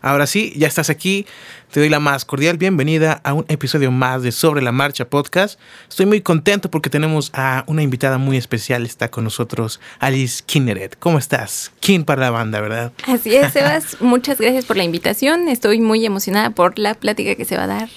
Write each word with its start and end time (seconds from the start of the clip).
Ahora 0.00 0.26
sí, 0.26 0.52
ya 0.56 0.68
estás 0.68 0.90
aquí. 0.90 1.26
Te 1.72 1.80
doy 1.80 1.88
la 1.88 2.00
más 2.00 2.24
cordial 2.24 2.56
bienvenida 2.56 3.20
a 3.24 3.34
un 3.34 3.44
episodio 3.48 3.90
más 3.90 4.22
de 4.22 4.32
Sobre 4.32 4.62
la 4.62 4.72
Marcha 4.72 5.08
Podcast. 5.08 5.58
Estoy 5.88 6.06
muy 6.06 6.20
contento 6.20 6.70
porque 6.70 6.88
tenemos 6.88 7.30
a 7.34 7.64
una 7.66 7.82
invitada 7.82 8.16
muy 8.18 8.36
especial. 8.36 8.86
Está 8.86 9.10
con 9.10 9.24
nosotros 9.24 9.80
Alice 9.98 10.42
Kinneret. 10.46 10.96
¿Cómo 10.98 11.18
estás? 11.18 11.72
King 11.80 12.04
para 12.04 12.22
la 12.22 12.30
banda, 12.30 12.60
¿verdad? 12.60 12.92
Así 13.06 13.34
es, 13.34 13.52
Sebas. 13.52 13.96
Muchas 14.00 14.40
gracias 14.40 14.64
por 14.64 14.76
la 14.76 14.84
invitación. 14.84 15.48
Estoy 15.48 15.80
muy 15.80 16.06
emocionada 16.06 16.50
por 16.50 16.78
la 16.78 16.94
plática 16.94 17.34
que 17.34 17.44
se 17.44 17.56
va 17.56 17.64
a 17.64 17.68
dar. 17.68 17.88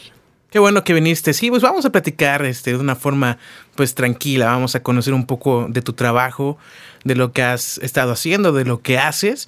Qué 0.49 0.59
bueno 0.59 0.83
que 0.83 0.93
viniste. 0.93 1.33
Sí, 1.33 1.49
pues 1.49 1.61
vamos 1.61 1.86
a 1.86 1.91
platicar 1.91 2.43
este, 2.43 2.71
de 2.71 2.77
una 2.77 2.95
forma 2.95 3.38
pues 3.75 3.95
tranquila. 3.95 4.47
Vamos 4.47 4.75
a 4.75 4.83
conocer 4.83 5.13
un 5.13 5.25
poco 5.25 5.68
de 5.70 5.81
tu 5.81 5.93
trabajo, 5.93 6.57
de 7.05 7.15
lo 7.15 7.31
que 7.31 7.43
has 7.43 7.77
estado 7.77 8.11
haciendo, 8.11 8.52
de 8.52 8.65
lo 8.65 8.81
que 8.81 8.97
haces 8.99 9.47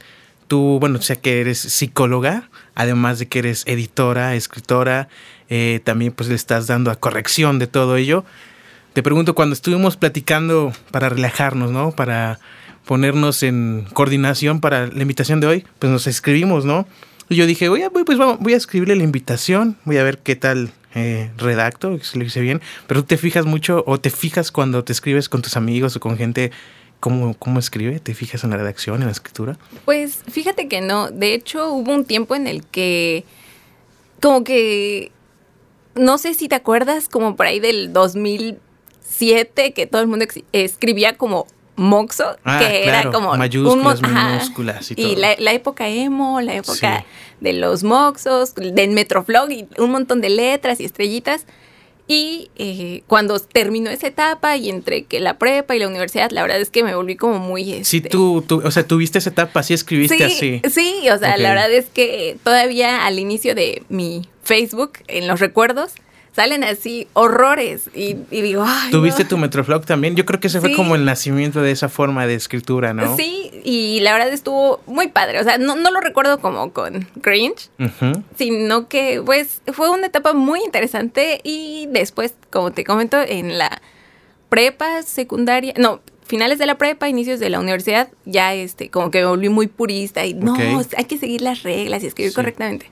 tú, 0.54 0.78
bueno, 0.80 1.02
sé 1.02 1.18
que 1.18 1.42
eres 1.42 1.58
psicóloga, 1.58 2.48
además 2.76 3.18
de 3.18 3.28
que 3.28 3.40
eres 3.40 3.64
editora, 3.66 4.36
escritora, 4.36 5.08
eh, 5.50 5.80
también 5.84 6.12
pues 6.12 6.30
le 6.30 6.36
estás 6.36 6.68
dando 6.68 6.92
a 6.92 6.96
corrección 6.96 7.58
de 7.58 7.66
todo 7.66 7.96
ello. 7.96 8.24
Te 8.94 9.02
pregunto, 9.02 9.34
cuando 9.34 9.54
estuvimos 9.54 9.98
platicando 9.98 10.72
para 10.92 11.10
relajarnos, 11.10 11.72
¿no? 11.72 11.90
Para 11.90 12.38
ponernos 12.86 13.42
en 13.42 13.88
coordinación 13.94 14.62
para 14.62 14.86
la 14.86 15.02
invitación 15.02 15.40
de 15.40 15.48
hoy, 15.48 15.66
pues 15.80 15.92
nos 15.92 16.06
escribimos, 16.06 16.66
¿no? 16.66 16.88
Y 17.30 17.36
yo 17.36 17.48
dije, 17.48 17.68
oye, 17.70 17.90
pues 17.90 18.20
voy 18.20 18.54
a 18.54 18.58
escribirle 18.58 18.96
la 18.96 19.04
invitación, 19.04 19.76
voy 19.86 19.98
a 19.98 20.04
ver 20.04 20.20
qué 20.20 20.36
tal 20.36 20.72
eh, 20.94 21.32
redacto, 21.36 21.98
si 22.04 22.20
lo 22.20 22.26
hice 22.26 22.42
bien, 22.42 22.62
pero 22.86 23.02
tú 23.02 23.08
te 23.08 23.18
fijas 23.18 23.48
mucho 23.48 23.84
o 23.88 24.00
te 24.00 24.12
fijas 24.12 24.52
cuando 24.52 24.84
te 24.84 24.94
escribes 24.94 25.30
con 25.30 25.42
tus 25.42 25.58
amigos 25.58 25.96
o 25.96 26.00
con 26.00 26.16
gente 26.16 26.52
¿Cómo, 27.04 27.34
¿Cómo 27.38 27.60
escribe? 27.60 28.00
¿Te 28.00 28.14
fijas 28.14 28.46
en 28.46 28.52
la 28.52 28.56
redacción, 28.56 29.02
en 29.02 29.08
la 29.08 29.12
escritura? 29.12 29.58
Pues 29.84 30.20
fíjate 30.32 30.70
que 30.70 30.80
no. 30.80 31.10
De 31.12 31.34
hecho, 31.34 31.74
hubo 31.74 31.92
un 31.94 32.06
tiempo 32.06 32.34
en 32.34 32.48
el 32.48 32.66
que, 32.66 33.26
como 34.22 34.46
que, 34.46 35.12
no 35.96 36.18
sé 36.18 36.34
si 36.34 36.48
te 36.48 36.56
acuerdas, 36.56 37.10
como 37.10 37.36
por 37.36 37.46
ahí 37.46 37.60
del 37.60 37.92
2007, 37.92 39.74
que 39.74 39.86
todo 39.86 40.02
el 40.02 40.08
mundo 40.08 40.26
escribía 40.54 41.18
como 41.18 41.46
Moxo, 41.76 42.38
Ah, 42.46 42.60
que 42.60 42.84
claro, 42.84 43.10
era 43.10 43.12
como 43.12 43.36
mayúsculas, 43.36 44.02
un 44.02 44.14
minúsculas 44.14 44.92
y 44.92 44.96
todo. 44.96 45.06
Y 45.06 45.18
la, 45.18 45.36
la 45.40 45.52
época 45.52 45.90
emo, 45.90 46.40
la 46.40 46.54
época 46.56 47.00
Sí. 47.02 47.06
de 47.42 47.52
los 47.52 47.84
Moxos, 47.84 48.56
del 48.56 48.92
Metroflog 48.92 49.52
y 49.52 49.68
un 49.78 49.92
montón 49.92 50.22
de 50.22 50.30
letras 50.30 50.80
y 50.80 50.86
estrellitas. 50.86 51.48
Y 52.08 52.50
eh, 52.58 53.04
cuando 53.08 53.40
terminó 53.40 53.90
esa 53.90 54.08
etapa 54.08 54.58
y 54.58 54.70
entre 54.70 55.06
que 55.06 55.20
la 55.22 55.38
prepa 55.38 55.76
y 55.76 55.80
la 55.80 55.88
universidad, 55.88 56.32
la 56.32 56.42
verdad 56.42 56.60
es 56.60 56.70
que 56.70 56.84
me 56.84 56.96
volví 56.96 57.16
como 57.16 57.40
muy... 57.40 57.84
Sí, 57.86 57.98
este, 57.98 58.10
tú, 58.10 58.44
tú, 58.46 58.62
o 58.64 58.72
sea, 58.72 58.86
tuviste 58.86 59.20
esa 59.20 59.30
etapa, 59.30 59.64
sí 59.64 59.74
escribiste 59.74 60.18
sí, 60.18 60.24
así. 60.24 60.62
Sí, 60.70 61.10
o 61.10 61.18
sea, 61.18 61.38
la 61.38 61.50
verdad 61.50 61.72
es 61.72 61.86
que 61.86 62.38
todavía 62.44 63.06
al 63.06 63.20
inicio 63.20 63.56
de 63.56 63.84
mi 63.88 64.28
Facebook, 64.44 65.00
en 65.08 65.28
los 65.28 65.40
recuerdos, 65.40 65.94
salen 66.36 66.64
así 66.64 67.08
horrores 67.14 67.90
y, 67.94 68.18
y 68.32 68.42
digo, 68.42 68.64
ay, 68.66 68.92
¿Tuviste 68.92 69.24
no. 69.24 69.30
tu 69.30 69.38
Metroflog 69.38 69.86
también? 69.86 70.16
Yo 70.16 70.26
creo 70.26 70.40
que 70.40 70.48
ese 70.48 70.60
fue 70.60 70.76
como 70.76 70.96
el 70.96 71.06
nacimiento 71.06 71.62
de 71.62 71.72
esa 71.72 71.90
forma 71.90 72.26
de 72.28 72.34
escritura, 72.36 72.94
¿no? 72.94 73.16
Sí, 73.16 73.52
y 73.64 74.00
la 74.02 74.14
verdad 74.14 74.34
estuvo 74.34 74.82
muy 74.88 75.08
padre. 75.10 75.40
O 75.40 75.44
sea, 75.44 75.58
no, 75.58 75.76
no 75.76 75.92
lo 75.92 76.02
recuerdo 76.02 76.40
como 76.40 76.74
con 76.74 77.08
cringe, 77.22 77.70
sino 78.38 78.88
que 78.88 79.22
pues 79.24 79.62
fue 79.74 79.90
una 79.90 80.08
etapa 80.08 80.34
muy 80.34 80.60
interesante 80.64 81.40
y 81.44 81.88
después, 81.92 82.34
como 82.52 82.72
te 82.72 82.84
comento, 82.84 83.22
en 83.22 83.58
la 83.58 83.82
prepa, 84.50 85.02
secundaria, 85.04 85.74
no, 85.78 86.02
finales 86.26 86.58
de 86.58 86.66
la 86.66 86.78
prepa, 86.78 87.10
inicios 87.10 87.40
de 87.40 87.50
la 87.50 87.60
universidad, 87.60 88.10
ya 88.26 88.54
este, 88.54 88.90
como 88.90 89.12
que 89.12 89.20
me 89.20 89.26
volví 89.26 89.50
muy 89.50 89.68
purista 89.68 90.26
y 90.26 90.34
no, 90.34 90.56
hay 90.98 91.06
que 91.06 91.18
seguir 91.18 91.42
las 91.42 91.64
reglas 91.64 92.04
y 92.04 92.08
escribir 92.08 92.32
Sí. 92.32 92.36
correctamente. 92.36 92.90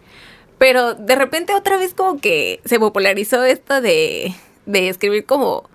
Pero 0.61 0.93
de 0.93 1.15
repente 1.15 1.55
otra 1.55 1.75
vez 1.75 1.95
como 1.95 2.21
que 2.21 2.61
se 2.65 2.79
popularizó 2.79 3.43
esto 3.43 3.81
de, 3.81 4.31
de 4.67 4.89
escribir 4.89 5.25
como 5.25 5.67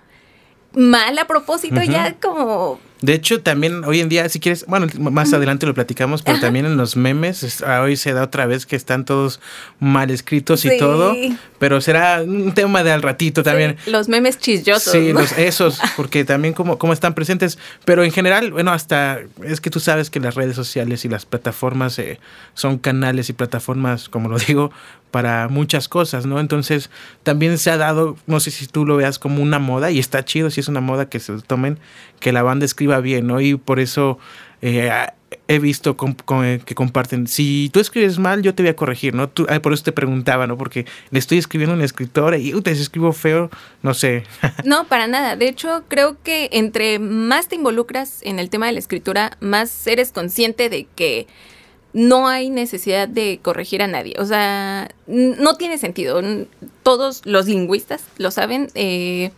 mal 0.75 1.19
a 1.19 1.27
propósito, 1.27 1.83
ya 1.83 2.15
como 2.21 2.79
De 3.03 3.13
hecho, 3.13 3.43
también 3.43 3.85
hoy 3.85 4.01
en 4.01 4.09
día, 4.09 4.27
si 4.31 4.41
quieres, 4.41 4.65
bueno, 4.67 4.87
más 4.99 5.33
adelante 5.35 5.67
lo 5.67 5.75
platicamos, 5.75 6.23
pero 6.23 6.41
también 6.41 6.65
en 6.65 6.79
los 6.79 6.97
memes, 6.97 7.43
es- 7.43 7.63
ah, 7.63 7.83
hoy 7.83 7.95
se 7.97 8.15
da 8.15 8.23
otra 8.23 8.47
vez 8.47 8.65
que 8.65 8.75
están 8.75 9.05
todos 9.05 9.39
mal 9.81 10.11
escritos 10.11 10.65
y 10.65 10.71
Sí. 10.71 10.79
todo, 10.79 11.15
pero 11.59 11.83
será 11.83 12.23
un 12.23 12.53
tema 12.55 12.83
de 12.83 12.93
al 12.93 13.03
ratito 13.03 13.43
también. 13.43 13.77
Sí, 13.85 13.91
los 13.91 14.09
memes 14.09 14.39
chisyosos. 14.39 14.93
Sí, 14.93 15.13
¿no? 15.13 15.21
los- 15.21 15.33
esos, 15.37 15.79
porque 15.97 16.25
también 16.25 16.55
como, 16.55 16.79
como 16.79 16.95
están 16.95 17.13
presentes, 17.15 17.59
pero 17.85 18.03
en 18.03 18.13
general, 18.13 18.51
bueno, 18.51 18.73
hasta 18.73 19.21
es 19.45 19.61
que 19.61 19.69
tú 19.69 19.79
sabes 19.79 20.09
que 20.09 20.19
las 20.19 20.35
redes 20.35 20.57
sociales 20.57 21.05
y 21.05 21.09
las 21.11 21.27
plataformas 21.27 21.99
eh, 21.99 22.19
son 22.55 22.79
canales 22.79 23.29
y 23.29 23.35
plataformas, 23.35 24.09
como 24.09 24.31
lo 24.31 24.39
digo, 24.39 24.71
para 25.17 25.49
muchas 25.49 25.89
cosas, 25.89 26.27
¿no? 26.27 26.41
Entonces, 26.41 26.91
también 27.23 27.57
se 27.57 27.71
ha 27.71 27.79
dado, 27.79 28.19
no 28.27 28.39
sé 28.39 28.51
si 28.51 28.67
tú 28.67 28.85
lo 28.85 28.97
veas 28.99 29.19
como 29.19 29.43
una 29.43 29.59
moda, 29.59 29.91
y 29.91 29.99
está 29.99 30.27
chido 30.27 30.51
si 30.51 30.61
es 30.61 30.69
una 30.69 30.83
moda 30.83 31.09
que 31.09 31.21
se 31.21 31.33
tomen, 31.41 31.79
que 32.21 32.33
la 32.33 32.43
banda 32.43 32.67
escriba 32.67 33.01
bien, 33.01 33.27
¿no? 33.27 33.41
Y 33.41 33.55
por 33.55 33.81
eso 33.81 34.19
eh, 34.61 34.91
he 35.49 35.59
visto 35.59 35.97
eh, 36.45 36.61
que 36.63 36.75
comparten, 36.75 37.29
si 37.29 37.71
tú 37.73 37.81
escribes 37.81 38.19
mal, 38.19 38.43
yo 38.43 38.55
te 38.55 38.63
voy 38.63 38.69
a 38.69 38.77
corregir, 38.77 39.15
¿no? 39.15 39.31
Tú- 39.31 39.47
por 39.63 39.73
eso 39.73 39.85
te 39.85 39.93
preguntaba, 39.93 40.47
¿no? 40.47 40.59
Porque 40.59 40.85
le 41.11 41.19
estoy 41.19 41.39
escribiendo 41.39 41.73
a 41.73 41.77
una 41.77 41.87
escritora 41.87 42.37
y, 42.37 42.53
te 42.61 42.73
escribo 42.73 43.15
feo, 43.15 43.49
no 43.83 43.95
sé. 43.95 44.25
No, 44.67 44.85
para 44.85 45.07
nada. 45.07 45.35
De 45.37 45.49
hecho, 45.49 45.85
creo 45.89 46.23
que 46.23 46.51
entre 46.53 46.99
más 46.99 47.49
te 47.49 47.55
involucras 47.55 48.21
en 48.23 48.39
el 48.39 48.51
tema 48.51 48.67
de 48.67 48.73
la 48.73 48.81
escritura, 48.81 49.39
más 49.41 49.87
eres 49.87 50.13
consciente 50.13 50.69
de 50.69 50.87
que 50.95 51.27
no 51.97 52.29
hay 52.29 52.51
necesidad 52.51 53.09
de 53.09 53.41
corregir 53.41 53.81
a 53.81 53.87
nadie. 53.87 54.15
O 54.19 54.27
sea, 54.27 54.91
no 55.07 55.55
tiene 55.55 55.79
sentido. 55.79 56.21
Todos 56.83 57.23
los 57.25 57.47
lingüistas 57.47 58.03
lo 58.19 58.31
saben. 58.31 58.69
eh, 58.75 59.31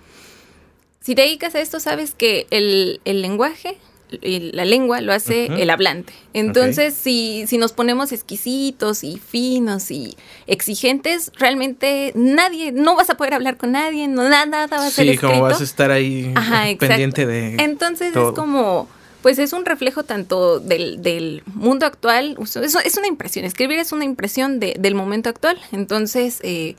si 1.01 1.15
te 1.15 1.23
dedicas 1.23 1.55
a 1.55 1.61
esto, 1.61 1.79
sabes 1.79 2.15
que 2.15 2.47
el, 2.51 3.01
el 3.05 3.23
lenguaje, 3.23 3.79
y 4.11 4.53
la 4.53 4.65
lengua 4.65 5.01
lo 5.03 5.13
hace 5.13 5.47
el 5.47 5.71
hablante. 5.71 6.13
Entonces, 6.35 6.95
si, 6.95 7.45
si 7.47 7.59
nos 7.59 7.73
ponemos 7.73 8.11
exquisitos 8.11 9.05
y 9.05 9.19
finos 9.19 9.91
y 9.91 10.17
exigentes, 10.47 11.31
realmente 11.39 12.13
nadie, 12.15 12.73
no 12.73 12.97
vas 12.97 13.09
a 13.11 13.17
poder 13.17 13.35
hablar 13.35 13.57
con 13.57 13.73
nadie, 13.73 14.09
no, 14.09 14.29
nada, 14.29 14.47
nada 14.47 14.67
va 14.79 14.87
a 14.87 14.91
ser 14.91 15.05
Sí, 15.05 15.11
escrito. 15.13 15.29
como 15.29 15.43
vas 15.43 15.61
a 15.61 15.65
estar 15.65 15.91
ahí 15.91 16.33
Ajá, 16.35 16.65
pendiente 16.79 17.25
de... 17.27 17.57
Entonces 17.63 18.13
todo. 18.13 18.31
es 18.31 18.35
como, 18.35 18.89
pues 19.23 19.39
es 19.39 19.53
un 19.53 19.65
reflejo 19.65 20.03
tanto 20.05 20.61
del, 20.61 21.03
del 21.03 21.43
mundo 21.47 21.87
actual, 21.87 22.37
o 22.39 22.45
es, 22.45 22.57
es 22.57 22.97
una 22.97 23.07
impresión, 23.09 23.45
escribir 23.45 23.79
es 23.79 23.93
una 23.93 24.05
impresión 24.05 24.61
de- 24.61 24.77
del 24.79 24.95
momento 24.95 25.29
actual. 25.29 25.59
Entonces, 25.73 26.39
eh, 26.43 26.77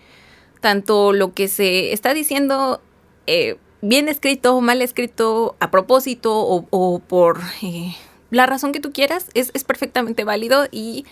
tanto 0.62 1.14
lo 1.14 1.34
que 1.34 1.48
se 1.48 1.94
está 1.94 2.14
diciendo, 2.14 2.82
eh, 3.28 3.58
bien 3.82 4.08
escrito, 4.10 4.60
mal 4.62 4.82
escrito, 4.82 5.56
a 5.60 5.72
propósito 5.72 6.38
o, 6.38 6.66
o 6.70 7.00
por 7.00 7.40
eh, 7.62 7.96
la 8.30 8.46
razón 8.46 8.72
que 8.72 8.80
tú 8.80 8.92
quieras, 8.92 9.26
es, 9.34 9.52
es 9.54 9.64
perfectamente 9.64 10.24
válido 10.24 10.68
y 10.72 11.06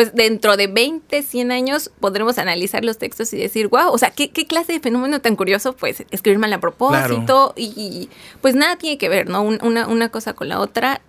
pues 0.00 0.14
dentro 0.14 0.56
de 0.56 0.66
20, 0.66 1.22
100 1.22 1.52
años 1.52 1.90
podremos 2.00 2.38
analizar 2.38 2.82
los 2.86 2.96
textos 2.96 3.34
y 3.34 3.36
decir, 3.36 3.68
wow, 3.68 3.90
o 3.92 3.98
sea, 3.98 4.10
¿qué, 4.10 4.30
qué 4.30 4.46
clase 4.46 4.72
de 4.72 4.80
fenómeno 4.80 5.20
tan 5.20 5.36
curioso, 5.36 5.74
pues 5.74 6.04
escribir 6.10 6.38
mal 6.38 6.50
a 6.54 6.58
propósito 6.58 7.52
y, 7.54 7.64
y, 7.76 8.08
pues 8.40 8.54
nada 8.54 8.76
tiene 8.76 8.96
que 8.96 9.10
ver, 9.10 9.28
¿no? 9.28 9.42
Un- 9.42 9.58
una, 9.62 9.86
una 9.88 10.08
cosa 10.08 10.32
con 10.32 10.48
la 10.48 10.58
otra. 10.58 11.02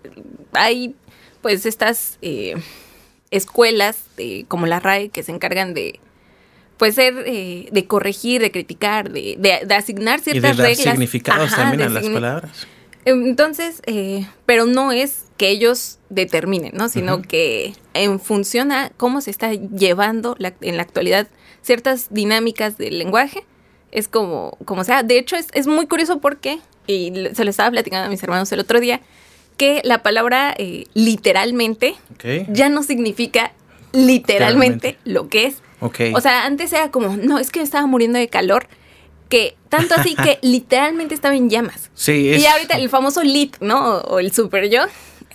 Hay 0.51 0.93
pues 1.41 1.65
estas 1.65 2.17
eh, 2.21 2.55
escuelas 3.29 3.97
como 4.49 4.65
la 4.67 4.81
RAE 4.81 5.07
que 5.07 5.23
se 5.23 5.31
encargan 5.31 5.73
de 5.73 6.01
pues 6.75 6.95
ser 6.95 7.13
eh, 7.27 7.69
de 7.71 7.85
corregir, 7.87 8.41
de 8.41 8.51
criticar, 8.51 9.09
de, 9.09 9.37
de- 9.39 9.65
de 9.65 9.73
asignar 9.75 10.19
y 10.19 10.23
de 10.23 10.31
ciertas 10.31 10.57
dar 10.57 10.67
reglas. 10.67 10.83
significados 10.95 11.53
Ajá, 11.53 11.61
también 11.69 11.83
a 11.83 11.89
las 11.93 12.09
palabras. 12.09 12.67
Entonces, 13.05 13.81
eh, 13.85 14.27
pero 14.45 14.65
no 14.65 14.91
es 14.91 15.25
que 15.37 15.49
ellos 15.49 15.97
determinen, 16.09 16.71
¿no? 16.75 16.87
Sino 16.89 17.21
que 17.21 17.73
en 17.93 18.19
función 18.19 18.71
a 18.71 18.91
cómo 18.97 19.21
se 19.21 19.31
está 19.31 19.51
llevando 19.53 20.35
la- 20.37 20.53
en 20.61 20.77
la 20.77 20.83
actualidad 20.83 21.27
ciertas 21.63 22.07
dinámicas 22.11 22.77
del 22.77 22.97
lenguaje, 22.99 23.43
es 23.91 24.07
como, 24.07 24.57
como 24.65 24.83
sea. 24.83 25.03
De 25.03 25.17
hecho, 25.17 25.35
es, 25.35 25.47
es 25.53 25.67
muy 25.67 25.87
curioso 25.87 26.19
porque, 26.19 26.59
y 26.87 27.11
se 27.33 27.43
lo 27.43 27.49
estaba 27.49 27.71
platicando 27.71 28.05
a 28.05 28.09
mis 28.09 28.21
hermanos 28.23 28.51
el 28.51 28.59
otro 28.59 28.79
día, 28.79 29.01
que 29.57 29.81
la 29.83 30.01
palabra 30.03 30.53
eh, 30.57 30.85
literalmente 30.93 31.95
ya 32.49 32.69
no 32.69 32.83
significa 32.83 33.51
literalmente 33.93 34.97
lo 35.03 35.27
que 35.29 35.45
es. 35.45 35.55
Ok. 35.79 35.99
O 36.15 36.21
sea, 36.21 36.45
antes 36.45 36.71
era 36.73 36.91
como, 36.91 37.15
no, 37.17 37.39
es 37.39 37.51
que 37.51 37.61
estaba 37.61 37.85
muriendo 37.87 38.17
de 38.19 38.27
calor, 38.27 38.67
que 39.31 39.55
tanto 39.69 39.95
así 39.95 40.13
que 40.15 40.37
literalmente 40.43 41.15
estaba 41.15 41.35
en 41.35 41.49
llamas. 41.49 41.89
sí, 41.95 42.29
es... 42.29 42.43
Y 42.43 42.45
ahorita 42.45 42.77
el 42.77 42.89
famoso 42.89 43.23
lit, 43.23 43.55
¿no? 43.61 43.97
O 44.01 44.19
el 44.19 44.31
super 44.31 44.69
yo. 44.69 44.81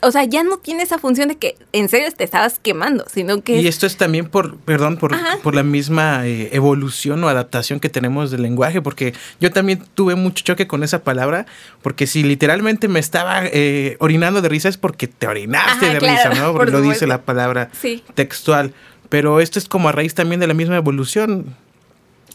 O 0.03 0.11
sea, 0.13 0.25
ya 0.25 0.43
no 0.45 0.59
tiene 0.59 0.83
esa 0.83 0.99
función 0.99 1.29
de 1.29 1.37
que 1.39 1.57
en 1.73 1.89
serio 1.89 2.07
te 2.15 2.23
estabas 2.23 2.59
quemando, 2.59 3.07
sino 3.13 3.41
que... 3.43 3.59
Y 3.63 3.67
esto 3.67 3.87
es 3.87 3.97
también 3.97 4.29
por, 4.29 4.59
perdón, 4.59 4.99
por, 4.99 5.17
por 5.43 5.55
la 5.55 5.63
misma 5.63 6.27
eh, 6.27 6.51
evolución 6.53 7.25
o 7.25 7.29
adaptación 7.29 7.81
que 7.81 7.89
tenemos 7.89 8.31
del 8.31 8.43
lenguaje, 8.43 8.83
porque 8.83 9.15
yo 9.41 9.51
también 9.51 9.83
tuve 9.95 10.15
mucho 10.15 10.45
choque 10.45 10.67
con 10.67 10.85
esa 10.85 11.03
palabra, 11.03 11.47
porque 11.81 12.07
si 12.07 12.23
literalmente 12.23 12.89
me 12.89 13.01
estaba 13.01 13.41
eh, 13.47 13.97
orinando 13.99 14.43
de 14.43 14.51
risa 14.51 14.69
es 14.69 14.77
porque 14.77 15.09
te 15.09 15.27
orinaste 15.29 15.87
Ajá, 15.87 15.95
de 15.95 15.99
claro, 15.99 16.31
risa, 16.31 16.43
¿no? 16.45 16.53
por 16.57 16.71
lo 16.71 16.83
dice 16.83 17.07
la 17.07 17.23
palabra 17.23 17.71
Sí. 17.81 18.05
textual. 18.15 18.75
pero 19.09 19.41
esto 19.41 19.59
es 19.59 19.67
como 19.67 19.89
a 19.89 19.93
raíz 19.93 20.15
también 20.15 20.41
de 20.41 20.47
la 20.47 20.55
misma 20.55 20.77
evolución. 20.77 21.57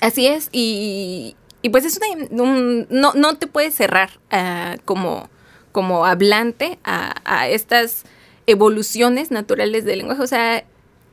Así 0.02 0.26
es, 0.26 0.50
y, 0.52 1.36
y 1.62 1.70
pues 1.70 1.86
es 1.86 2.00
un, 2.32 2.88
no, 2.90 3.14
no 3.14 3.38
te 3.38 3.48
puedes 3.48 3.76
cerrar 3.76 4.10
uh, 4.32 4.80
como, 4.86 5.30
como 5.72 6.06
hablante 6.06 6.80
a, 6.84 7.14
a, 7.24 7.48
estas 7.48 8.04
evoluciones 8.48 9.32
naturales 9.32 9.86
del 9.86 10.00
lenguaje. 10.00 10.22
O 10.22 10.28
sea, 10.28 10.64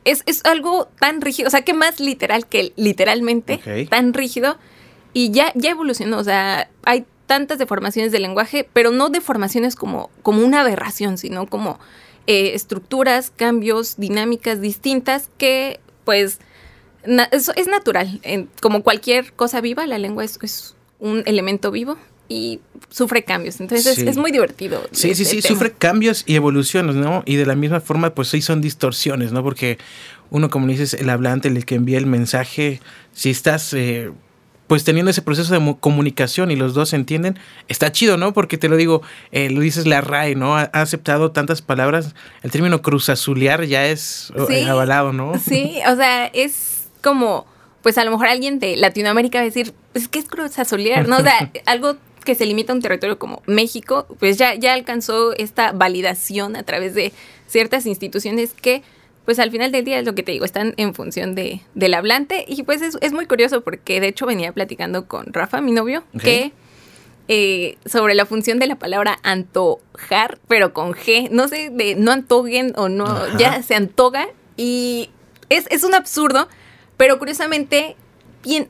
es, 0.05 0.23
es, 0.27 0.45
algo 0.45 0.89
tan 0.99 1.21
rígido, 1.21 1.49
o 1.49 1.50
sea, 1.50 1.62
que 1.62 1.75
más 1.75 2.00
literal 2.00 2.47
que 2.47 2.73
literalmente, 2.77 3.55
okay. 3.55 3.87
tan 3.87 4.15
rígido, 4.15 4.56
y 5.12 5.31
ya, 5.31 5.53
ya 5.55 5.71
evolucionó. 5.71 6.19
O 6.19 6.25
sea, 6.25 6.71
hay 6.85 7.05
tantas 7.27 7.59
deformaciones 7.59 8.11
del 8.11 8.23
lenguaje, 8.23 8.69
pero 8.73 8.91
no 8.91 9.11
deformaciones 9.11 9.77
como, 9.77 10.11
como 10.23 10.45
una 10.45 10.62
aberración, 10.62 11.19
sino 11.19 11.47
como 11.47 11.79
eh, 12.27 12.55
estructuras, 12.55 13.31
cambios, 13.35 13.97
dinámicas 13.99 14.61
distintas 14.61 15.31
que 15.37 15.81
pues 16.05 16.41
na 17.09 17.25
es, 17.25 17.51
es, 17.57 17.67
natural. 17.67 18.21
En, 18.23 18.49
como 18.61 18.83
cualquier 18.83 19.33
cosa 19.33 19.61
viva, 19.61 19.87
la 19.87 19.99
lengua 19.99 20.25
es, 20.25 20.39
es, 20.43 20.75
un 21.01 21.23
elemento 21.27 21.71
vivo 21.71 21.97
y 22.29 22.61
sufre 22.91 23.25
cambios. 23.25 23.61
Entonces 23.61 23.95
sí. 23.95 24.03
es, 24.03 24.09
es, 24.09 24.17
muy 24.17 24.31
divertido. 24.31 24.83
Sí, 24.93 25.15
sí, 25.15 25.25
sí, 25.25 25.41
tema. 25.41 25.55
sufre 25.55 25.73
cambios 25.73 26.25
y 26.27 26.35
evoluciones, 26.35 26.97
¿no? 26.97 27.23
Y 27.25 27.37
de 27.37 27.47
la 27.47 27.55
misma 27.55 27.81
forma, 27.81 28.15
pues 28.15 28.29
sí 28.29 28.43
son 28.43 28.61
distorsiones, 28.61 29.33
¿no? 29.33 29.43
Porque 29.43 29.79
uno, 30.31 30.51
como 30.51 30.67
dices, 30.67 30.95
el 30.95 31.09
hablante, 31.11 31.49
el 31.49 31.65
que 31.65 31.77
envía 31.77 31.99
el 31.99 32.07
mensaje, 32.07 32.81
si 33.13 33.31
estás... 33.31 33.73
Eh, 33.75 34.11
pues 34.69 34.85
teniendo 34.85 35.11
ese 35.11 35.23
proceso 35.23 35.59
de 35.59 35.77
comunicación 35.81 36.51
y 36.51 36.57
los 36.57 36.75
dos 36.75 36.91
se 36.91 36.97
entienden, 36.97 37.39
está 37.69 37.91
chido, 37.91 38.19
¿no? 38.19 38.35
Porque 38.35 38.59
te 38.59 38.69
lo 38.69 38.77
digo, 38.77 39.01
eh, 39.33 39.49
lo 39.49 39.61
dices 39.61 39.87
la 39.87 40.03
RAE, 40.03 40.35
¿no? 40.35 40.59
Ha, 40.59 40.71
ha, 40.75 40.83
aceptado 40.83 41.33
tantas 41.33 41.63
palabras, 41.63 42.15
el 42.43 42.51
término 42.51 42.83
cruzazulear 42.83 43.65
ya 43.65 43.87
es 43.87 44.31
sí, 44.47 44.65
avalado, 44.65 45.15
¿no? 45.15 45.33
Sí, 45.39 45.79
o 45.91 45.97
sea, 45.97 46.27
es 46.27 46.78
como, 47.09 47.47
pues 47.83 47.97
a 47.97 48.05
lo 48.05 48.11
mejor 48.11 48.27
alguien 48.27 48.59
de 48.59 48.77
Latinoamérica 48.77 49.39
va 49.39 49.43
a 49.43 49.45
decir, 49.47 49.73
pues 49.93 50.09
¿qué 50.09 50.19
es 50.19 50.27
cruzazulear? 50.27 51.09
¿No? 51.09 51.17
O 51.17 51.23
sea, 51.23 51.51
algo 51.67 51.97
que 52.25 52.35
se 52.35 52.45
limita 52.45 52.73
a 52.73 52.77
un 52.77 52.83
territorio 52.83 53.19
como 53.19 53.43
México, 53.47 54.07
pues 54.19 54.37
ya, 54.37 54.55
ya 54.55 54.75
alcanzó 54.75 55.33
esta 55.35 55.73
validación 55.73 56.55
a 56.55 56.63
través 56.65 56.95
de 56.95 57.13
ciertas 57.47 57.87
instituciones 57.87 58.53
que 58.53 58.83
pues 59.25 59.39
al 59.39 59.51
final 59.51 59.73
del 59.73 59.85
día 59.85 59.99
es 59.99 60.07
lo 60.07 60.15
que 60.15 60.23
te 60.23 60.33
digo, 60.33 60.45
están 60.45 60.75
en 60.77 60.95
función 60.95 61.35
de, 61.35 61.63
del 61.75 61.95
hablante 61.95 62.45
y 62.47 62.63
pues 62.63 62.83
es, 62.83 62.99
es, 63.01 63.13
muy 63.13 63.27
curioso 63.27 63.61
porque 63.63 64.01
de 64.01 64.09
hecho 64.09 64.27
venía 64.27 64.53
platicando 64.53 65.07
con 65.07 65.33
Rafa, 65.33 65.61
mi 65.61 65.73
novio, 65.73 66.03
okay. 66.15 66.21
que 66.21 66.53
eh, 67.29 67.77
sobre 67.87 68.15
la 68.15 68.25
función 68.25 68.59
de 68.59 68.67
la 68.67 68.77
palabra 68.77 69.19
antojar, 69.23 70.39
pero 70.49 70.73
con 70.73 70.93
G, 70.93 71.29
no 71.31 71.47
sé, 71.47 71.71
de 71.71 71.95
no 71.95 72.11
antoguen 72.11 72.73
o 72.77 72.89
no, 72.89 73.05
Ajá. 73.05 73.39
ya 73.39 73.63
se 73.63 73.75
antoga 73.75 74.29
y 74.57 75.11
es, 75.51 75.67
es 75.71 75.85
un 75.85 75.95
absurdo, 75.95 76.49
pero 76.99 77.19
curiosamente 77.19 77.97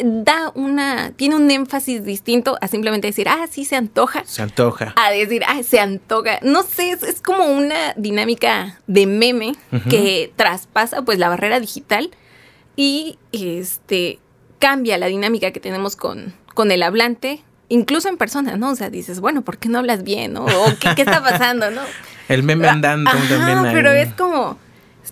da 0.00 0.50
una, 0.54 1.12
tiene 1.16 1.36
un 1.36 1.50
énfasis 1.50 2.04
distinto 2.04 2.56
a 2.60 2.68
simplemente 2.68 3.08
decir, 3.08 3.28
ah, 3.28 3.46
sí, 3.50 3.64
se 3.64 3.76
antoja. 3.76 4.22
Se 4.24 4.42
antoja. 4.42 4.94
A 4.96 5.10
decir, 5.10 5.42
ah, 5.46 5.62
se 5.62 5.80
antoja. 5.80 6.38
No 6.42 6.62
sé, 6.62 6.90
es, 6.90 7.02
es 7.02 7.20
como 7.20 7.44
una 7.46 7.94
dinámica 7.96 8.78
de 8.86 9.06
meme 9.06 9.54
uh 9.72 9.76
-huh. 9.76 9.90
que 9.90 10.32
traspasa 10.36 11.02
pues 11.02 11.18
la 11.18 11.28
barrera 11.28 11.60
digital 11.60 12.10
y 12.76 13.18
este 13.32 14.18
cambia 14.58 14.98
la 14.98 15.06
dinámica 15.06 15.50
que 15.50 15.60
tenemos 15.60 15.96
con, 15.96 16.34
con 16.54 16.70
el 16.70 16.82
hablante, 16.82 17.42
incluso 17.68 18.08
en 18.08 18.16
persona, 18.16 18.56
¿no? 18.56 18.70
O 18.70 18.76
sea, 18.76 18.90
dices, 18.90 19.20
bueno, 19.20 19.42
¿por 19.42 19.58
qué 19.58 19.68
no 19.68 19.78
hablas 19.78 20.02
bien? 20.02 20.32
¿no? 20.32 20.44
O 20.44 20.64
¿qué, 20.80 20.94
qué 20.96 21.02
está 21.02 21.22
pasando? 21.22 21.70
¿no? 21.70 21.82
el 22.28 22.42
meme 22.42 22.68
andando 22.68 23.10
Ajá, 23.10 23.18
también. 23.28 23.58
Ahí. 23.58 23.74
Pero 23.74 23.90
es 23.92 24.12
como 24.14 24.58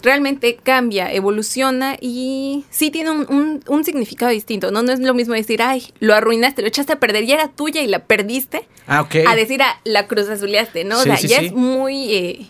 realmente 0.06 0.56
cambia, 0.62 1.12
evoluciona 1.12 1.96
y 2.00 2.64
sí 2.70 2.90
tiene 2.90 3.10
un, 3.10 3.26
un, 3.28 3.64
un, 3.66 3.84
significado 3.84 4.30
distinto, 4.30 4.70
¿no? 4.70 4.82
No 4.82 4.92
es 4.92 5.00
lo 5.00 5.12
mismo 5.14 5.34
decir, 5.34 5.60
ay, 5.60 5.92
lo 5.98 6.14
arruinaste, 6.14 6.62
lo 6.62 6.68
echaste 6.68 6.92
a 6.92 7.00
perder, 7.00 7.26
ya 7.26 7.34
era 7.34 7.48
tuya 7.48 7.82
y 7.82 7.88
la 7.88 8.04
perdiste, 8.04 8.68
ah, 8.86 9.02
okay. 9.02 9.24
a 9.26 9.34
decir, 9.34 9.60
ah, 9.62 9.80
la 9.84 10.06
cruz 10.06 10.28
azuleaste, 10.28 10.84
¿no? 10.84 10.94
Sí, 10.96 11.00
o 11.00 11.04
sea, 11.04 11.16
sí, 11.16 11.28
ya 11.28 11.40
sí. 11.40 11.46
es 11.46 11.52
muy... 11.52 12.14
Eh, 12.14 12.46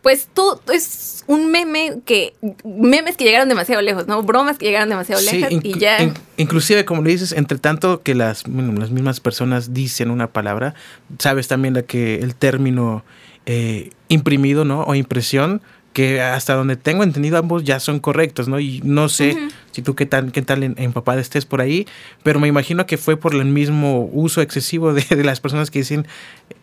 pues 0.00 0.28
todo 0.32 0.62
es 0.72 1.24
un 1.26 1.50
meme 1.50 2.00
que 2.06 2.32
memes 2.64 3.18
que 3.18 3.24
llegaron 3.24 3.50
demasiado 3.50 3.82
lejos, 3.82 4.06
¿no? 4.06 4.22
Bromas 4.22 4.56
que 4.56 4.64
llegaron 4.64 4.88
demasiado 4.88 5.20
lejos 5.20 5.50
sí, 5.50 5.60
y 5.62 5.78
ya 5.78 6.02
in, 6.02 6.14
inclusive 6.38 6.86
como 6.86 7.02
le 7.02 7.10
dices, 7.10 7.32
entre 7.32 7.58
tanto 7.58 8.02
que 8.02 8.14
las 8.14 8.44
bueno, 8.44 8.72
las 8.80 8.90
mismas 8.90 9.20
personas 9.20 9.74
dicen 9.74 10.10
una 10.10 10.28
palabra, 10.28 10.74
sabes 11.18 11.48
también 11.48 11.74
la 11.74 11.82
que 11.82 12.14
el 12.14 12.34
término 12.34 13.04
eh, 13.46 13.90
imprimido, 14.08 14.64
¿no? 14.64 14.84
o 14.84 14.94
impresión 14.94 15.60
que 15.92 16.20
hasta 16.20 16.54
donde 16.54 16.76
tengo 16.76 17.02
entendido 17.02 17.38
ambos 17.38 17.64
ya 17.64 17.80
son 17.80 17.98
correctos, 17.98 18.48
¿no? 18.48 18.60
Y 18.60 18.80
no 18.84 19.08
sé 19.08 19.32
uh 19.32 19.38
-huh. 19.38 19.52
si 19.72 19.82
tú 19.82 19.94
qué 19.94 20.06
tal, 20.06 20.30
qué 20.32 20.42
tal 20.42 20.62
empapada 20.62 21.20
estés 21.20 21.46
por 21.46 21.60
ahí, 21.60 21.86
pero 22.22 22.38
me 22.38 22.48
imagino 22.48 22.86
que 22.86 22.96
fue 22.96 23.16
por 23.16 23.34
el 23.34 23.44
mismo 23.46 24.08
uso 24.12 24.40
excesivo 24.40 24.92
de, 24.92 25.04
de 25.08 25.24
las 25.24 25.40
personas 25.40 25.70
que 25.70 25.80
dicen 25.80 26.06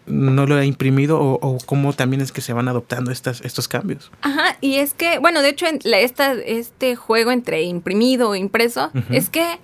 no 0.06 0.46
lo 0.46 0.58
he 0.58 0.66
imprimido 0.66 1.20
o, 1.20 1.34
o, 1.42 1.58
cómo 1.66 1.92
también 1.94 2.22
es 2.22 2.32
que 2.32 2.42
se 2.42 2.54
van 2.54 2.70
adoptando 2.70 3.12
estas, 3.12 3.42
estos 3.42 3.68
cambios. 3.68 4.10
Ajá, 4.22 4.58
y 4.62 4.76
es 4.76 4.94
que, 4.94 5.20
bueno, 5.20 5.42
de 5.42 5.50
hecho, 5.50 5.66
la, 5.84 6.00
esta, 6.00 6.32
este 6.34 6.96
juego 6.96 7.32
entre 7.32 7.64
imprimido 7.64 8.30
o 8.30 8.36
impreso, 8.36 8.90
uh 8.94 8.98
-huh. 8.98 9.06
es 9.10 9.30
que, 9.30 9.60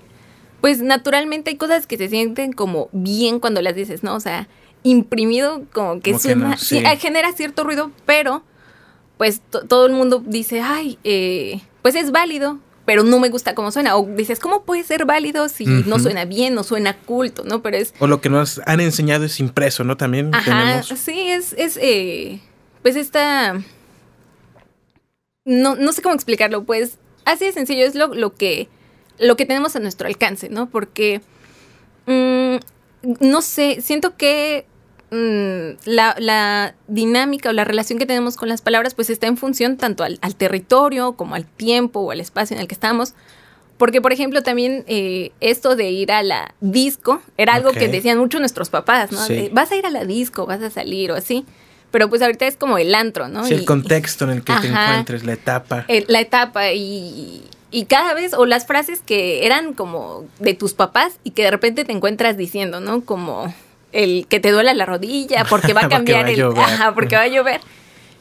pues 0.59 0.81
naturalmente 0.81 1.51
hay 1.51 1.57
cosas 1.57 1.87
que 1.87 1.97
se 1.97 2.09
sienten 2.09 2.51
como 2.51 2.89
bien 2.91 3.39
cuando 3.39 3.61
las 3.61 3.75
dices, 3.75 4.03
¿no? 4.03 4.15
O 4.15 4.19
sea, 4.19 4.49
imprimido 4.83 5.63
como 5.71 6.01
que, 6.01 6.11
como 6.11 6.19
suena, 6.19 6.43
que 6.43 6.51
no, 6.51 6.57
sí. 6.57 6.79
sí, 6.79 6.97
genera 6.99 7.31
cierto 7.31 7.63
ruido, 7.63 7.91
pero 8.05 8.43
pues 9.17 9.41
todo 9.67 9.85
el 9.85 9.93
mundo 9.93 10.23
dice, 10.25 10.61
ay, 10.61 10.97
eh, 11.03 11.61
pues 11.81 11.95
es 11.95 12.11
válido, 12.11 12.59
pero 12.85 13.03
no 13.03 13.19
me 13.19 13.29
gusta 13.29 13.55
cómo 13.55 13.71
suena. 13.71 13.95
O 13.95 14.05
dices, 14.05 14.39
¿cómo 14.39 14.63
puede 14.63 14.83
ser 14.83 15.05
válido 15.05 15.47
si 15.49 15.65
uh 15.65 15.69
-huh. 15.69 15.85
no 15.85 15.99
suena 15.99 16.25
bien, 16.25 16.55
no 16.55 16.63
suena 16.63 16.97
culto, 16.97 17.43
¿no? 17.43 17.61
Pero 17.61 17.77
es... 17.77 17.93
O 17.99 18.07
lo 18.07 18.21
que 18.21 18.29
nos 18.29 18.59
han 18.65 18.79
enseñado 18.79 19.23
es 19.25 19.39
impreso, 19.39 19.83
¿no? 19.83 19.95
También 19.97 20.33
Ajá, 20.33 20.43
tenemos... 20.43 20.87
sí, 20.87 21.27
es, 21.29 21.53
es 21.57 21.77
eh, 21.81 22.41
pues 22.81 22.95
esta... 22.95 23.61
No, 25.45 25.75
no 25.75 25.91
sé 25.91 26.01
cómo 26.01 26.15
explicarlo, 26.15 26.63
pues 26.63 26.97
así 27.25 27.45
de 27.45 27.51
sencillo, 27.51 27.85
es 27.85 27.95
lo, 27.95 28.13
lo, 28.13 28.33
que, 28.33 28.69
lo 29.19 29.35
que 29.35 29.45
tenemos 29.45 29.75
a 29.75 29.79
nuestro 29.79 30.07
alcance, 30.07 30.49
¿no? 30.49 30.69
Porque, 30.69 31.21
mmm, 32.05 32.55
no 33.19 33.41
sé, 33.41 33.81
siento 33.81 34.15
que 34.15 34.65
Mm, 35.13 35.77
la, 35.85 36.15
la, 36.17 36.73
dinámica 36.87 37.49
o 37.49 37.53
la 37.53 37.63
relación 37.63 37.99
que 37.99 38.07
tenemos 38.07 38.35
con 38.35 38.49
las 38.49 38.63
palabras 38.63 38.95
pues 38.95 39.11
está 39.11 39.27
en 39.27 39.37
función 39.37 39.77
tanto 39.77 40.03
al, 40.03 40.17
al, 40.21 40.35
territorio 40.35 41.11
como 41.13 41.35
al 41.35 41.45
tiempo 41.45 41.99
o 41.99 42.09
al 42.09 42.19
espacio 42.19 42.55
en 42.55 42.61
el 42.61 42.67
que 42.67 42.73
estamos. 42.73 43.13
Porque, 43.77 44.01
por 44.01 44.11
ejemplo, 44.11 44.41
también 44.41 44.83
eh, 44.87 45.31
esto 45.39 45.75
de 45.75 45.91
ir 45.91 46.11
a 46.11 46.23
la 46.23 46.55
disco 46.61 47.21
era 47.37 47.53
algo 47.53 47.69
okay. 47.69 47.81
que 47.83 47.87
decían 47.89 48.17
mucho 48.17 48.39
nuestros 48.39 48.71
papás, 48.71 49.11
¿no? 49.11 49.23
Sí. 49.23 49.33
De, 49.35 49.49
vas 49.49 49.71
a 49.71 49.75
ir 49.75 49.85
a 49.85 49.91
la 49.91 50.03
disco, 50.03 50.47
vas 50.47 50.63
a 50.63 50.71
salir 50.71 51.11
o 51.11 51.15
así. 51.15 51.45
Pero 51.91 52.09
pues 52.09 52.23
ahorita 52.23 52.47
es 52.47 52.57
como 52.57 52.79
el 52.79 52.95
antro, 52.95 53.27
¿no? 53.27 53.45
Sí, 53.45 53.53
y, 53.53 53.57
el 53.57 53.65
contexto 53.65 54.25
en 54.25 54.31
el 54.31 54.43
que 54.43 54.51
ajá, 54.51 54.61
te 54.61 54.67
encuentres, 54.69 55.25
la 55.25 55.33
etapa. 55.33 55.85
El, 55.89 56.05
la 56.07 56.21
etapa 56.21 56.71
y, 56.71 57.43
y 57.69 57.85
cada 57.85 58.15
vez, 58.15 58.33
o 58.33 58.47
las 58.47 58.65
frases 58.65 59.01
que 59.05 59.45
eran 59.45 59.73
como 59.73 60.25
de 60.39 60.55
tus 60.55 60.73
papás 60.73 61.19
y 61.23 61.31
que 61.31 61.43
de 61.43 61.51
repente 61.51 61.85
te 61.85 61.91
encuentras 61.91 62.35
diciendo, 62.35 62.79
¿no? 62.79 63.01
Como 63.01 63.53
el 63.93 64.27
que 64.27 64.39
te 64.39 64.51
duele 64.51 64.73
la 64.73 64.85
rodilla, 64.85 65.45
porque 65.45 65.73
va 65.73 65.81
a 65.81 65.89
cambiar 65.89 66.25
porque 66.25 66.43
va 66.43 66.65
a 66.65 66.67
el. 66.67 66.73
Ajá, 66.73 66.93
porque 66.93 67.15
va 67.15 67.21
a 67.21 67.27
llover. 67.27 67.61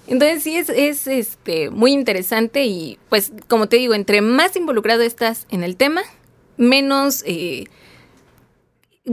Entonces 0.06 0.42
sí 0.42 0.56
es, 0.56 0.68
es 0.68 1.06
este, 1.06 1.70
muy 1.70 1.92
interesante 1.92 2.64
y 2.64 2.98
pues 3.08 3.32
como 3.48 3.68
te 3.68 3.76
digo, 3.76 3.94
entre 3.94 4.20
más 4.20 4.56
involucrado 4.56 5.02
estás 5.02 5.46
en 5.50 5.62
el 5.62 5.76
tema, 5.76 6.02
menos 6.56 7.22
eh, 7.26 7.64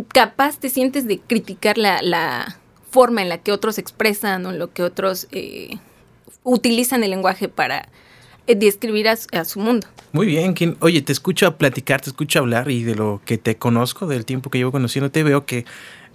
capaz 0.09 0.59
te 0.59 0.69
sientes 0.69 1.07
de 1.07 1.19
criticar 1.19 1.77
la, 1.77 2.01
la, 2.01 2.59
forma 2.89 3.21
en 3.21 3.29
la 3.29 3.37
que 3.37 3.51
otros 3.51 3.77
expresan 3.77 4.45
o 4.45 4.51
lo 4.51 4.73
que 4.73 4.83
otros 4.83 5.27
eh, 5.31 5.77
utilizan 6.43 7.03
el 7.03 7.11
lenguaje 7.11 7.47
para 7.47 7.87
eh, 8.47 8.55
describir 8.55 9.07
a, 9.07 9.15
a, 9.31 9.45
su 9.45 9.59
mundo. 9.59 9.87
Muy 10.11 10.25
bien, 10.25 10.53
Kim. 10.53 10.75
Oye, 10.79 11.01
te 11.01 11.11
escucho 11.11 11.55
platicar, 11.57 12.01
te 12.01 12.09
escucho 12.09 12.39
hablar 12.39 12.71
y 12.71 12.83
de 12.83 12.95
lo 12.95 13.21
que 13.25 13.37
te 13.37 13.57
conozco, 13.57 14.07
del 14.07 14.25
tiempo 14.25 14.49
que 14.49 14.57
llevo 14.57 14.71
conociéndote, 14.71 15.21
veo 15.21 15.45
que 15.45 15.65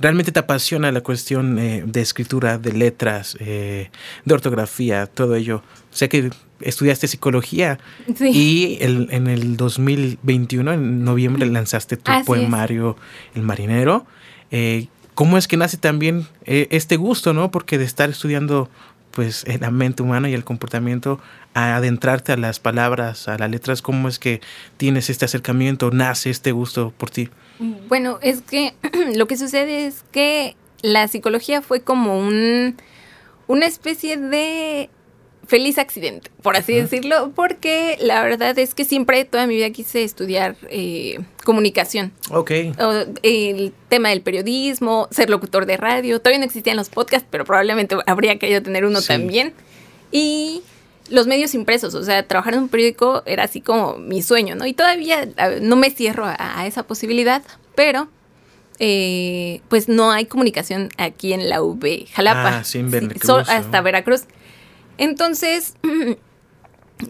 realmente 0.01 0.33
te 0.33 0.41
apasiona 0.41 0.93
la 0.93 1.03
cuestión 1.03 1.59
eh, 1.59 1.83
de 1.87 2.01
escritura, 2.01 2.59
de 2.59 2.73
letras, 2.73 3.37
eh, 3.41 3.91
de 4.25 4.35
ortografía, 4.35 5.07
todo 5.07 5.35
ello. 5.35 5.63
Sé 5.91 6.09
que 6.09 6.31
estudiaste 6.61 7.09
psicología 7.09 7.79
sí. 8.17 8.31
y 8.31 8.79
el, 8.81 9.09
en 9.11 9.27
el 9.27 9.57
2021, 9.57 10.73
en 10.73 11.05
noviembre, 11.05 11.47
lanzaste 11.47 11.97
tu 11.97 12.11
Así 12.11 12.25
poemario 12.25 12.97
es. 13.31 13.37
El 13.37 13.43
Marinero. 13.43 14.07
Eh, 14.51 14.89
¿Cómo 15.15 15.39
es 15.39 15.47
que 15.47 15.57
nace 15.57 15.77
también 15.77 16.27
eh, 16.45 16.67
este 16.71 16.97
gusto, 16.97 17.33
no? 17.33 17.51
Porque 17.51 17.79
de 17.79 17.85
estar 17.85 18.11
estudiando 18.11 18.69
pues 19.13 19.45
en 19.47 19.61
la 19.61 19.71
mente 19.71 20.03
humana 20.03 20.29
y 20.29 20.35
el 20.35 20.43
comportamiento, 20.43 21.21
a 21.55 21.77
adentrarte 21.77 22.33
a 22.33 22.37
las 22.37 22.59
palabras, 22.59 23.29
a 23.29 23.39
las 23.39 23.49
letras, 23.49 23.81
¿cómo 23.81 24.09
es 24.09 24.19
que 24.19 24.41
tienes 24.77 25.09
este 25.09 25.25
acercamiento, 25.25 25.93
nace 25.93 26.31
este 26.31 26.51
gusto 26.51 26.93
por 26.99 27.11
ti? 27.11 27.31
Bueno, 27.59 28.19
es 28.23 28.43
que 28.43 28.75
lo 29.15 29.27
que 29.27 29.37
sucede 29.37 29.87
es 29.87 30.05
que 30.13 30.57
la 30.83 31.09
psicología 31.09 31.63
fue 31.63 31.81
como 31.81 32.19
un, 32.19 32.77
una 33.47 33.67
especie 33.67 34.17
de 34.17 34.91
feliz 35.47 35.79
accidente, 35.79 36.31
por 36.43 36.57
así 36.57 36.75
decirlo, 36.75 37.33
porque 37.35 37.97
la 38.01 38.23
verdad 38.23 38.59
es 38.59 38.75
que 38.75 38.85
siempre, 38.85 39.25
toda 39.25 39.47
mi 39.47 39.57
vida 39.57 39.71
quise 39.71 40.03
estudiar 40.03 40.57
eh, 40.71 41.21
comunicación. 41.45 42.13
Ok. 42.31 42.51
el 43.23 43.73
tema 43.89 44.09
del 44.11 44.23
periodismo, 44.23 45.09
ser 45.11 45.31
locutor 45.31 45.67
de 45.67 45.77
radio. 45.77 46.19
Todavía 46.21 46.39
no 46.39 46.47
existían 46.47 46.77
los 46.77 46.89
podcasts, 46.89 47.29
pero 47.31 47.45
probablemente 47.45 47.97
habría 48.07 48.39
querido 48.39 48.63
tener 48.63 48.85
uno 48.85 49.03
también. 49.03 49.53
Y 50.11 50.63
los 51.11 51.27
medios 51.27 51.55
impresos, 51.55 51.95
o 51.95 52.03
sea, 52.03 52.27
trabajar 52.27 52.55
en 52.55 52.61
un 52.61 52.69
periódico 52.69 53.23
era 53.27 53.45
así 53.45 53.61
como 53.61 53.97
mi 53.97 54.23
sueño, 54.23 54.55
¿no? 54.55 54.67
Y 54.67 54.73
todavía 54.73 55.29
no 55.61 55.77
me 55.77 55.91
cierro 55.91 56.25
a, 56.27 56.67
esa 56.67 56.85
posibilidad, 56.85 57.43
pero 57.75 58.09
eh, 58.79 59.61
pues 59.69 59.89
no 59.89 60.11
hay 60.11 60.27
comunicación 60.27 60.89
aquí 60.97 61.33
en 61.33 61.49
la 61.49 61.63
UB 61.63 62.07
Jalapa. 62.13 62.61
Ah, 62.61 62.63
Veracruz. 62.75 63.49
hasta 63.49 63.81
Veracruz. 63.83 64.23
Entonces, 64.97 65.75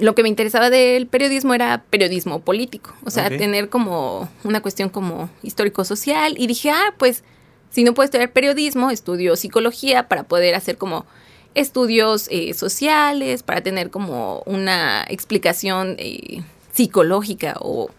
lo 0.00 0.14
que 0.14 0.22
me 0.22 0.28
interesaba 0.28 0.70
del 0.70 1.06
periodismo 1.06 1.54
era 1.54 1.84
periodismo 1.90 2.40
político, 2.40 2.94
o 3.04 3.10
sea, 3.10 3.28
tener 3.28 3.68
como 3.68 4.28
una 4.42 4.60
cuestión 4.60 4.88
como 4.88 5.30
histórico-social. 5.42 6.34
Y 6.36 6.46
dije, 6.46 6.70
ah, 6.70 6.94
pues 6.98 7.22
si 7.70 7.84
no 7.84 7.94
puedo 7.94 8.04
estudiar 8.04 8.32
periodismo, 8.32 8.90
estudio 8.90 9.36
psicología 9.36 10.08
para 10.08 10.24
poder 10.24 10.54
hacer 10.54 10.78
como 10.78 11.06
estudios 11.54 12.28
eh, 12.30 12.54
sociales, 12.54 13.42
para 13.42 13.62
tener 13.62 13.90
como 13.90 14.42
una 14.46 15.04
explicación 15.08 15.96
eh, 15.99 16.42
psicológica 16.73 17.56
o 17.61 17.90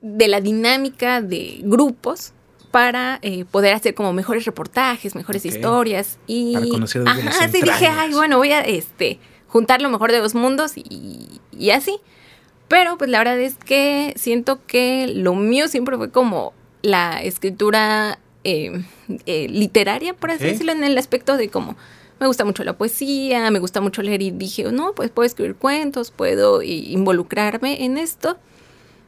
de 0.00 0.28
la 0.28 0.40
dinámica 0.40 1.20
de 1.20 1.60
grupos 1.62 2.32
para 2.70 3.18
eh, 3.22 3.44
poder 3.44 3.74
hacer 3.74 3.94
como 3.94 4.12
mejores 4.12 4.46
reportajes, 4.46 5.14
mejores 5.14 5.44
historias 5.44 6.18
y 6.26 6.54
para 6.54 6.68
conocer 6.68 7.04
ajá, 7.06 7.48
sí 7.48 7.60
dije, 7.62 7.86
ay, 7.86 8.12
bueno, 8.12 8.38
voy 8.38 8.52
a 8.52 8.62
este 8.62 9.20
juntar 9.46 9.82
lo 9.82 9.90
mejor 9.90 10.10
de 10.10 10.18
dos 10.18 10.34
mundos 10.34 10.72
y, 10.76 11.40
y, 11.52 11.70
así. 11.70 11.98
Pero 12.68 12.96
pues 12.96 13.10
la 13.10 13.18
verdad 13.18 13.38
es 13.38 13.56
que 13.56 14.14
siento 14.16 14.64
que 14.66 15.06
lo 15.14 15.34
mío 15.34 15.68
siempre 15.68 15.98
fue 15.98 16.10
como 16.10 16.54
la 16.80 17.22
escritura 17.22 18.18
literaria, 19.26 20.14
por 20.14 20.30
así 20.30 20.44
decirlo, 20.44 20.72
en 20.72 20.82
el 20.82 20.96
aspecto 20.96 21.36
de 21.36 21.50
como 21.50 21.76
me 22.20 22.26
gusta 22.26 22.44
mucho 22.44 22.64
la 22.64 22.76
poesía, 22.76 23.50
me 23.50 23.58
gusta 23.58 23.80
mucho 23.80 24.02
leer 24.02 24.22
y 24.22 24.30
dije, 24.30 24.64
no, 24.70 24.94
pues 24.94 25.10
puedo 25.10 25.26
escribir 25.26 25.56
cuentos, 25.56 26.10
puedo 26.10 26.62
involucrarme 26.62 27.84
en 27.84 27.98
esto. 27.98 28.38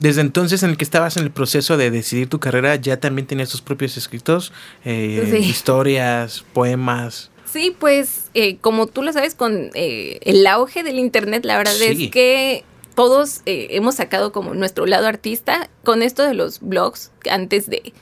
Desde 0.01 0.21
entonces 0.21 0.63
en 0.63 0.71
el 0.71 0.77
que 0.77 0.85
estabas 0.85 1.17
en 1.17 1.23
el 1.23 1.31
proceso 1.31 1.77
de 1.77 1.91
decidir 1.91 2.29
tu 2.29 2.41
carrera, 2.41 2.77
ya 2.77 2.99
también 2.99 3.27
tenías 3.27 3.49
tus 3.49 3.63
propios 3.63 3.97
escritos, 3.97 4.53
eh, 4.85 5.41
historias, 5.41 6.45
poemas. 6.53 7.31
Sí, 7.51 7.75
pues 7.79 8.31
eh, 8.35 8.57
como 8.59 8.89
tú 8.89 9.03
lo 9.03 9.13
sabes, 9.13 9.35
con 9.35 9.71
eh, 9.75 10.19
el 10.23 10.47
auge 10.47 10.83
del 10.83 10.99
Internet, 10.99 11.45
la 11.45 11.57
verdad 11.57 11.81
es 11.81 12.11
que 12.11 12.65
todos 12.97 13.43
hemos 13.47 13.97
sacado 13.97 14.33
como 14.33 14.55
nuestro 14.55 14.87
lado 14.87 15.07
artista 15.07 15.71
con 15.85 16.03
esto 16.03 16.23
de 16.25 16.35
los 16.35 16.61
blogs, 16.61 17.13
antes 17.31 17.69
de, 17.71 17.93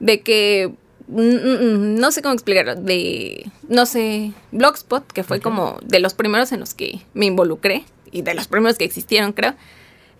de 0.00 0.20
que 0.22 0.72
no 1.08 2.12
sé 2.12 2.22
cómo 2.22 2.34
explicarlo, 2.34 2.74
de, 2.76 3.50
no 3.68 3.86
sé, 3.86 4.32
Blogspot, 4.52 5.06
que 5.12 5.24
fue 5.24 5.40
como 5.40 5.78
de 5.82 6.00
los 6.00 6.14
primeros 6.14 6.52
en 6.52 6.60
los 6.60 6.74
que 6.74 7.00
me 7.14 7.26
involucré 7.26 7.84
y 8.10 8.22
de 8.22 8.34
los 8.34 8.48
primeros 8.48 8.78
que 8.78 8.84
existieron, 8.84 9.32
creo. 9.32 9.54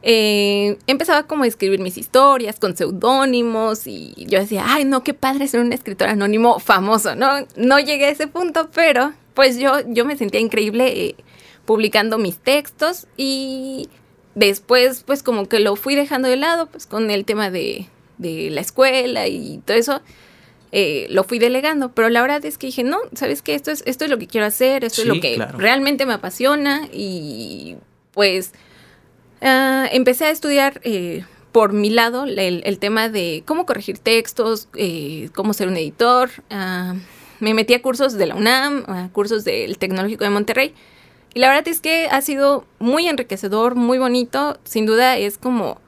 Eh, 0.05 0.79
empezaba 0.89 1.25
como 1.25 1.45
a 1.45 1.47
escribir 1.47 1.79
mis 1.79 1.97
historias 1.97 2.59
con 2.59 2.77
seudónimos 2.77 3.87
y 3.87 4.15
yo 4.17 4.41
decía, 4.41 4.65
ay, 4.67 4.85
no, 4.85 5.05
qué 5.05 5.15
padre 5.15 5.47
ser 5.47 5.61
un 5.61 5.73
escritor 5.73 6.09
anónimo 6.09 6.59
famoso, 6.59 7.15
¿no? 7.15 7.47
No 7.57 7.79
llegué 7.79 8.07
a 8.07 8.11
ese 8.11 8.27
punto, 8.27 8.69
pero 8.75 9.13
pues 9.35 9.59
yo, 9.59 9.75
yo 9.87 10.05
me 10.05 10.17
sentía 10.17 10.41
increíble 10.41 10.89
eh, 10.89 11.15
publicando 11.65 12.19
mis 12.19 12.39
textos 12.39 13.07
y 13.17 13.89
después 14.35 15.05
pues 15.07 15.23
como 15.23 15.49
que 15.49 15.61
lo 15.61 15.77
fui 15.77 15.95
dejando 15.95 16.29
de 16.29 16.37
lado, 16.37 16.67
pues 16.67 16.87
con 16.87 17.11
el 17.11 17.25
tema 17.25 17.51
de, 17.51 17.87
de 18.19 18.51
la 18.51 18.61
escuela 18.61 19.29
y 19.29 19.59
todo 19.65 19.77
eso 19.77 20.03
eh, 20.75 21.07
lo 21.11 21.23
fui 21.23 21.39
delegando, 21.39 21.93
pero 21.93 22.09
la 22.09 22.23
verdad 22.23 22.43
es 22.47 22.57
que 22.57 22.69
dije, 22.69 22.83
no, 22.83 22.99
¿sabes 23.15 23.43
qué? 23.43 23.55
Esto 23.55 23.71
es, 23.71 23.83
esto 23.85 24.07
es 24.07 24.11
lo 24.11 24.19
que 24.19 24.27
quiero 24.27 24.47
hacer, 24.47 24.85
esto 24.85 25.03
es 25.03 25.07
lo 25.07 25.21
que 25.21 25.37
realmente 25.59 26.07
me 26.07 26.15
apasiona 26.15 26.89
y 26.91 27.77
pues 28.13 28.53
ah, 29.43 29.87
empecé 29.93 30.25
a 30.25 30.31
estudiar 30.31 30.81
eh, 30.83 31.25
por 31.53 31.75
mi 31.75 31.91
lado 31.91 32.25
el, 32.25 32.79
tema 32.79 33.11
de 33.11 33.43
cómo 33.45 33.67
corregir 33.67 33.99
textos, 33.99 34.69
eh, 34.75 35.29
cómo 35.35 35.53
ser 35.53 35.69
un 35.69 35.77
editor. 35.77 36.31
Ah, 36.49 36.95
me 37.39 37.53
metí 37.53 37.75
a 37.75 37.83
cursos 37.83 38.15
de 38.15 38.27
la 38.27 38.35
UNAM, 38.35 38.85
a 38.87 39.11
cursos 39.13 39.45
del 39.45 39.77
Tecnológico 39.77 40.25
de 40.25 40.31
Monterrey. 40.31 40.75
Y 41.35 41.41
la 41.41 41.49
verdad 41.49 41.69
es 41.69 41.81
que 41.81 42.09
ha 42.11 42.23
sido 42.23 42.65
muy 42.79 43.09
enriquecedor, 43.09 43.75
muy 43.75 43.99
bonito. 43.99 44.59
Sin 44.65 44.87
duda 44.87 45.19
es 45.19 45.37
como 45.37 45.81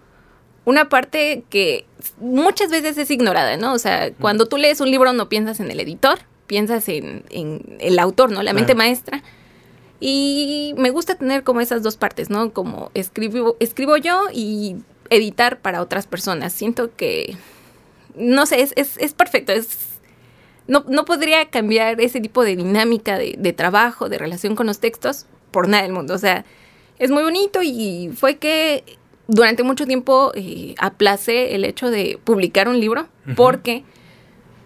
una 0.67 0.89
parte 0.89 1.45
que 1.49 1.87
muchas 2.19 2.71
veces 2.71 2.99
es 2.99 3.11
ignorada, 3.11 3.57
¿no? 3.57 3.73
O 3.73 3.79
sea, 3.79 4.13
cuando 4.13 4.47
tú 4.47 4.57
lees 4.57 4.81
un 4.81 4.91
libro 4.91 5.13
no 5.13 5.29
piensas 5.29 5.61
en 5.61 5.71
el 5.71 5.81
editor, 5.81 6.19
piensas 6.47 6.89
en, 6.89 7.25
el 7.81 7.99
autor, 7.99 8.31
¿no? 8.31 8.43
La 8.43 8.53
mente 8.53 8.75
maestra. 8.75 9.23
Y 10.01 10.75
me 10.77 10.91
gusta 10.91 11.15
tener 11.15 11.45
como 11.45 11.61
esas 11.61 11.83
dos 11.83 11.97
partes, 11.97 12.31
¿no? 12.31 12.53
Como 12.53 12.91
escribo, 12.95 13.57
escribo 13.61 13.97
yo 13.97 14.25
y 14.33 14.77
editar 15.11 15.61
para 15.61 15.81
otras 15.81 16.07
personas. 16.07 16.53
Siento 16.53 16.95
que, 16.95 17.37
no 18.15 18.47
sé, 18.47 18.61
es, 18.61 18.73
es, 18.77 19.15
perfecto, 19.15 19.53
es... 19.53 20.01
No, 20.67 20.85
no, 20.89 21.05
podría 21.05 21.51
cambiar 21.51 22.01
ese 22.01 22.21
tipo 22.21 22.43
de 22.43 22.57
dinámica 22.57 23.19
de, 23.19 23.37
de 23.39 23.53
trabajo, 23.53 24.09
de 24.09 24.19
relación 24.19 24.57
con 24.57 24.67
los 24.67 24.79
textos, 24.79 25.27
por 25.51 25.69
nada 25.69 25.83
del 25.83 25.93
mundo. 25.93 26.15
O 26.15 26.19
sea, 26.19 26.45
es 26.99 27.11
muy 27.11 27.23
bonito 27.23 27.61
y 27.63 28.11
fue 28.15 28.37
que 28.37 28.99
durante 29.27 29.63
mucho 29.63 29.87
tiempo 29.87 30.33
eh, 30.35 30.75
aplacé 30.79 31.55
el 31.55 31.65
hecho 31.65 31.91
de 31.91 32.19
publicar 32.25 32.69
un 32.69 32.81
libro 32.81 33.07
porque 33.37 33.85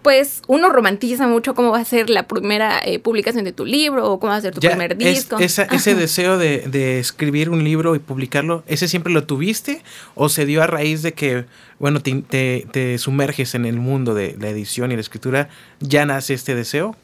pues 0.01 0.41
uno 0.47 0.69
romantiza 0.69 1.27
mucho 1.27 1.53
cómo 1.53 1.71
va 1.71 1.79
a 1.79 1.85
ser 1.85 2.09
la 2.09 2.27
primera 2.27 2.79
eh, 2.83 2.99
publicación 2.99 3.43
de 3.43 3.51
tu 3.51 3.65
libro 3.65 4.09
o 4.09 4.19
cómo 4.19 4.31
va 4.31 4.37
a 4.37 4.41
ser 4.41 4.53
tu 4.53 4.61
primer 4.61 4.97
disco. 4.97 5.37
ese 5.39 5.95
deseo 5.95 6.37
de, 6.37 6.99
escribir 6.99 7.49
un 7.49 7.63
libro 7.63 7.95
y 7.95 7.99
publicarlo, 7.99 8.63
¿ese 8.67 8.87
siempre 8.87 9.11
lo 9.11 9.25
tuviste 9.25 9.83
o 10.15 10.29
se 10.29 10.45
dio 10.45 10.63
a 10.63 10.67
raíz 10.67 11.01
de 11.01 11.13
que, 11.13 11.45
bueno, 11.79 12.01
te, 12.01 12.97
sumerges 12.97 13.55
en 13.55 13.65
el 13.65 13.77
mundo 13.77 14.13
de 14.13 14.35
la 14.39 14.49
edición 14.49 14.91
y 14.91 14.95
la 14.95 15.01
escritura, 15.01 15.49
ya 15.79 16.05
nace 16.05 16.33
este 16.33 16.55
deseo? 16.55 16.95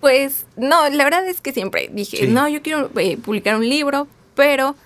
Pues 0.00 0.46
no, 0.56 0.88
la 0.90 1.04
verdad 1.04 1.26
es 1.26 1.40
que 1.40 1.52
siempre 1.52 1.88
dije, 1.92 2.26
no, 2.26 2.48
yo 2.48 2.62
quiero 2.62 2.90
eh, 2.98 3.16
publicar 3.16 3.56
un 3.56 3.68
libro, 3.68 4.06
pero 4.34 4.76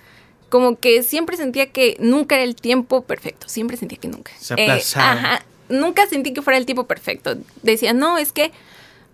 como 0.49 0.79
que 0.79 1.03
siempre 1.03 1.37
sentía 1.37 1.71
que 1.71 1.97
nunca 2.01 2.37
era 2.37 2.45
el 2.45 2.55
tiempo 2.55 3.03
perfecto, 3.03 3.49
siempre 3.49 3.77
sentía 3.77 3.99
que 3.99 4.09
nunca. 4.09 4.33
Se 4.39 4.55
eh, 4.55 4.83
ajá, 4.97 5.45
nunca 5.69 6.07
sentí 6.07 6.33
que 6.33 6.43
fuera 6.43 6.57
el 6.57 6.67
tiempo 6.67 6.87
perfecto. 6.87 7.37
Decía, 7.63 7.93
no, 7.93 8.19
es 8.19 8.33
que 8.33 8.53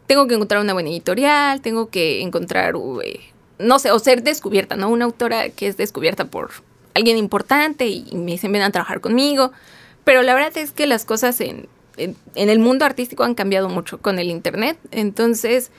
tengo 0.06 0.26
que 0.26 0.34
encontrar 0.34 0.60
una 0.60 0.72
buena 0.72 0.90
editorial, 0.90 1.60
tengo 1.60 1.88
que 1.88 2.20
encontrar, 2.20 2.74
eh, 3.04 3.20
no 3.58 3.78
sé, 3.78 3.90
o 3.90 3.98
ser 3.98 4.22
descubierta, 4.22 4.76
¿no? 4.76 4.88
Una 4.90 5.06
autora 5.06 5.48
que 5.48 5.66
es 5.66 5.76
descubierta 5.76 6.26
por 6.26 6.50
alguien 6.94 7.16
importante 7.16 7.86
y 7.86 8.04
me 8.12 8.32
dicen, 8.32 8.52
ven 8.52 8.62
a 8.62 8.70
trabajar 8.70 9.00
conmigo. 9.00 9.52
Pero 10.04 10.22
la 10.22 10.34
verdad 10.34 10.56
es 10.58 10.70
que 10.70 10.86
las 10.86 11.04
cosas 11.04 11.40
en, 11.40 11.66
en, 11.96 12.16
en 12.34 12.50
el 12.50 12.58
mundo 12.58 12.84
artístico 12.84 13.24
han 13.24 13.34
cambiado 13.34 13.68
mucho 13.68 13.98
con 13.98 14.18
el 14.18 14.30
Internet. 14.30 14.78
Entonces, 14.90 15.70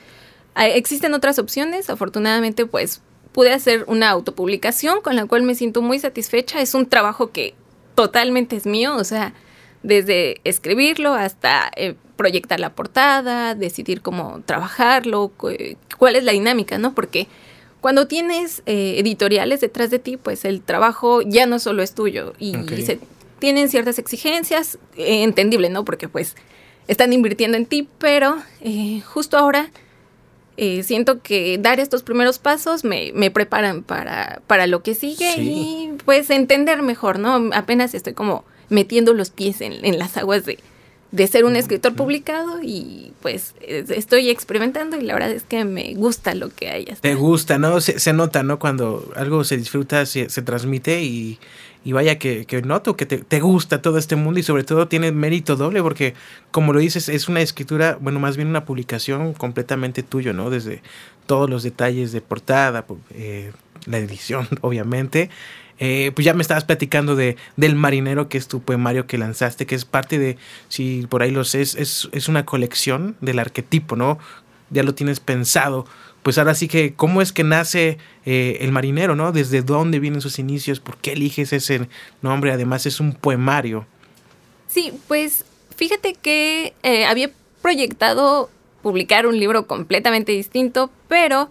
existen 0.56 1.14
otras 1.14 1.38
opciones. 1.38 1.88
Afortunadamente, 1.90 2.66
pues 2.66 3.00
pude 3.36 3.52
hacer 3.52 3.84
una 3.86 4.08
autopublicación 4.08 5.02
con 5.02 5.14
la 5.14 5.26
cual 5.26 5.42
me 5.42 5.54
siento 5.54 5.82
muy 5.82 5.98
satisfecha. 5.98 6.62
Es 6.62 6.72
un 6.72 6.86
trabajo 6.86 7.32
que 7.32 7.52
totalmente 7.94 8.56
es 8.56 8.64
mío, 8.64 8.96
o 8.96 9.04
sea, 9.04 9.34
desde 9.82 10.40
escribirlo 10.44 11.12
hasta 11.12 11.70
eh, 11.76 11.96
proyectar 12.16 12.58
la 12.58 12.74
portada, 12.74 13.54
decidir 13.54 14.00
cómo 14.00 14.40
trabajarlo, 14.46 15.32
cuál 15.98 16.16
es 16.16 16.24
la 16.24 16.32
dinámica, 16.32 16.78
¿no? 16.78 16.94
Porque 16.94 17.26
cuando 17.82 18.06
tienes 18.06 18.62
eh, 18.64 18.94
editoriales 19.00 19.60
detrás 19.60 19.90
de 19.90 19.98
ti, 19.98 20.16
pues 20.16 20.46
el 20.46 20.62
trabajo 20.62 21.20
ya 21.20 21.44
no 21.44 21.58
solo 21.58 21.82
es 21.82 21.92
tuyo 21.92 22.32
y, 22.38 22.54
se, 22.86 22.98
tienen 23.38 23.68
ciertas 23.68 23.98
exigencias, 23.98 24.78
eh, 24.96 25.24
entendible, 25.24 25.68
¿no? 25.68 25.84
Porque 25.84 26.08
pues 26.08 26.36
están 26.88 27.12
invirtiendo 27.12 27.58
en 27.58 27.66
ti, 27.66 27.86
pero 27.98 28.38
justo 29.04 29.36
ahora 29.36 29.70
eh, 30.56 30.82
siento 30.82 31.22
que 31.22 31.58
dar 31.58 31.80
estos 31.80 32.02
primeros 32.02 32.38
pasos 32.38 32.84
me, 32.84 33.12
me 33.14 33.30
preparan 33.30 33.82
para, 33.82 34.40
para 34.46 34.66
lo 34.66 34.82
que 34.82 34.94
sigue 34.94 35.34
y 35.38 35.90
pues 36.04 36.30
entender 36.30 36.82
mejor, 36.82 37.18
¿no? 37.18 37.50
Apenas 37.52 37.94
estoy 37.94 38.14
como 38.14 38.44
metiendo 38.68 39.12
los 39.12 39.30
pies 39.30 39.60
en, 39.60 39.84
en 39.84 39.98
las 39.98 40.16
aguas 40.16 40.44
de, 40.44 40.58
de 41.12 41.26
ser 41.26 41.44
un 41.44 41.56
escritor 41.56 41.94
publicado 41.94 42.60
y 42.62 43.12
pues 43.22 43.54
estoy 43.60 44.30
experimentando 44.30 44.96
y 44.96 45.02
la 45.02 45.14
verdad 45.14 45.30
es 45.30 45.44
que 45.44 45.64
me 45.64 45.94
gusta 45.94 46.34
lo 46.34 46.50
que 46.50 46.68
hay. 46.68 46.84
Te 47.00 47.14
gusta, 47.14 47.58
¿no? 47.58 47.80
Se, 47.80 47.98
se, 47.98 48.12
nota, 48.12 48.42
¿no? 48.42 48.58
Cuando 48.58 49.12
algo 49.14 49.44
se 49.44 49.56
disfruta, 49.56 50.04
se, 50.06 50.30
se 50.30 50.42
transmite 50.42 51.02
y, 51.02 51.38
y 51.86 51.92
vaya 51.92 52.18
que, 52.18 52.46
que 52.46 52.62
noto 52.62 52.96
que 52.96 53.06
te, 53.06 53.40
gusta 53.40 53.80
todo 53.80 53.96
este 53.96 54.16
mundo 54.16 54.40
y 54.40 54.42
sobre 54.42 54.64
todo 54.64 54.88
tiene 54.88 55.12
mérito 55.12 55.54
doble 55.54 55.80
porque, 55.82 56.14
como 56.50 56.72
lo 56.72 56.80
dices, 56.80 57.08
es 57.08 57.28
una 57.28 57.40
escritura, 57.42 57.96
bueno, 58.00 58.18
más 58.18 58.36
bien 58.36 58.48
una 58.48 58.64
publicación 58.64 59.34
completamente 59.34 60.02
tuyo, 60.02 60.32
¿no? 60.32 60.50
Desde 60.50 60.82
todos 61.26 61.48
los 61.48 61.62
detalles 61.62 62.10
de 62.10 62.20
portada, 62.20 62.84
eh, 63.14 63.52
la 63.84 63.98
edición, 63.98 64.48
obviamente. 64.62 65.30
Eh, 65.78 66.10
pues 66.12 66.24
ya 66.24 66.34
me 66.34 66.42
estabas 66.42 66.64
platicando 66.64 67.14
de 67.14 67.36
del 67.54 67.76
marinero, 67.76 68.28
que 68.28 68.38
es 68.38 68.48
tu 68.48 68.62
poemario 68.62 69.06
que 69.06 69.16
lanzaste, 69.16 69.64
que 69.66 69.76
es 69.76 69.84
parte 69.84 70.18
de, 70.18 70.38
si 70.68 71.06
por 71.08 71.22
ahí 71.22 71.30
lo 71.30 71.44
sé, 71.44 71.60
es, 71.60 71.76
es, 71.76 72.28
una 72.28 72.44
colección 72.44 73.14
del 73.20 73.38
arquetipo, 73.38 73.94
¿no? 73.94 74.18
Ya 74.70 74.82
lo 74.82 74.92
tienes 74.92 75.20
pensado. 75.20 75.86
Pues 76.26 76.38
ahora 76.38 76.56
sí 76.56 76.66
que, 76.66 76.92
¿cómo 76.92 77.22
es 77.22 77.32
que 77.32 77.44
nace 77.44 77.98
eh, 78.24 78.58
el 78.60 78.72
marinero, 78.72 79.14
¿no? 79.14 79.30
¿Desde 79.30 79.62
dónde 79.62 80.00
vienen 80.00 80.20
sus 80.20 80.40
inicios? 80.40 80.80
¿Por 80.80 80.96
qué 80.96 81.12
eliges 81.12 81.52
ese 81.52 81.88
nombre? 82.20 82.50
Además 82.50 82.84
es 82.84 82.98
un 82.98 83.12
poemario. 83.14 83.86
Sí, 84.66 84.92
pues 85.06 85.44
fíjate 85.76 86.14
que 86.14 86.74
eh, 86.82 87.04
había 87.04 87.30
proyectado 87.62 88.50
publicar 88.82 89.28
un 89.28 89.38
libro 89.38 89.68
completamente 89.68 90.32
distinto, 90.32 90.90
pero 91.06 91.48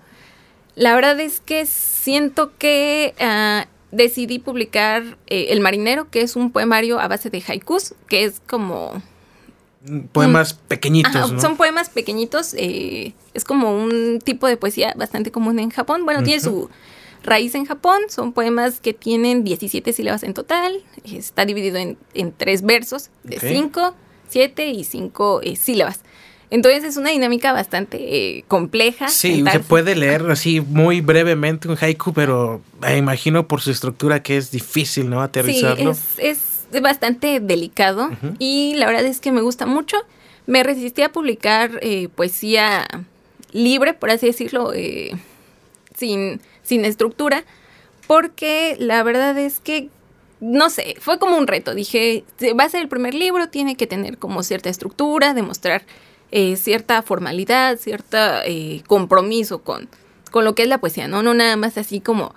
la 0.75 0.93
verdad 0.93 1.21
es 1.21 1.39
que 1.39 1.65
siento 1.65 2.51
que 2.57 3.15
ah, 3.21 3.67
decidí 3.91 4.39
publicar 4.39 5.17
eh, 5.27 5.47
El 5.51 5.61
Marinero, 5.61 6.09
que 6.09 6.19
es 6.19 6.35
un 6.35 6.51
poemario 6.51 6.99
a 6.99 7.07
base 7.07 7.29
de 7.29 7.41
haikus, 7.47 7.95
que 8.09 8.25
es 8.25 8.41
como... 8.45 9.01
Poemas 10.11 10.53
pequeñitos. 10.53 11.41
Son 11.41 11.57
poemas 11.57 11.89
pequeñitos, 11.89 12.53
eh, 12.57 13.13
es 13.33 13.43
como 13.43 13.75
un 13.75 14.19
tipo 14.23 14.47
de 14.47 14.57
poesía 14.57 14.93
bastante 14.95 15.31
común 15.31 15.59
en 15.59 15.69
Japón. 15.69 16.05
Bueno, 16.05 16.23
tiene 16.23 16.39
su 16.39 16.69
raíz 17.23 17.55
en 17.55 17.65
Japón, 17.65 18.01
son 18.09 18.33
poemas 18.33 18.79
que 18.79 18.93
tienen 18.93 19.43
17 19.43 19.93
sílabas 19.93 20.23
en 20.23 20.33
total, 20.33 20.83
está 21.03 21.45
dividido 21.45 21.77
en, 21.77 21.97
tres 22.37 22.61
versos 22.61 23.09
de 23.23 23.39
5, 23.39 23.95
7 24.29 24.67
y 24.69 24.83
5 24.83 25.41
eh, 25.43 25.55
sílabas. 25.55 26.01
Entonces 26.51 26.83
es 26.83 26.97
una 26.97 27.09
dinámica 27.09 27.51
bastante 27.53 27.97
eh, 27.99 28.45
compleja. 28.47 29.09
Sí, 29.09 29.43
se 29.51 29.59
puede 29.59 29.95
leer 29.95 30.29
así 30.29 30.61
muy 30.61 31.01
brevemente 31.01 31.67
un 31.67 31.77
haiku, 31.79 32.13
pero 32.13 32.61
me 32.79 32.97
imagino 32.97 33.47
por 33.47 33.61
su 33.61 33.71
estructura 33.71 34.21
que 34.21 34.37
es 34.37 34.51
difícil, 34.51 35.09
¿no? 35.09 35.21
Aterrizarlo. 35.21 35.93
Sí, 35.93 36.01
es, 36.19 36.54
bastante 36.81 37.39
delicado 37.39 38.09
y 38.39 38.73
la 38.75 38.87
verdad 38.87 39.05
es 39.05 39.19
que 39.19 39.31
me 39.31 39.41
gusta 39.41 39.65
mucho. 39.65 39.97
Me 40.47 40.63
resistí 40.63 41.01
a 41.01 41.11
publicar 41.11 41.79
eh, 41.81 42.07
poesía 42.09 42.85
libre, 43.51 43.93
por 43.93 44.11
así 44.11 44.27
decirlo, 44.27 44.73
eh, 44.73 45.11
sin, 45.95 46.41
sin 46.61 46.85
estructura, 46.85 47.43
porque 48.07 48.75
la 48.79 49.01
verdad 49.03 49.37
es 49.37 49.59
que 49.59 49.89
no 50.41 50.69
sé, 50.69 50.95
fue 50.99 51.17
como 51.17 51.37
un 51.37 51.47
reto. 51.47 51.73
Dije, 51.73 52.23
va 52.59 52.65
a 52.65 52.69
ser 52.69 52.81
el 52.81 52.87
primer 52.87 53.13
libro, 53.13 53.49
tiene 53.49 53.75
que 53.75 53.87
tener 53.87 54.17
como 54.17 54.43
cierta 54.43 54.69
estructura, 54.69 55.33
demostrar 55.33 55.83
eh, 56.31 56.55
cierta 56.57 57.01
formalidad, 57.01 57.77
cierto 57.77 58.17
eh, 58.45 58.83
compromiso 58.87 59.59
con, 59.59 59.87
con 60.31 60.43
lo 60.43 60.53
que 60.53 60.63
es 60.63 60.67
la 60.67 60.79
poesía, 60.79 61.07
¿no? 61.07 61.23
No 61.23 61.33
nada 61.33 61.55
más 61.55 61.77
así 61.77 62.01
como 62.01 62.35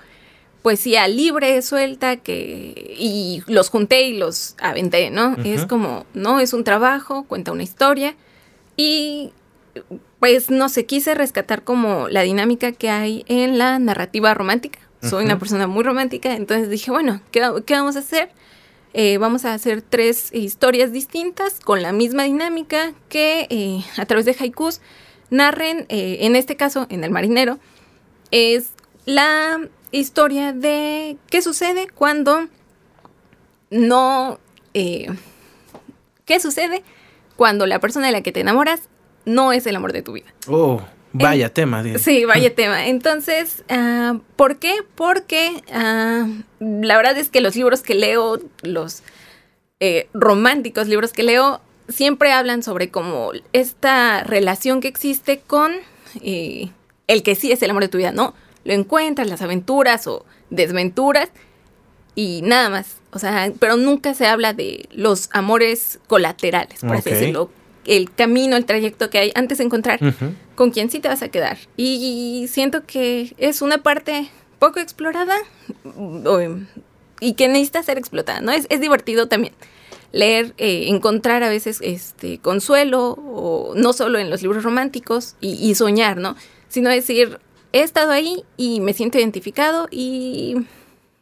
poesía 0.69 1.09
libre, 1.09 1.63
suelta, 1.63 2.19
que 2.19 2.95
y 2.99 3.43
los 3.47 3.71
junté 3.71 4.03
y 4.03 4.19
los 4.19 4.55
aventé, 4.61 5.09
¿no? 5.09 5.35
Es 5.43 5.65
como, 5.65 6.05
no, 6.13 6.41
es 6.41 6.53
un 6.53 6.63
trabajo, 6.63 7.25
cuenta 7.25 7.53
una 7.53 7.63
historia 7.63 8.17
y 8.77 9.33
pues 10.21 10.51
no 10.51 10.69
sé, 10.69 10.85
quise 10.85 11.15
rescatar 11.15 11.65
como 11.65 12.09
la 12.11 12.21
dinámica 12.21 12.73
que 12.73 12.91
hay 12.91 13.25
en 13.29 13.57
la 13.57 13.79
narrativa 13.79 14.35
romántica. 14.35 14.79
Soy 15.01 15.25
una 15.25 15.39
persona 15.39 15.67
muy 15.67 15.85
romántica, 15.85 16.37
entonces 16.37 16.69
dije, 16.69 16.91
bueno, 16.91 17.23
¿qué, 17.31 17.41
qué 17.65 17.73
vamos 17.73 17.97
a 17.97 18.01
hacer? 18.01 18.29
Eh, 18.93 19.17
vamos 19.17 19.47
a 19.47 19.55
hacer 19.55 19.81
tres 19.81 20.29
historias 20.35 20.93
distintas 20.93 21.61
con 21.61 21.81
la 21.81 21.93
misma 21.93 22.25
dinámica 22.25 22.93
que 23.09 23.47
eh, 23.49 23.83
a 23.97 24.05
través 24.05 24.27
de 24.27 24.37
haikus 24.39 24.83
narren, 25.31 25.87
eh, 25.89 26.19
en 26.27 26.37
este 26.37 26.57
caso, 26.57 26.87
en 26.91 27.05
El 27.05 27.11
Marinero, 27.11 27.59
es 28.31 28.73
la 29.07 29.59
historia 29.91 30.53
de 30.53 31.17
qué 31.31 31.43
sucede 31.43 31.89
cuando 31.89 32.49
no... 33.71 34.39
¿Qué 34.73 36.41
sucede 36.41 36.85
cuando 37.37 37.67
la 37.67 37.81
persona 37.81 38.07
de 38.07 38.13
la 38.13 38.23
que 38.23 38.31
te 38.31 38.41
enamoras 38.41 38.83
no 39.25 39.53
es 39.53 39.67
el 39.67 39.75
amor 39.75 39.93
de 39.93 40.03
tu 40.03 40.13
vida? 40.13 40.33
Oh. 40.47 40.81
Vaya 41.13 41.53
tema. 41.53 41.83
Sí, 41.99 42.25
vaya 42.25 42.55
tema. 42.55 42.87
Entonces, 42.87 43.65
uh, 43.71 44.19
¿por 44.37 44.59
qué? 44.59 44.77
Porque 44.95 45.63
uh, 45.69 46.43
la 46.61 46.97
verdad 46.97 47.17
es 47.17 47.31
que 47.31 47.41
los 47.41 47.57
libros 47.57 47.83
que 47.83 47.95
leo, 47.95 48.39
los 48.63 49.03
eh, 49.81 50.09
románticos 50.13 50.87
libros 50.87 51.13
que 51.13 51.23
leo, 51.23 51.61
siempre 51.89 52.33
hablan 52.33 52.63
sobre 52.63 52.91
como 52.91 53.33
esta 53.53 54.23
relación 54.23 54.81
que 54.81 54.89
existe 54.89 55.41
con 55.41 55.73
eh, 56.21 56.71
el 57.07 57.23
que 57.23 57.35
sí 57.35 57.53
es 57.53 57.63
el 57.63 57.71
amor 57.71 57.85
de 57.85 57.89
tu 57.89 57.99
vida, 57.99 58.13
¿no? 58.13 58.35
Lo 58.69 58.75
encuentras, 58.75 59.27
las 59.29 59.41
aventuras 59.41 60.07
o 60.07 60.27
desventuras 60.51 61.31
y 62.15 62.43
nada 62.43 62.69
más. 62.69 62.99
O 63.13 63.19
sea, 63.19 63.51
pero 63.59 63.79
nunca 63.79 64.13
se 64.13 64.27
habla 64.27 64.53
de 64.53 64.91
los 64.93 65.31
amores 65.33 66.01
colaterales, 66.07 66.81
por 66.81 66.97
así 66.97 67.09
decirlo, 67.09 67.51
el 67.87 68.13
camino, 68.13 68.57
el 68.57 68.67
trayecto 68.67 69.09
que 69.09 69.17
hay 69.17 69.33
antes 69.35 69.57
de 69.57 69.65
encontrar 69.65 69.99
con 70.55 70.71
quién 70.71 70.91
sí 70.91 71.01
te 71.01 71.09
vas 71.09 71.23
a 71.23 71.29
quedar. 71.31 71.57
Y, 71.79 72.47
siento 72.51 72.85
que 72.85 73.35
es 73.39 73.63
una 73.63 73.79
parte 73.79 74.29
poco 74.59 74.81
explorada 74.81 75.37
y 77.21 77.33
que 77.33 77.49
necesita 77.49 77.83
ser 77.83 77.97
explotada, 77.97 78.43
¿no? 78.43 78.53
Es, 78.53 78.69
divertido 78.83 79.29
también 79.29 79.55
leer, 80.13 80.53
eh, 80.59 80.89
encontrar 80.89 81.43
a 81.43 81.49
veces 81.49 81.79
este 81.81 82.37
consuelo, 82.39 83.13
o 83.13 83.73
no 83.77 83.95
solo 83.95 84.19
en 84.19 84.29
los 84.29 84.43
libros 84.43 84.63
románticos, 84.63 85.37
y, 85.41 85.55
y 85.55 85.75
soñar, 85.75 86.19
¿no? 86.19 86.37
Sino 86.69 86.91
decir, 86.91 87.39
he 87.73 87.83
estado 87.83 88.13
ahí 88.13 88.45
y 88.57 88.81
me 88.81 88.93
siento 88.93 89.19
identificado 89.19 89.89
y 89.91 90.57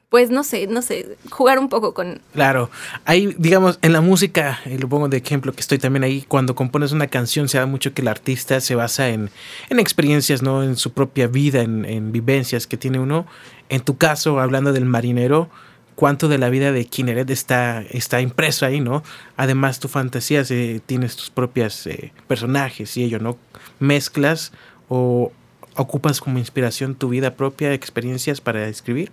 pues 0.08 0.30
no 0.30 0.44
sé, 0.44 0.66
no 0.66 0.82
sé, 0.82 1.18
jugar 1.30 1.58
un 1.58 1.68
poco 1.68 1.92
con... 1.92 2.20
Claro, 2.32 2.70
hay, 3.04 3.34
digamos, 3.38 3.78
en 3.82 3.92
la 3.92 4.00
música, 4.00 4.60
y 4.64 4.78
lo 4.78 4.88
pongo 4.88 5.08
de 5.08 5.16
ejemplo 5.16 5.52
que 5.52 5.60
estoy 5.60 5.78
también 5.78 6.04
ahí, 6.04 6.24
cuando 6.26 6.54
compones 6.54 6.92
una 6.92 7.08
canción 7.08 7.48
se 7.48 7.58
da 7.58 7.66
mucho 7.66 7.92
que 7.92 8.02
el 8.02 8.08
artista 8.08 8.60
se 8.60 8.76
basa 8.76 9.08
en, 9.08 9.30
en 9.68 9.80
experiencias, 9.80 10.42
¿no? 10.42 10.62
En 10.62 10.76
su 10.76 10.92
propia 10.92 11.26
vida, 11.26 11.62
en, 11.62 12.12
vivencias 12.12 12.66
que 12.66 12.76
tiene 12.76 13.00
uno. 13.00 13.26
En 13.68 13.80
tu 13.80 13.96
caso, 13.96 14.38
hablando 14.38 14.72
del 14.72 14.84
marinero, 14.84 15.50
cuánto 15.96 16.28
de 16.28 16.38
la 16.38 16.50
vida 16.50 16.70
de 16.70 16.84
Kineret 16.84 17.28
está, 17.30 17.82
está 17.90 18.20
impreso 18.20 18.64
ahí, 18.64 18.80
¿no? 18.80 19.02
Además, 19.36 19.80
tu 19.80 19.88
fantasía, 19.88 20.44
tienes 20.86 21.16
tus 21.16 21.30
propios 21.30 21.86
eh, 21.88 22.12
personajes 22.28 22.96
y 22.96 23.02
ello, 23.02 23.18
¿no? 23.18 23.36
Mezclas 23.80 24.52
o 24.88 25.32
ocupas 25.76 26.20
como 26.20 26.38
inspiración 26.38 26.94
tu 26.94 27.08
vida 27.08 27.34
propia, 27.34 27.72
experiencias 27.72 28.40
para 28.40 28.68
escribir. 28.68 29.10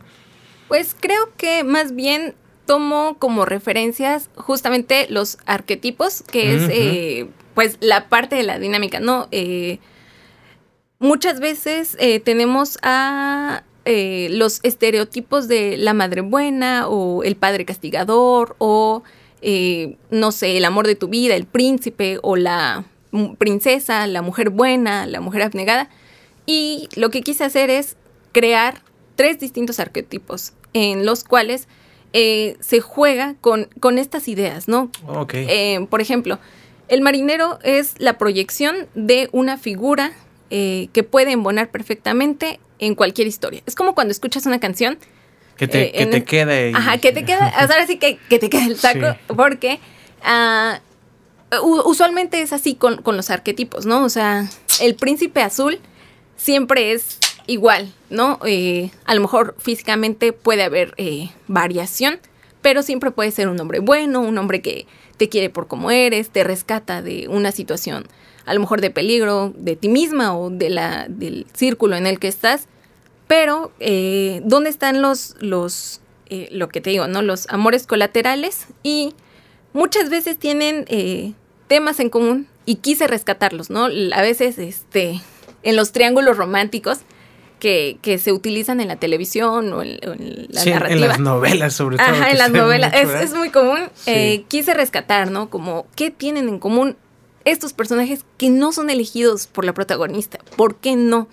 Pues 0.67 0.95
creo 0.99 1.29
que 1.37 1.63
más 1.63 1.95
bien 1.95 2.35
tomo 2.65 3.17
como 3.19 3.45
referencias 3.45 4.29
justamente 4.35 5.07
los 5.09 5.37
arquetipos, 5.45 6.23
que 6.23 6.55
es 6.55 6.63
eh, 6.69 7.27
pues 7.53 7.77
la 7.81 8.09
parte 8.09 8.35
de 8.35 8.43
la 8.43 8.59
dinámica, 8.59 8.99
¿no? 8.99 9.27
Eh, 9.31 9.79
muchas 10.99 11.39
veces 11.39 11.97
eh, 11.99 12.19
tenemos 12.19 12.77
a 12.81 13.63
los 13.85 14.61
estereotipos 14.63 15.49
de 15.49 15.75
la 15.75 15.93
madre 15.93 16.21
buena 16.21 16.87
o 16.87 17.21
el 17.23 17.35
padre 17.35 17.65
castigador 17.65 18.55
o 18.57 19.03
no 20.09 20.31
sé, 20.31 20.57
el 20.57 20.63
amor 20.63 20.87
de 20.87 20.95
tu 20.95 21.09
vida, 21.09 21.35
el 21.35 21.45
príncipe 21.45 22.17
o 22.21 22.37
la 22.37 22.85
princesa, 23.37 24.07
la 24.07 24.21
mujer 24.21 24.51
buena, 24.51 25.05
la 25.05 25.19
mujer 25.19 25.41
abnegada. 25.41 25.89
Y 26.45 26.89
lo 26.95 27.09
que 27.09 27.21
quise 27.21 27.43
hacer 27.43 27.69
es 27.69 27.95
crear 28.31 28.81
tres 29.15 29.39
distintos 29.39 29.79
arquetipos 29.79 30.53
en 30.73 31.05
los 31.05 31.23
cuales 31.23 31.67
eh, 32.11 32.57
se 32.59 32.79
juega 32.79 33.35
con, 33.41 33.69
con, 33.79 33.97
estas 33.97 34.27
ideas, 34.27 34.67
¿no? 34.67 34.91
Eh, 35.33 35.87
por 35.89 36.01
ejemplo, 36.01 36.39
el 36.87 37.01
marinero 37.01 37.59
es 37.63 37.95
la 37.97 38.17
proyección 38.17 38.87
de 38.93 39.29
una 39.31 39.57
figura 39.57 40.11
eh, 40.49 40.89
que 40.93 41.03
puede 41.03 41.31
embonar 41.31 41.71
perfectamente 41.71 42.59
en 42.79 42.95
cualquier 42.95 43.27
historia. 43.27 43.63
Es 43.65 43.75
como 43.75 43.95
cuando 43.95 44.11
escuchas 44.11 44.45
una 44.45 44.59
canción. 44.59 44.99
Que 45.57 45.67
te, 45.67 45.91
que 45.91 46.05
te 46.05 46.23
quede. 46.23 46.71
Ajá, 46.75 46.97
que 46.97 47.11
te 47.11 47.25
queda. 47.25 47.47
ahora 47.47 47.87
sí 47.87 47.97
que, 47.97 48.17
que 48.29 48.37
te 48.37 48.49
queda 48.49 48.65
el 48.65 48.77
saco, 48.77 49.15
porque 49.35 49.79
uh, 50.23 51.79
usualmente 51.85 52.41
es 52.41 52.53
así 52.53 52.75
con, 52.75 53.01
con 53.01 53.17
los 53.17 53.29
arquetipos, 53.29 53.85
¿no? 53.85 54.03
O 54.03 54.09
sea, 54.09 54.47
el 54.81 54.95
príncipe 54.95 55.41
azul 55.41 55.79
siempre 56.43 56.91
es 56.91 57.19
igual, 57.47 57.93
¿no? 58.09 58.37
Eh, 58.45 58.91
a 59.05 59.15
lo 59.15 59.21
mejor 59.21 59.55
físicamente 59.59 60.33
puede 60.33 60.63
haber 60.63 60.93
eh, 60.97 61.29
variación, 61.47 62.19
pero 62.61 62.83
siempre 62.83 63.11
puede 63.11 63.31
ser 63.31 63.47
un 63.47 63.59
hombre 63.61 63.79
bueno, 63.79 64.19
un 64.19 64.37
hombre 64.37 64.61
que 64.61 64.85
te 65.15 65.29
quiere 65.29 65.49
por 65.49 65.67
como 65.67 65.89
eres, 65.89 66.29
te 66.29 66.43
rescata 66.43 67.01
de 67.01 67.29
una 67.29 67.53
situación, 67.53 68.07
a 68.45 68.53
lo 68.53 68.59
mejor 68.59 68.81
de 68.81 68.89
peligro, 68.91 69.53
de 69.55 69.77
ti 69.77 69.87
misma 69.87 70.37
o 70.37 70.49
de 70.49 70.69
la, 70.69 71.05
del 71.07 71.47
círculo 71.53 71.95
en 71.95 72.07
el 72.07 72.19
que 72.19 72.27
estás. 72.27 72.67
Pero, 73.27 73.71
eh, 73.79 74.41
¿dónde 74.43 74.69
están 74.69 75.01
los, 75.01 75.37
los 75.39 76.01
lo 76.51 76.67
que 76.67 76.81
te 76.81 76.89
digo, 76.89 77.07
¿no? 77.07 77.21
Los 77.21 77.47
amores 77.49 77.85
colaterales 77.85 78.65
y 78.81 79.13
muchas 79.71 80.09
veces 80.09 80.39
tienen 80.39 80.85
temas 81.67 81.99
en 81.99 82.09
común 82.09 82.47
y 82.65 82.77
quise 82.77 83.05
rescatarlos, 83.05 83.69
¿no? 83.69 83.85
A 83.85 84.21
veces, 84.23 84.57
este, 84.57 85.21
en 85.63 85.75
los 85.75 85.91
triángulos 85.91 86.37
románticos 86.37 86.99
que, 87.59 87.97
que, 88.01 88.17
se 88.17 88.33
utilizan 88.33 88.81
en 88.81 88.89
la 88.89 88.97
televisión 88.97 89.71
o 89.71 89.81
en, 89.81 89.97
la 90.49 90.61
sí, 90.61 90.69
narrativa. 90.69 91.01
En 91.01 91.07
las 91.07 91.19
novelas, 91.19 91.73
sobre 91.73 91.97
todo. 91.97 92.07
Ajá, 92.07 92.31
en 92.31 92.37
las 92.37 92.51
novelas. 92.51 92.93
es, 92.93 93.09
es, 93.09 93.33
muy 93.33 93.49
común. 93.51 93.79
Sí. 93.95 94.11
Eh, 94.11 94.45
quise 94.49 94.73
rescatar, 94.73 95.31
¿no? 95.31 95.49
Como, 95.49 95.87
¿qué 95.95 96.11
tienen 96.11 96.49
en 96.49 96.59
común 96.59 96.97
estos 97.45 97.71
personajes 97.71 98.25
que 98.37 98.49
no 98.49 98.73
son 98.73 98.89
elegidos 98.89 99.47
por 99.47 99.63
la 99.63 99.73
protagonista? 99.73 100.39
¿Por 100.57 100.75
qué 100.75 100.97
no? 100.97 101.29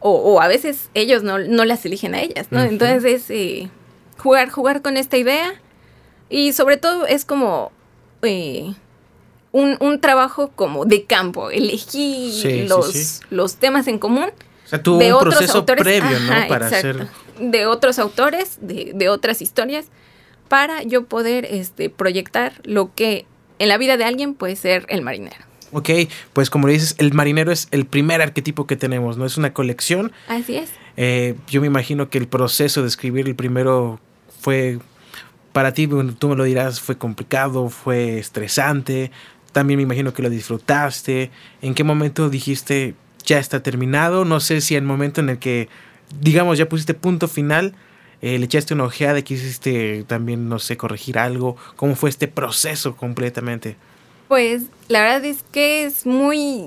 O, 0.00 0.12
o 0.12 0.40
a 0.40 0.48
veces 0.48 0.88
ellos 0.94 1.22
no, 1.22 1.38
no, 1.38 1.66
las 1.66 1.84
eligen 1.84 2.14
a 2.14 2.22
ellas, 2.22 2.46
¿no? 2.50 2.60
Uh 2.60 2.62
-huh. 2.62 2.68
Entonces, 2.68 3.28
eh, 3.28 3.68
jugar, 4.16 4.48
jugar 4.48 4.80
con 4.80 4.96
esta 4.96 5.18
idea. 5.18 5.60
Y 6.30 6.52
sobre 6.52 6.78
todo 6.78 7.06
es 7.06 7.24
como 7.24 7.72
eh, 8.22 8.74
un, 9.58 9.76
un, 9.80 10.00
trabajo 10.00 10.50
como 10.54 10.84
de 10.84 11.04
campo. 11.04 11.50
Elegí 11.50 12.32
sí, 12.42 12.66
los, 12.68 12.92
sí, 12.92 13.24
los 13.30 13.56
temas 13.56 13.88
en 13.88 13.98
común 13.98 14.26
o 14.64 14.68
sea, 14.68 14.82
tuvo 14.82 14.98
de 14.98 15.12
un 15.12 15.18
otros 15.18 15.36
proceso 15.36 15.58
autores, 15.58 15.82
previo, 15.82 16.20
¿no? 16.20 16.48
Para 16.48 16.68
exacto. 16.68 17.02
hacer. 17.02 17.08
De 17.40 17.66
otros 17.66 17.98
autores, 17.98 18.58
de, 18.60 18.92
de, 18.94 19.08
otras 19.08 19.40
historias, 19.40 19.86
para 20.48 20.82
yo 20.82 21.04
poder 21.04 21.46
este, 21.46 21.88
proyectar 21.88 22.52
lo 22.64 22.94
que 22.94 23.24
en 23.58 23.68
la 23.68 23.78
vida 23.78 23.96
de 23.96 24.04
alguien 24.04 24.34
puede 24.34 24.56
ser 24.56 24.84
el 24.88 25.02
marinero. 25.02 25.48
Ok, 25.72 25.90
pues 26.32 26.50
como 26.50 26.66
le 26.66 26.74
dices, 26.74 26.94
el 26.98 27.12
marinero 27.12 27.52
es 27.52 27.68
el 27.70 27.84
primer 27.86 28.22
arquetipo 28.22 28.66
que 28.66 28.76
tenemos, 28.76 29.18
¿no? 29.18 29.26
Es 29.26 29.36
una 29.36 29.52
colección. 29.52 30.12
Así 30.26 30.56
es. 30.56 30.70
Eh, 30.96 31.34
yo 31.48 31.60
me 31.60 31.66
imagino 31.66 32.08
que 32.08 32.18
el 32.18 32.26
proceso 32.26 32.82
de 32.82 32.88
escribir 32.88 33.26
el 33.26 33.34
primero 33.34 34.00
fue, 34.40 34.78
para 35.52 35.72
ti, 35.72 35.86
tú 35.86 36.28
me 36.28 36.36
lo 36.36 36.44
dirás, 36.44 36.80
fue 36.80 36.96
complicado, 36.96 37.68
fue 37.68 38.18
estresante. 38.18 39.10
También 39.52 39.78
me 39.78 39.82
imagino 39.82 40.12
que 40.12 40.22
lo 40.22 40.30
disfrutaste. 40.30 41.30
¿En 41.62 41.74
qué 41.74 41.84
momento 41.84 42.28
dijiste, 42.28 42.94
ya 43.28 43.38
está 43.38 43.62
terminado. 43.62 44.24
No 44.24 44.40
sé 44.40 44.60
si 44.60 44.74
el 44.74 44.82
momento 44.82 45.20
en 45.20 45.28
el 45.28 45.38
que, 45.38 45.68
digamos, 46.20 46.58
ya 46.58 46.68
pusiste 46.68 46.94
punto 46.94 47.28
final, 47.28 47.74
eh, 48.22 48.38
le 48.38 48.46
echaste 48.46 48.74
una 48.74 48.84
ojeada, 48.84 49.22
quisiste 49.22 50.04
también, 50.08 50.48
no 50.48 50.58
sé, 50.58 50.76
corregir 50.76 51.18
algo. 51.18 51.56
¿Cómo 51.76 51.94
fue 51.94 52.10
este 52.10 52.26
proceso 52.26 52.96
completamente? 52.96 53.76
Pues 54.26 54.64
la 54.88 55.02
verdad 55.02 55.24
es 55.24 55.44
que 55.52 55.84
es 55.84 56.04
muy 56.04 56.66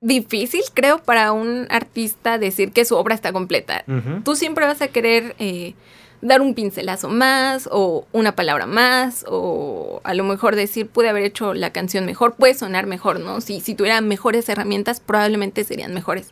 difícil, 0.00 0.62
creo, 0.74 1.02
para 1.02 1.32
un 1.32 1.66
artista 1.70 2.38
decir 2.38 2.70
que 2.72 2.84
su 2.84 2.94
obra 2.94 3.14
está 3.14 3.32
completa. 3.32 3.84
Uh 3.88 3.92
-huh. 3.92 4.22
Tú 4.22 4.36
siempre 4.36 4.66
vas 4.66 4.80
a 4.82 4.88
querer 4.88 5.34
eh, 5.38 5.74
dar 6.22 6.40
un 6.40 6.54
pincelazo 6.54 7.08
más 7.08 7.68
o 7.70 8.06
una 8.12 8.34
palabra 8.34 8.66
más 8.66 9.24
o 9.28 10.00
a 10.04 10.14
lo 10.14 10.24
mejor 10.24 10.56
decir 10.56 10.88
pude 10.88 11.08
haber 11.08 11.24
hecho 11.24 11.54
la 11.54 11.72
canción 11.72 12.06
mejor, 12.06 12.34
puede 12.34 12.54
sonar 12.54 12.86
mejor, 12.86 13.20
¿no? 13.20 13.40
Si, 13.40 13.60
si 13.60 13.74
tuviera 13.74 14.00
mejores 14.00 14.48
herramientas 14.48 15.00
probablemente 15.00 15.64
serían 15.64 15.94
mejores. 15.94 16.30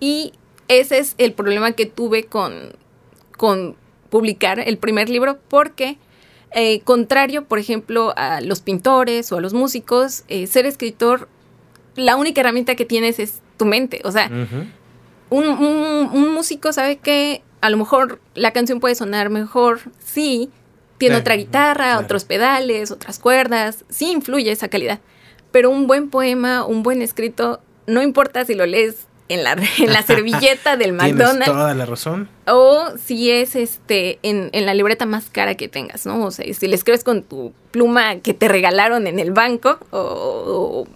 Y 0.00 0.32
ese 0.68 0.98
es 0.98 1.14
el 1.18 1.32
problema 1.32 1.72
que 1.72 1.86
tuve 1.86 2.24
con, 2.24 2.72
con 3.36 3.76
publicar 4.10 4.60
el 4.60 4.78
primer 4.78 5.08
libro 5.08 5.38
porque 5.48 5.98
eh, 6.52 6.80
contrario, 6.80 7.44
por 7.44 7.58
ejemplo, 7.58 8.14
a 8.16 8.40
los 8.40 8.60
pintores 8.60 9.30
o 9.32 9.36
a 9.36 9.40
los 9.40 9.52
músicos, 9.52 10.24
eh, 10.28 10.46
ser 10.46 10.64
escritor, 10.64 11.28
la 11.96 12.16
única 12.16 12.40
herramienta 12.40 12.76
que 12.76 12.84
tienes 12.84 13.18
es 13.18 13.40
tu 13.56 13.66
mente. 13.66 14.00
O 14.04 14.12
sea, 14.12 14.28
uh 14.30 14.34
-huh. 14.34 14.66
un, 15.30 15.44
un, 15.48 16.10
un 16.12 16.34
músico 16.34 16.72
sabe 16.72 16.96
que 16.96 17.42
a 17.66 17.70
lo 17.70 17.76
mejor 17.76 18.20
la 18.34 18.52
canción 18.52 18.80
puede 18.80 18.94
sonar 18.94 19.28
mejor, 19.28 19.80
sí, 19.98 20.50
tiene 20.98 21.16
otra 21.16 21.34
guitarra, 21.34 21.84
claro. 21.84 22.00
otros 22.00 22.24
pedales, 22.24 22.90
otras 22.90 23.18
cuerdas, 23.18 23.84
sí 23.88 24.10
influye 24.12 24.50
esa 24.50 24.68
calidad. 24.68 25.00
Pero 25.50 25.70
un 25.70 25.86
buen 25.86 26.08
poema, 26.08 26.64
un 26.64 26.82
buen 26.82 27.02
escrito, 27.02 27.60
no 27.86 28.02
importa 28.02 28.44
si 28.44 28.54
lo 28.54 28.66
lees 28.66 29.06
en 29.28 29.42
la, 29.42 29.52
en 29.78 29.92
la 29.92 30.02
servilleta 30.06 30.76
del 30.76 30.92
McDonald's. 30.92 31.44
Tienes 31.44 31.48
toda 31.48 31.74
la 31.74 31.86
razón. 31.86 32.28
O 32.46 32.86
si 33.02 33.30
es 33.30 33.56
este 33.56 34.20
en, 34.22 34.50
en, 34.52 34.64
la 34.64 34.74
libreta 34.74 35.04
más 35.04 35.28
cara 35.28 35.56
que 35.56 35.68
tengas, 35.68 36.06
¿no? 36.06 36.24
O 36.24 36.30
sea, 36.30 36.46
si 36.54 36.68
le 36.68 36.76
escribes 36.76 37.02
con 37.02 37.22
tu 37.22 37.52
pluma 37.72 38.16
que 38.20 38.32
te 38.32 38.46
regalaron 38.48 39.06
en 39.06 39.18
el 39.18 39.32
banco 39.32 39.78
o, 39.90 39.98
o 39.98 40.86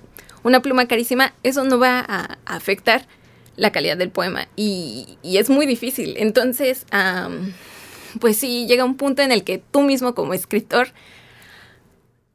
una 0.45 0.61
pluma 0.63 0.87
carísima, 0.87 1.35
eso 1.43 1.65
no 1.65 1.79
va 1.79 1.99
a, 1.99 2.39
a 2.47 2.57
afectar 2.57 3.07
la 3.61 3.73
calidad 3.73 3.99
del 3.99 4.11
poema 4.11 4.49
y, 4.57 5.19
y 5.23 5.37
es 5.37 5.51
muy 5.51 5.67
difícil. 5.67 6.15
Entonces, 6.17 6.87
pues 8.19 8.39
sí, 8.39 8.67
llega 8.67 8.85
un 8.85 8.97
punto 8.97 9.21
en 9.21 9.33
el 9.33 9.45
que 9.45 9.59
tú 9.59 9.83
mismo 9.83 10.15
como 10.15 10.33
escritor 10.33 10.89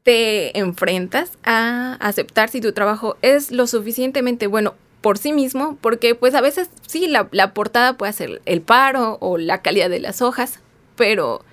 te 0.04 0.56
enfrentas 0.56 1.32
a 1.42 1.94
aceptar 1.94 2.48
si 2.48 2.60
tu 2.60 2.72
trabajo 2.72 3.16
es 3.22 3.50
lo 3.50 3.66
suficientemente 3.66 4.46
bueno 4.46 4.74
por 5.00 5.18
sí 5.18 5.32
mismo, 5.32 5.76
porque 5.80 6.14
pues 6.14 6.34
a 6.36 6.40
veces 6.40 6.70
sí, 6.86 7.08
la, 7.08 7.28
la 7.32 7.52
portada 7.54 7.98
puede 7.98 8.12
ser 8.12 8.40
el 8.46 8.62
paro 8.62 9.18
o 9.20 9.36
la 9.36 9.62
calidad 9.62 9.90
de 9.90 9.98
las 9.98 10.22
hojas, 10.22 10.60
pero 10.94 11.44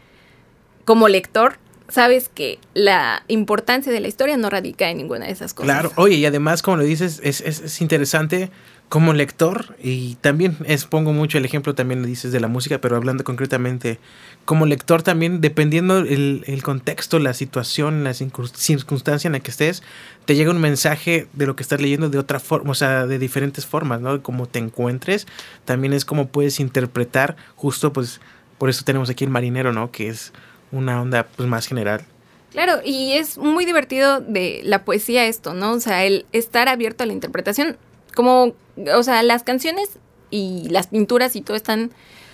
como 0.86 1.08
lector 1.08 1.58
sabes 1.90 2.30
que 2.30 2.60
la 2.76 3.24
importancia 3.28 3.92
de 3.92 4.00
la 4.00 4.08
historia 4.08 4.38
no 4.38 4.50
radica 4.52 4.90
en 4.90 4.98
ninguna 4.98 5.26
de 5.26 5.32
esas 5.32 5.54
cosas. 5.54 5.72
Claro, 5.72 5.92
oye, 5.96 6.16
y 6.16 6.26
además, 6.26 6.62
como 6.62 6.78
lo 6.78 6.84
dices, 6.84 7.20
es, 7.24 7.42
es, 7.42 7.60
es 7.60 7.82
interesante 7.82 8.52
como 8.94 9.14
lector, 9.14 9.76
y 9.82 10.18
también 10.22 10.56
es, 10.68 10.86
pongo 10.86 11.14
mucho 11.14 11.40
el 11.40 11.46
ejemplo, 11.46 11.74
también 11.74 12.04
lo 12.04 12.08
dices 12.08 12.32
de 12.32 12.40
la 12.40 12.48
música, 12.48 12.78
pero 12.78 12.96
hablando 12.96 13.24
concretamente, 13.24 13.98
como 14.46 14.68
lector 14.68 15.02
también, 15.02 15.42
dependiendo 15.42 15.98
el, 15.98 16.44
el 16.46 16.62
contexto, 16.62 17.18
la 17.18 17.34
situación, 17.34 18.04
la 18.04 18.14
circunstancia 18.14 19.28
en 19.28 19.32
la 19.32 19.40
que 19.40 19.50
estés, 19.50 19.82
te 20.26 20.36
llega 20.36 20.52
un 20.52 20.62
mensaje 20.62 21.26
de 21.34 21.48
lo 21.48 21.56
que 21.56 21.64
estás 21.64 21.82
leyendo 21.82 22.12
de 22.12 22.20
otra 22.20 22.40
forma, 22.40 22.70
o 22.70 22.76
sea, 22.76 23.08
de 23.08 23.18
diferentes 23.18 23.66
formas, 23.66 24.00
¿no? 24.00 24.22
Como 24.22 24.46
te 24.46 24.60
encuentres, 24.60 25.26
también 25.66 25.94
es 25.94 26.06
como 26.06 26.28
puedes 26.28 26.60
interpretar, 26.60 27.36
justo 27.56 27.94
pues, 27.94 28.22
por 28.60 28.70
eso 28.70 28.84
tenemos 28.86 29.10
aquí 29.10 29.24
el 29.24 29.32
marinero, 29.32 29.74
¿no? 29.74 29.90
Que 29.90 30.10
es 30.10 30.34
una 30.72 31.02
onda 31.02 31.26
pues 31.36 31.50
más 31.50 31.66
general. 31.66 32.06
Claro, 32.52 32.74
y 32.86 33.14
es 33.14 33.40
muy 33.40 33.66
divertido 33.66 34.22
de 34.22 34.62
la 34.64 34.86
poesía 34.86 35.26
esto, 35.26 35.56
¿no? 35.56 35.72
O 35.72 35.80
sea, 35.80 36.06
el 36.06 36.28
estar 36.32 36.70
abierto 36.70 37.02
a 37.02 37.08
la 37.08 37.14
interpretación, 37.14 37.76
como, 38.16 38.54
o 38.96 39.04
sea, 39.04 39.24
las 39.24 39.44
canciones 39.44 40.00
y 40.30 40.68
las 40.70 40.88
pinturas 40.88 41.36
y 41.36 41.42
todo 41.42 41.56
están 41.56 41.92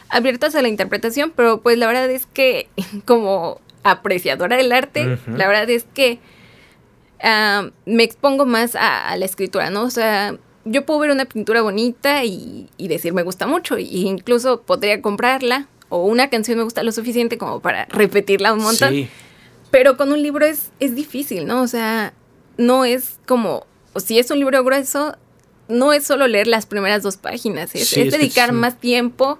abiertas 0.09 0.55
a 0.55 0.61
la 0.61 0.67
interpretación, 0.67 1.31
pero 1.35 1.61
pues 1.61 1.77
la 1.77 1.87
verdad 1.87 2.09
es 2.09 2.25
que 2.25 2.67
como 3.05 3.59
apreciadora 3.83 4.57
del 4.57 4.71
arte, 4.71 5.05
uh 5.07 5.09
-huh. 5.11 5.37
la 5.37 5.47
verdad 5.47 5.69
es 5.69 5.85
que 5.93 6.19
uh, 7.23 7.69
me 7.85 8.03
expongo 8.03 8.45
más 8.45 8.75
a, 8.75 9.09
a, 9.09 9.17
la 9.17 9.25
escritura, 9.25 9.69
¿no? 9.69 9.83
O 9.83 9.89
sea, 9.89 10.35
yo 10.65 10.85
puedo 10.85 10.99
ver 10.99 11.11
una 11.11 11.25
pintura 11.25 11.61
bonita 11.61 12.23
y, 12.25 12.69
y 12.77 12.87
decir 12.87 13.13
me 13.13 13.23
gusta 13.23 13.47
mucho, 13.47 13.77
e 13.77 13.83
incluso 13.83 14.61
podría 14.61 15.01
comprarla, 15.01 15.67
o 15.89 16.05
una 16.05 16.29
canción 16.29 16.57
me 16.57 16.63
gusta 16.63 16.83
lo 16.83 16.91
suficiente 16.91 17.37
como 17.37 17.59
para 17.61 17.85
repetirla 17.85 18.53
un 18.53 18.61
montón. 18.61 18.93
Sí. 18.93 19.09
Pero 19.71 19.97
con 19.97 20.11
un 20.11 20.21
libro 20.21 20.45
es, 20.45 20.71
es 20.79 20.95
difícil, 20.95 21.45
¿no? 21.45 21.61
O 21.61 21.67
sea, 21.67 22.13
no 22.57 22.85
es 22.85 23.19
como, 23.25 23.65
si 23.95 24.19
es 24.19 24.29
un 24.31 24.39
libro 24.39 24.63
grueso, 24.63 25.15
no 25.69 25.93
es 25.93 26.03
solo 26.03 26.27
leer 26.27 26.47
las 26.47 26.65
primeras 26.65 27.03
dos 27.03 27.17
páginas, 27.17 27.73
es, 27.75 27.87
sí, 27.87 28.01
es 28.01 28.11
dedicar 28.11 28.49
sí. 28.49 28.55
más 28.55 28.79
tiempo, 28.79 29.39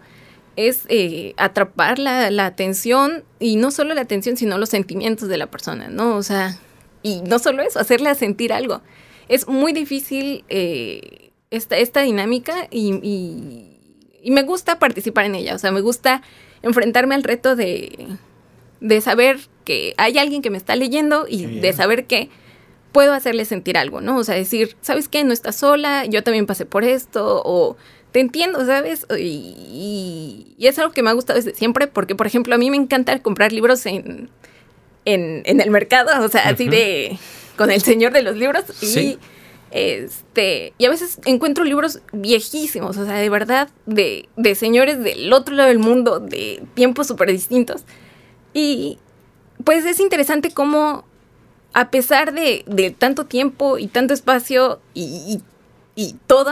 es 0.56 0.82
eh, 0.88 1.34
atrapar 1.38 2.00
la, 2.00 2.30
la, 2.32 2.46
atención 2.46 3.24
y 3.40 3.56
no 3.56 3.72
solo 3.72 3.94
la 3.94 4.02
atención, 4.02 4.38
sino 4.38 4.58
los 4.58 4.70
sentimientos 4.70 5.28
de 5.28 5.38
la 5.38 5.48
persona, 5.48 5.90
¿no? 5.90 6.16
O 6.16 6.24
sea, 6.24 6.58
y 7.02 7.22
no 7.22 7.40
solo 7.40 7.64
eso, 7.64 7.80
hacerla 7.80 8.16
sentir 8.16 8.54
algo. 8.54 8.82
Es 9.28 9.48
muy 9.48 9.74
difícil 9.74 10.44
eh, 10.50 11.32
esta, 11.50 11.78
esta 11.78 12.02
dinámica 12.02 12.68
y, 12.72 12.94
y, 13.02 13.80
y 14.22 14.32
me 14.32 14.44
gusta 14.44 14.80
participar 14.80 15.26
en 15.26 15.36
ella, 15.36 15.56
o 15.56 15.60
sea, 15.60 15.72
me 15.72 15.82
gusta 15.82 16.22
enfrentarme 16.62 17.16
al 17.16 17.24
reto 17.24 17.56
de, 17.56 18.08
de 18.82 19.02
saber 19.02 19.40
que 19.66 19.94
hay 19.98 20.18
alguien 20.18 20.42
que 20.42 20.50
me 20.50 20.58
está 20.58 20.76
leyendo 20.76 21.26
y 21.28 21.46
de 21.46 21.74
saber 21.74 22.06
que 22.06 22.30
puedo 22.92 23.14
hacerle 23.14 23.46
sentir 23.46 23.78
algo, 23.78 24.02
¿no? 24.02 24.18
O 24.18 24.24
sea, 24.24 24.36
decir, 24.36 24.76
¿sabes 24.82 25.08
qué? 25.08 25.24
No 25.24 25.34
estás 25.34 25.56
sola, 25.56 26.06
yo 26.06 26.24
también 26.24 26.46
pasé 26.46 26.66
por 26.66 26.84
esto, 26.84 27.42
o 27.46 27.78
te 28.12 28.20
entiendo, 28.20 28.66
¿sabes? 28.66 29.06
Y, 29.18 30.56
es 30.60 30.78
algo 30.80 30.92
que 30.92 31.04
me 31.04 31.10
ha 31.10 31.14
gustado 31.14 31.38
desde 31.38 31.56
siempre, 31.56 31.88
porque, 31.88 32.16
por 32.16 32.28
ejemplo, 32.28 32.56
a 32.56 32.58
mí 32.58 32.70
me 32.70 32.78
encanta 32.78 33.20
comprar 33.22 33.52
libros 33.52 33.86
en, 33.86 34.30
en, 35.06 35.44
en 35.46 35.62
el 35.62 35.72
mercado, 35.72 36.10
o 36.24 36.30
sea, 36.30 36.42
uh 36.42 36.46
-huh. 36.46 36.54
así 36.54 36.68
de, 36.68 37.18
con 37.58 37.72
el 37.72 37.82
señor 37.82 38.12
de 38.12 38.24
los 38.24 38.36
libros, 38.36 38.64
sí. 38.80 39.00
y 39.00 39.20
este, 39.72 40.74
y 40.80 40.86
a 40.86 40.90
veces 40.90 41.20
encuentro 41.26 41.64
libros 41.64 42.02
viejísimos, 42.12 42.98
o 42.98 43.06
sea, 43.06 43.16
de 43.16 43.30
verdad, 43.30 43.70
de, 43.86 44.28
de 44.36 44.56
señores 44.56 45.04
del 45.04 45.32
otro 45.32 45.56
lado 45.56 45.70
del 45.70 45.80
mundo, 45.80 46.20
de 46.20 46.64
tiempos 46.74 47.08
súper 47.08 47.32
distintos. 47.32 47.84
Y 48.54 48.98
pues 49.64 49.86
es 49.86 50.00
interesante 50.00 50.52
cómo, 50.52 51.06
a 51.74 51.92
pesar 51.92 52.34
de, 52.34 52.64
de 52.68 52.92
tanto 52.92 53.26
tiempo 53.26 53.78
y 53.78 53.88
tanto 53.88 54.14
espacio 54.14 54.80
y, 54.94 55.42
y, 55.96 56.02
y 56.02 56.16
todo, 56.28 56.52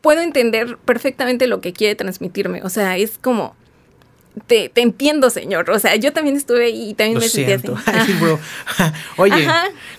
puedo 0.00 0.20
entender 0.20 0.76
perfectamente 0.78 1.46
lo 1.46 1.60
que 1.60 1.72
quiere 1.72 1.94
transmitirme. 1.94 2.62
O 2.62 2.68
sea, 2.68 2.96
es 2.96 3.18
como 3.18 3.54
te, 4.46 4.70
entiendo, 4.76 5.30
señor. 5.30 5.70
O 5.70 5.78
sea, 5.78 5.96
yo 5.96 6.12
también 6.12 6.36
estuve 6.36 6.66
ahí 6.66 6.90
y 6.90 6.94
también 6.94 7.18
me 7.18 7.28
sentí 7.28 7.52
así. 7.52 8.12
Oye, 9.16 9.48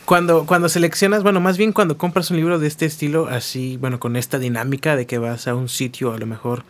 cuando, 0.06 0.46
cuando 0.46 0.70
seleccionas, 0.70 1.24
bueno, 1.24 1.40
más 1.40 1.58
bien 1.58 1.74
cuando 1.74 1.98
compras 1.98 2.32
un 2.32 2.38
libro 2.38 2.60
de 2.60 2.68
este 2.68 2.86
estilo, 2.86 3.28
así, 3.28 3.78
bueno, 3.78 4.00
con 4.00 4.16
esta 4.16 4.40
dinámica 4.40 4.96
de 4.96 5.06
que 5.06 5.18
vas 5.18 5.48
a 5.48 5.56
un 5.56 5.70
sitio 5.70 6.14
a 6.14 6.18
lo 6.18 6.26
mejor 6.26 6.64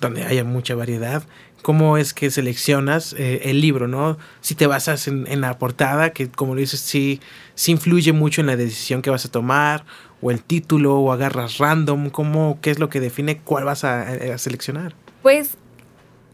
donde 0.00 0.24
haya 0.24 0.44
mucha 0.44 0.74
variedad, 0.74 1.22
¿cómo 1.64 1.96
es 1.96 2.12
que 2.12 2.30
seleccionas 2.30 3.14
eh, 3.18 3.40
el 3.44 3.62
libro, 3.62 3.88
no? 3.88 4.18
Si 4.42 4.54
te 4.54 4.66
basas 4.66 5.08
en, 5.08 5.40
la 5.40 5.58
portada, 5.58 6.10
que 6.10 6.28
como 6.28 6.54
lo 6.54 6.60
dices, 6.60 6.78
sí, 6.78 7.20
sí 7.54 7.72
influye 7.72 8.12
mucho 8.12 8.42
en 8.42 8.46
la 8.46 8.56
decisión 8.56 9.00
que 9.00 9.08
vas 9.08 9.24
a 9.24 9.30
tomar, 9.30 9.86
o 10.20 10.30
el 10.30 10.42
título, 10.42 10.96
o 10.98 11.10
agarras 11.10 11.56
random, 11.56 12.10
¿cómo, 12.10 12.58
qué 12.60 12.70
es 12.70 12.78
lo 12.78 12.90
que 12.90 13.00
define 13.00 13.38
cuál 13.38 13.64
vas 13.64 13.82
a 13.82 14.38
seleccionar? 14.38 14.94
Pues 15.22 15.56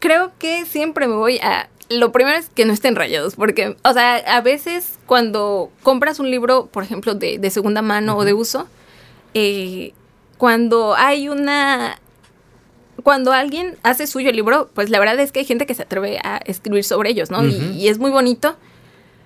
creo 0.00 0.32
que 0.40 0.66
siempre 0.66 1.06
me 1.06 1.14
voy 1.14 1.38
a... 1.38 1.68
Lo 1.88 2.10
primero 2.10 2.36
es 2.36 2.48
que 2.48 2.64
no 2.64 2.72
estén 2.72 2.96
rayados, 2.96 3.36
porque, 3.36 3.76
o 3.84 3.92
sea, 3.92 4.16
a 4.16 4.40
veces 4.40 4.98
cuando 5.06 5.70
compras 5.84 6.18
un 6.18 6.30
libro, 6.30 6.66
por 6.66 6.82
ejemplo, 6.82 7.14
de, 7.14 7.50
segunda 7.50 7.82
mano 7.82 8.16
o 8.16 8.24
de 8.24 8.32
uso, 8.32 8.66
eh, 9.34 9.92
cuando 10.38 10.96
hay 10.96 11.28
una... 11.28 12.00
Cuando 13.02 13.32
alguien 13.32 13.76
hace 13.82 14.06
suyo 14.06 14.30
el 14.30 14.36
libro, 14.36 14.70
pues 14.74 14.90
la 14.90 14.98
verdad 14.98 15.18
es 15.20 15.32
que 15.32 15.40
hay 15.40 15.44
gente 15.44 15.66
que 15.66 15.74
se 15.74 15.82
atreve 15.82 16.18
a 16.22 16.38
escribir 16.38 16.84
sobre 16.84 17.10
ellos, 17.10 17.30
¿no? 17.30 17.44
y, 17.44 17.88
es 17.88 17.98
muy 17.98 18.10
bonito. 18.10 18.56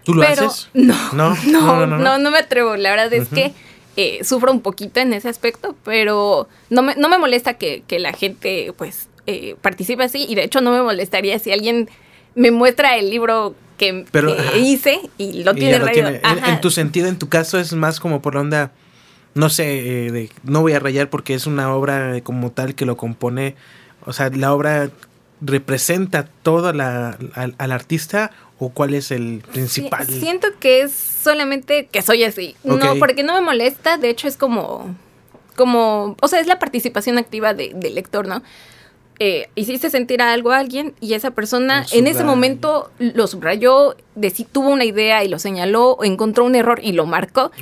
¿Tú 0.05 0.15
lo 0.15 0.23
haces? 0.23 0.69
No 0.75 0.95
no 1.13 1.37
no, 1.47 1.87
no 1.87 2.19
no, 2.19 2.31
me 2.31 2.39
atrevo. 2.39 2.77
La 2.77 2.91
verdad 2.91 3.13
es 3.13 3.29
que 3.29 3.53
eh, 3.97 4.25
sufro 4.25 4.53
un 4.53 4.61
poquito 4.61 5.01
en 5.01 5.13
ese 5.13 5.29
aspecto, 5.29 5.77
pero 5.85 6.49
no 6.69 6.83
me, 6.83 6.95
no 6.97 7.09
me 7.09 7.19
molesta 7.19 7.55
que, 7.55 7.85
que 7.87 7.99
la 7.99 8.13
gente, 8.13 8.73
pues, 8.77 9.09
eh, 9.27 9.57
participe 9.63 10.03
así 10.03 10.27
y 10.29 10.35
de 10.35 10.45
hecho 10.45 10.61
no 10.61 10.71
me 10.71 10.83
molestaría 10.83 11.39
si 11.39 11.51
alguien 11.51 11.89
me 12.35 12.51
muestra 12.51 12.97
el 12.97 13.09
libro 13.09 13.55
que, 13.79 14.05
hice 14.59 15.01
y 15.17 15.45
lo 15.45 15.55
tiene, 15.55 16.21
En, 16.23 16.61
tu 16.61 16.71
sentido, 16.71 17.09
en 17.09 17.19
tu 17.19 17.29
caso 17.29 17.59
es 17.59 17.73
más 17.73 18.01
como 18.01 18.21
por 18.21 18.35
la 18.35 18.41
onda, 18.41 18.73
no 19.35 19.49
sé, 19.51 20.07
eh, 20.07 20.11
de, 20.11 20.31
no 20.45 20.61
voy 20.61 20.73
a 20.73 20.79
rayar 20.79 21.11
porque 21.11 21.35
es 21.35 21.47
una 21.47 21.75
obra 21.75 22.21
como 22.23 22.51
tal 22.53 22.75
que 22.75 22.87
lo 22.87 22.97
compone, 22.97 23.57
o 24.07 24.13
sea, 24.13 24.31
la 24.31 24.55
obra 24.55 24.91
representa 25.41 26.27
todo 26.43 26.73
la, 26.73 27.19
al, 27.35 27.73
artista 27.73 28.31
o 28.59 28.71
cuál 28.71 28.95
es 28.95 29.11
el 29.11 29.43
principal? 29.53 30.07
siento 30.07 30.49
que 30.61 30.83
es 30.83 30.93
solamente 30.93 31.87
que 31.87 32.03
soy 32.03 32.25
así. 32.25 32.55
No, 32.65 32.79
porque 32.99 33.23
no 33.23 33.35
me 33.35 33.41
molesta, 33.41 33.99
de 33.99 34.11
hecho 34.11 34.29
es 34.29 34.37
como, 34.37 34.95
como, 35.57 36.17
o 36.21 36.29
sea, 36.29 36.41
es 36.41 36.47
la 36.47 36.59
participación 36.59 37.19
activa 37.19 37.55
de, 37.55 37.73
del 37.75 37.95
lector, 37.95 38.27
¿no? 38.27 38.43
Eh, 39.21 39.49
hiciste 39.55 39.91
sentir 39.91 40.21
a 40.23 40.33
algo 40.33 40.51
a 40.51 40.59
alguien 40.59 40.93
y 41.01 41.15
esa 41.15 41.31
persona 41.31 41.87
en 41.93 42.09
ese 42.09 42.25
momento 42.25 42.91
lo 42.99 43.29
subrayó, 43.29 43.97
de, 44.17 44.31
tuvo 44.51 44.71
una 44.71 44.85
idea 44.85 45.23
y 45.23 45.29
lo 45.29 45.39
señaló, 45.39 45.99
encontró 46.03 46.45
un 46.45 46.57
error 46.57 46.81
y 46.83 46.93
lo 46.93 47.07
marcó. 47.07 47.53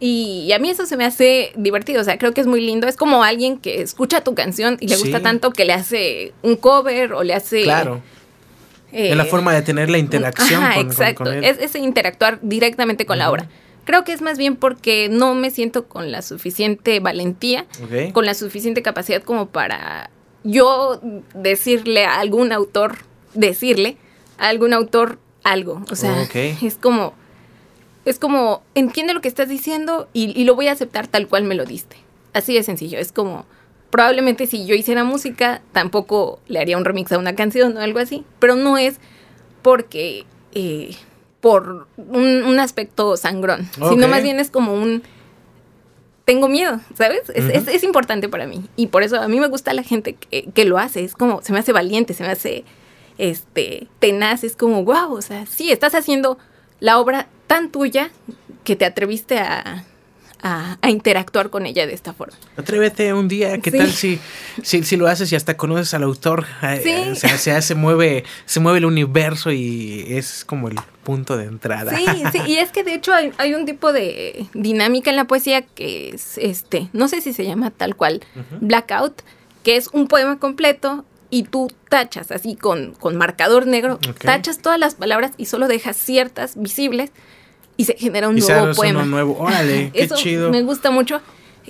Y, 0.00 0.50
a 0.52 0.58
mí 0.58 0.70
eso 0.70 0.86
se 0.86 0.96
me 0.96 1.04
hace 1.04 1.52
divertido, 1.56 2.00
o 2.00 2.04
sea, 2.04 2.18
creo 2.18 2.32
que 2.32 2.40
es 2.40 2.46
muy 2.46 2.60
lindo. 2.60 2.86
Es 2.86 2.96
como 2.96 3.22
alguien 3.22 3.58
que 3.58 3.82
escucha 3.82 4.22
tu 4.22 4.34
canción 4.34 4.78
y 4.80 4.88
le 4.88 4.96
gusta 4.96 5.20
tanto 5.20 5.50
que 5.50 5.64
le 5.66 5.74
hace 5.74 6.32
un 6.42 6.56
cover 6.56 7.12
o 7.12 7.22
le 7.22 7.34
hace... 7.34 7.62
Claro. 7.62 8.02
Eh, 8.92 9.10
es 9.10 9.16
la 9.16 9.24
forma 9.26 9.52
de 9.52 9.62
tener 9.62 9.90
la 9.90 9.98
interacción 9.98 10.62
con, 10.74 10.86
exacto. 10.86 11.30
Es, 11.30 11.74
interactuar 11.74 12.38
directamente 12.40 13.04
con 13.04 13.18
la 13.18 13.30
obra. 13.30 13.48
Creo 13.84 14.04
que 14.04 14.12
es 14.12 14.22
más 14.22 14.38
bien 14.38 14.56
porque 14.56 15.08
no 15.10 15.34
me 15.34 15.50
siento 15.50 15.86
con 15.86 16.10
la 16.10 16.22
suficiente 16.22 17.00
valentía, 17.00 17.66
con 18.12 18.24
la 18.24 18.34
suficiente 18.34 18.82
capacidad 18.82 19.22
como 19.22 19.48
para 19.48 20.10
yo 20.46 21.00
decirle 21.34 22.04
a 22.04 22.20
algún 22.20 22.52
autor, 22.52 22.98
decirle 23.34 23.96
a 24.38 24.48
algún 24.48 24.72
autor 24.72 25.18
algo. 25.44 25.82
O 25.90 25.96
sea, 25.96 26.22
es 26.22 26.76
como, 26.76 27.14
es 28.04 28.18
como, 28.18 28.62
entiende 28.74 29.14
lo 29.14 29.20
que 29.20 29.28
estás 29.28 29.48
diciendo 29.48 30.08
y, 30.12 30.44
lo 30.44 30.54
voy 30.54 30.68
a 30.68 30.72
aceptar 30.72 31.08
tal 31.08 31.28
cual 31.28 31.44
me 31.44 31.54
lo 31.54 31.64
diste. 31.64 31.96
Así 32.32 32.54
de 32.54 32.62
sencillo. 32.62 32.98
Es 32.98 33.12
como, 33.12 33.46
probablemente 33.90 34.46
si 34.46 34.66
yo 34.66 34.74
hiciera 34.74 35.04
música, 35.04 35.62
tampoco 35.72 36.40
le 36.46 36.60
haría 36.60 36.76
un 36.76 36.84
remix 36.84 37.12
a 37.12 37.18
una 37.18 37.34
canción 37.34 37.76
o 37.76 37.80
algo 37.80 37.98
así. 37.98 38.24
Pero 38.38 38.54
no 38.54 38.78
es 38.78 38.98
porque, 39.62 40.24
eh, 40.52 40.94
por 41.40 41.86
un, 41.96 42.58
aspecto 42.58 43.16
sangrón, 43.16 43.68
sino 43.88 44.08
más 44.08 44.22
bien 44.22 44.40
es 44.40 44.50
como 44.50 44.72
un 44.74 45.02
tengo 46.26 46.48
miedo, 46.48 46.80
¿sabes? 46.98 47.22
Es, 47.34 47.84
importante 47.84 48.28
para 48.28 48.48
mí. 48.48 48.64
Y 48.74 48.88
por 48.88 49.04
eso 49.04 49.22
a 49.22 49.28
mí 49.28 49.38
me 49.38 49.46
gusta 49.46 49.72
la 49.72 49.84
gente 49.84 50.14
que, 50.14 50.64
lo 50.64 50.76
hace. 50.76 51.04
Es 51.04 51.14
como, 51.14 51.40
se 51.40 51.52
me 51.52 51.60
hace 51.60 51.72
valiente, 51.72 52.14
se 52.14 52.24
me 52.24 52.30
hace 52.30 52.64
este, 53.16 53.86
tenaz. 54.00 54.42
Es 54.42 54.56
como, 54.56 54.84
wow, 54.84 55.14
o 55.14 55.22
sea, 55.22 55.46
sí, 55.46 55.70
estás 55.70 55.94
haciendo 55.94 56.36
la 56.80 56.98
obra 56.98 57.28
tan 57.46 57.70
tuya 57.70 58.10
que 58.64 58.74
te 58.74 58.84
atreviste 58.84 59.38
a, 59.38 59.84
a, 60.42 60.90
interactuar 60.90 61.48
con 61.48 61.64
ella 61.64 61.86
de 61.86 61.94
esta 61.94 62.12
forma. 62.12 62.36
Atrévete 62.56 63.14
un 63.14 63.28
día, 63.28 63.58
¿qué 63.58 63.70
tal 63.70 63.92
si, 63.92 64.18
si, 64.64 64.82
si, 64.82 64.96
lo 64.96 65.06
haces 65.06 65.30
y 65.30 65.36
hasta 65.36 65.56
conoces 65.56 65.94
al 65.94 66.02
autor? 66.02 66.44
Eh, 66.64 67.10
o 67.12 67.14
sea, 67.14 67.38
se, 67.38 67.62
se, 67.62 67.74
mueve, 67.76 68.24
se 68.46 68.58
mueve 68.58 68.78
el 68.78 68.84
universo 68.84 69.52
y 69.52 70.04
es 70.08 70.44
como 70.44 70.66
el 70.66 70.76
punto 71.06 71.36
de 71.36 71.44
entrada. 71.44 71.96
Sí, 71.96 72.04
sí, 72.32 72.40
y 72.48 72.56
es 72.56 72.72
que 72.72 72.82
de 72.82 72.94
hecho 72.94 73.12
hay, 73.14 73.54
un 73.54 73.64
tipo 73.64 73.92
de 73.92 74.46
dinámica 74.54 75.08
en 75.08 75.14
la 75.14 75.26
poesía 75.26 75.62
que 75.62 76.10
es 76.10 76.36
este, 76.36 76.88
no 76.92 77.06
sé 77.06 77.20
si 77.20 77.32
se 77.32 77.46
llama 77.46 77.70
tal 77.70 77.94
cual, 77.94 78.22
blackout, 78.60 79.22
que 79.62 79.76
es 79.76 79.86
un 79.92 80.08
poema 80.08 80.40
completo 80.40 81.04
y 81.30 81.44
tú 81.44 81.70
tachas 81.88 82.32
así 82.32 82.56
con, 82.56 82.94
con 82.94 83.16
marcador 83.16 83.68
negro, 83.68 84.00
tachas 84.20 84.58
todas 84.58 84.80
las 84.80 84.96
palabras 84.96 85.30
y 85.36 85.46
solo 85.46 85.68
dejas 85.68 85.96
ciertas 85.96 86.60
visibles 86.60 87.12
y 87.76 87.84
se 87.84 87.94
genera 87.94 88.28
un 88.28 88.36
nuevo 88.36 88.74
poema. 88.74 89.02
Uno 89.02 89.08
nuevo. 89.08 89.36
Órale, 89.38 89.92
qué 89.94 90.08
chido. 90.08 90.50
Me 90.50 90.62
gusta 90.62 90.90
mucho. 90.90 91.20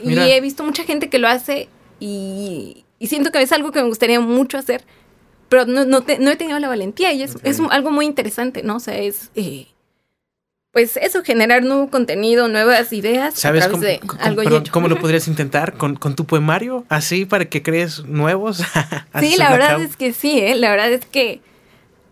Y 0.02 0.18
he 0.18 0.40
visto 0.40 0.64
mucha 0.64 0.84
gente 0.84 1.10
que 1.10 1.18
lo 1.18 1.28
hace 1.28 1.68
y, 2.00 2.84
siento 3.02 3.30
que 3.32 3.42
es 3.42 3.52
algo 3.52 3.70
que 3.70 3.82
me 3.82 3.88
gustaría 3.88 4.18
mucho 4.18 4.56
hacer, 4.56 4.82
pero 5.48 5.66
no, 5.66 5.84
no, 5.84 5.98
he 5.98 6.36
tenido 6.36 6.58
la 6.58 6.68
valentía 6.68 7.12
y 7.12 7.22
es, 7.22 7.36
es, 7.42 7.60
algo 7.70 7.90
muy 7.90 8.06
interesante, 8.06 8.62
¿no? 8.62 8.76
O 8.76 8.80
sea, 8.80 8.98
es... 8.98 9.30
Eh, 9.34 9.66
pues 10.72 10.98
eso, 10.98 11.22
generar 11.24 11.64
nuevo 11.64 11.88
contenido, 11.88 12.48
nuevas 12.48 12.92
ideas 12.92 13.32
¿Sabes 13.32 13.64
a 13.64 13.68
través 13.70 13.98
cómo, 14.00 14.12
de 14.12 14.22
algo 14.22 14.62
¿Cómo 14.70 14.88
lo 14.88 14.98
podrías 14.98 15.26
intentar 15.28 15.72
con, 15.78 15.96
con, 15.96 16.14
tu 16.14 16.26
poemario? 16.26 16.84
Así 16.90 17.24
para 17.24 17.46
que 17.46 17.62
crees 17.62 18.04
nuevos. 18.04 18.58
sí, 19.20 19.36
la 19.38 19.50
verdad 19.52 19.80
es 19.80 19.96
que 19.96 20.12
sí, 20.12 20.38
¿eh? 20.38 20.54
La 20.54 20.68
verdad 20.68 20.92
es 20.92 21.06
que 21.06 21.40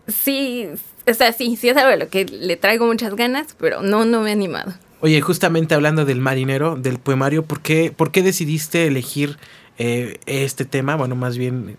sí, 0.07 0.67
o 1.07 1.13
sea, 1.13 1.31
sí, 1.31 1.57
sí 1.57 1.69
es 1.69 1.77
algo 1.77 1.91
de 1.91 1.97
lo 1.97 2.09
que 2.09 2.25
le 2.25 2.57
traigo 2.57 2.87
muchas 2.87 3.15
ganas, 3.15 3.55
pero 3.59 3.83
no, 3.83 4.03
no 4.03 4.21
me 4.21 4.29
he 4.29 4.33
animado. 4.33 4.73
Oye, 5.01 5.21
justamente 5.21 5.75
hablando 5.75 6.03
del 6.03 6.19
marinero, 6.19 6.75
del 6.75 6.97
poemario, 6.97 7.43
¿por 7.43 7.61
qué, 7.61 7.93
por 7.95 8.11
qué 8.11 8.23
decidiste 8.23 8.87
elegir 8.87 9.37
eh, 9.77 10.17
este 10.25 10.65
tema? 10.65 10.95
Bueno, 10.95 11.15
más 11.15 11.37
bien 11.37 11.77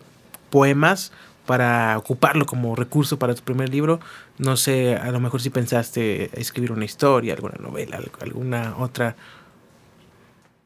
poemas 0.51 1.11
para 1.47 1.97
ocuparlo 1.97 2.47
como 2.47 2.77
recurso 2.77 3.19
para 3.19 3.35
tu 3.35 3.43
primer 3.43 3.69
libro. 3.69 4.01
No 4.39 4.57
sé, 4.57 4.97
a 4.97 5.11
lo 5.11 5.21
mejor 5.21 5.41
si 5.41 5.51
pensaste 5.51 6.31
escribir 6.39 6.73
una 6.73 6.85
historia, 6.85 7.35
alguna 7.35 7.57
novela, 7.61 8.01
alguna 8.21 8.77
otra. 8.79 9.17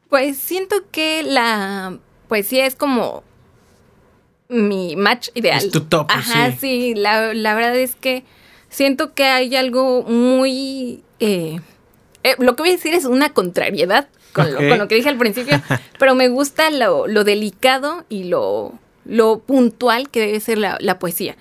Pues 0.09 0.37
siento 0.37 0.75
que 0.91 1.23
la 1.23 1.97
poesía 2.27 2.65
es 2.65 2.75
como 2.75 3.23
mi 4.49 4.95
match 4.95 5.29
ideal. 5.33 5.59
Es 5.59 5.71
tu 5.71 5.81
top. 5.81 6.07
Ajá, 6.09 6.51
sí, 6.51 6.93
la, 6.95 7.33
la 7.33 7.55
verdad 7.55 7.75
es 7.77 7.95
que 7.95 8.25
siento 8.69 9.13
que 9.13 9.25
hay 9.25 9.55
algo 9.55 10.03
muy... 10.03 11.03
Eh, 11.19 11.59
eh, 12.23 12.35
lo 12.39 12.55
que 12.55 12.63
voy 12.63 12.69
a 12.69 12.73
decir 12.73 12.93
es 12.93 13.05
una 13.05 13.33
contrariedad 13.33 14.07
con, 14.33 14.51
lo, 14.53 14.87
que 14.87 14.95
dije 14.95 15.09
al 15.09 15.17
principio, 15.17 15.61
pero 15.99 16.15
me 16.15 16.29
gusta 16.29 16.69
lo, 16.71 17.05
delicado 17.23 18.05
y 18.09 18.25
lo, 18.25 18.73
lo, 19.05 19.39
puntual 19.39 20.09
que 20.09 20.21
debe 20.21 20.39
ser 20.39 20.57
la, 20.57 20.99
poesía. 20.99 21.35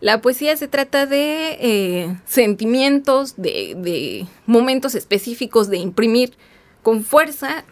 La 0.00 0.20
poesía 0.20 0.56
se 0.56 0.68
trata 0.68 1.06
de 1.06 1.58
eh, 1.60 2.16
sentimientos, 2.26 3.34
de, 3.36 4.26
momentos 4.46 4.94
específicos, 4.94 5.68
de 5.68 5.78
imprimir 5.78 6.34
con 6.82 7.04
fuerza 7.04 7.64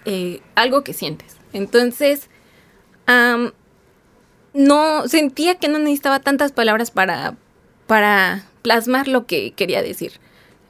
algo 0.54 0.84
que 0.84 0.92
sientes. 0.92 1.36
Entonces, 1.52 2.28
no 4.54 5.08
sentía 5.08 5.54
que 5.54 5.68
no 5.68 5.78
necesitaba 5.78 6.20
tantas 6.20 6.52
palabras 6.52 6.90
para, 6.90 7.36
para 7.86 8.44
plasmar 8.62 9.08
lo 9.08 9.26
que 9.26 9.52
quería 9.52 9.82
decir. 9.82 10.12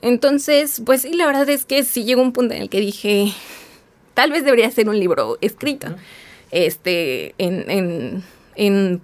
Entonces, 0.01 0.83
pues 0.85 1.03
sí, 1.03 1.13
la 1.15 1.27
verdad 1.27 1.49
es 1.49 1.65
que 1.65 1.83
sí 1.83 2.05
llegó 2.05 2.23
un 2.23 2.33
punto 2.33 2.55
en 2.55 2.63
el 2.63 2.69
que 2.69 2.81
dije, 2.81 3.33
tal 4.15 4.31
vez 4.31 4.45
debería 4.45 4.71
ser 4.71 4.89
un 4.89 4.99
libro 4.99 5.39
escrito, 5.41 5.89
este, 6.51 7.35
en, 7.39 7.69
en, 7.71 8.25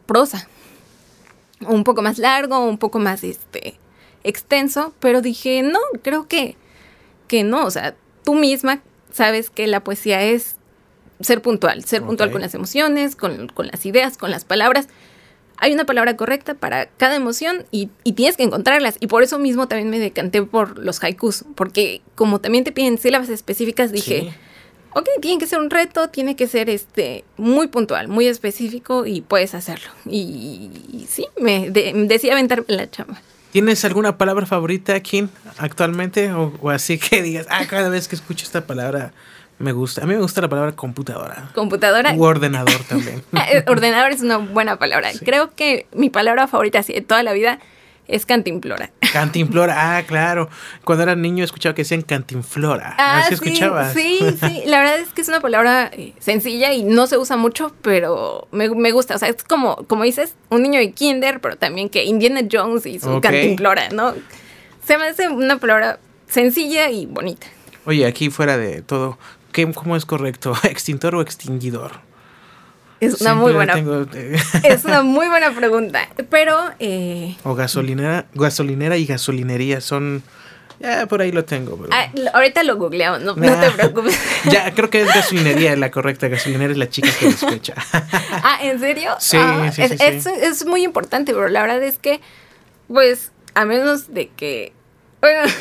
prosa. 0.06 0.48
Un 1.60 1.84
poco 1.84 2.02
más 2.02 2.18
largo, 2.18 2.66
un 2.66 2.78
poco 2.78 2.98
más, 2.98 3.24
este, 3.24 3.74
extenso, 4.22 4.94
pero 5.00 5.22
dije, 5.22 5.62
no, 5.62 5.78
creo 6.02 6.26
que, 6.28 6.56
que 7.28 7.44
no, 7.44 7.64
o 7.64 7.70
sea, 7.70 7.94
tú 8.24 8.34
misma 8.34 8.82
sabes 9.12 9.50
que 9.50 9.66
la 9.66 9.84
poesía 9.84 10.22
es 10.22 10.56
ser 11.20 11.40
puntual, 11.40 11.84
ser 11.84 12.02
puntual 12.02 12.30
con 12.30 12.40
las 12.40 12.54
emociones, 12.54 13.16
con, 13.16 13.48
con, 13.48 13.68
las 13.68 13.86
ideas, 13.86 14.18
con 14.18 14.30
las 14.30 14.44
palabras 14.44 14.88
hay 15.58 15.72
una 15.72 15.84
palabra 15.84 16.16
correcta 16.16 16.54
para 16.54 16.86
cada 16.86 17.16
emoción 17.16 17.64
y, 17.70 17.88
tienes 18.14 18.36
que 18.36 18.42
encontrarlas. 18.42 18.96
Y 19.00 19.06
por 19.06 19.22
eso 19.22 19.38
mismo 19.38 19.68
también 19.68 19.90
me 19.90 19.98
decanté 19.98 20.42
por 20.42 20.78
los 20.78 21.02
haikus, 21.02 21.44
porque 21.54 22.02
como 22.14 22.40
también 22.40 22.64
te 22.64 22.72
piden 22.72 22.98
sílabas 22.98 23.28
específicas, 23.28 23.92
dije, 23.92 24.34
ok, 24.94 25.08
tiene 25.20 25.38
que 25.38 25.46
ser 25.46 25.60
un 25.60 25.70
reto, 25.70 26.08
tiene 26.08 26.36
que 26.36 26.46
ser 26.46 26.70
este 26.70 27.24
muy 27.36 27.68
puntual, 27.68 28.08
muy 28.08 28.26
específico 28.26 29.06
y 29.06 29.20
puedes 29.20 29.54
hacerlo. 29.54 29.90
Y, 30.06 31.06
sí, 31.08 31.26
me, 31.38 31.70
decía 31.70 32.32
aventar 32.32 32.64
la 32.68 32.90
chamba. 32.90 33.20
¿Tienes 33.52 33.84
alguna 33.84 34.18
palabra 34.18 34.46
favorita, 34.46 34.94
aquí 34.94 35.28
actualmente? 35.58 36.32
O, 36.32 36.70
así 36.70 36.98
que 37.10 37.22
digas, 37.22 37.46
ah, 37.50 37.66
cada 37.68 37.88
vez 37.88 38.08
que 38.08 38.16
escucho 38.16 38.44
esta 38.44 38.66
palabra 38.66 39.12
me 39.58 39.72
gusta. 39.72 40.02
A 40.02 40.06
mí 40.06 40.14
me 40.14 40.20
gusta 40.20 40.40
la 40.40 40.48
palabra 40.48 40.72
computadora. 40.72 41.50
Computadora. 41.54 42.12
U 42.14 42.24
ordenador 42.24 42.82
también. 42.88 43.22
Eh, 43.52 43.62
ordenador 43.66 44.10
es 44.10 44.22
una 44.22 44.38
buena 44.38 44.76
palabra. 44.76 45.10
Creo 45.24 45.54
que 45.54 45.86
mi 45.92 46.10
palabra 46.10 46.48
favorita 46.48 46.80
así 46.80 46.92
de 46.92 47.02
toda 47.02 47.22
la 47.22 47.32
vida 47.32 47.60
es 48.08 48.26
cantimplora. 48.26 48.90
Cantimplora, 49.12 49.96
ah, 49.96 50.02
claro. 50.02 50.48
Cuando 50.84 51.04
era 51.04 51.14
niño 51.14 51.44
escuchaba 51.44 51.74
que 51.74 51.82
decían 51.82 52.02
cantimflora. 52.02 52.96
Ah, 52.98 53.24
sí, 53.28 53.34
escuchabas? 53.34 53.92
Sí, 53.92 54.18
sí. 54.40 54.62
La 54.66 54.80
verdad 54.80 54.98
es 54.98 55.08
que 55.10 55.20
es 55.20 55.28
una 55.28 55.40
palabra 55.40 55.90
eh, 55.92 56.14
sencilla 56.18 56.72
y 56.72 56.82
no 56.82 57.06
se 57.06 57.16
usa 57.16 57.36
mucho, 57.36 57.72
pero 57.82 58.48
me, 58.50 58.68
gusta. 58.92 59.14
O 59.14 59.18
sea, 59.18 59.28
es 59.28 59.44
como, 59.44 59.76
como 59.86 60.02
dices, 60.02 60.34
un 60.50 60.62
niño 60.62 60.80
de 60.80 60.90
kinder, 60.92 61.40
pero 61.40 61.56
también 61.56 61.88
que 61.88 62.04
Indiana 62.04 62.40
Jones 62.50 62.86
y 62.86 62.98
su 62.98 63.20
cantimplora, 63.20 63.88
¿no? 63.90 64.14
Se 64.84 64.98
me 64.98 65.04
hace 65.04 65.28
una 65.28 65.58
palabra 65.58 65.98
sencilla 66.26 66.90
y 66.90 67.06
bonita. 67.06 67.46
Oye, 67.86 68.06
aquí 68.06 68.30
fuera 68.30 68.56
de 68.56 68.82
todo, 68.82 69.18
¿qué, 69.52 69.70
¿cómo 69.72 69.96
es 69.96 70.04
correcto? 70.06 70.54
¿Extintor 70.64 71.14
o 71.14 71.20
extinguidor? 71.20 72.00
Es 73.06 73.20
una 73.20 73.34
muy 73.34 73.52
buena. 73.52 73.74
es 74.62 74.84
una 74.84 75.02
muy 75.02 75.28
buena 75.28 75.52
pregunta. 75.52 76.08
Pero. 76.30 76.58
Eh, 76.78 77.36
o 77.44 77.54
gasolinera, 77.54 78.26
gasolinera 78.34 78.96
y 78.96 79.06
gasolinería 79.06 79.80
son. 79.80 80.22
Ya 80.80 81.06
por 81.06 81.22
ahí 81.22 81.30
lo 81.32 81.44
tengo. 81.44 81.78
Ah, 81.90 82.10
ahorita 82.34 82.62
lo 82.64 82.76
googleamos, 82.76 83.22
no, 83.22 83.34
te 83.34 83.48
ah, 83.48 83.72
preocupes. 83.76 84.18
ya, 84.50 84.74
creo 84.74 84.90
que 84.90 85.02
es 85.02 85.08
gasolinería 85.08 85.76
la 85.76 85.90
correcta. 85.90 86.28
Gasolinera 86.28 86.72
es 86.72 86.78
la 86.78 86.88
chica 86.88 87.08
que 87.18 87.26
despecha. 87.26 87.74
ah, 87.92 88.58
¿en 88.60 88.80
serio? 88.80 89.14
Sí, 89.20 89.36
ah, 89.40 89.70
sí, 89.72 89.82
sí, 89.88 89.96
es, 90.00 90.26
es, 90.26 90.66
muy 90.66 90.82
importante, 90.82 91.32
pero 91.32 91.48
la 91.48 91.62
verdad 91.62 91.82
es 91.82 91.98
que, 91.98 92.20
pues, 92.88 93.32
a 93.54 93.64
menos 93.64 94.12
de 94.12 94.28
que. 94.28 94.72
Bueno. 95.20 95.42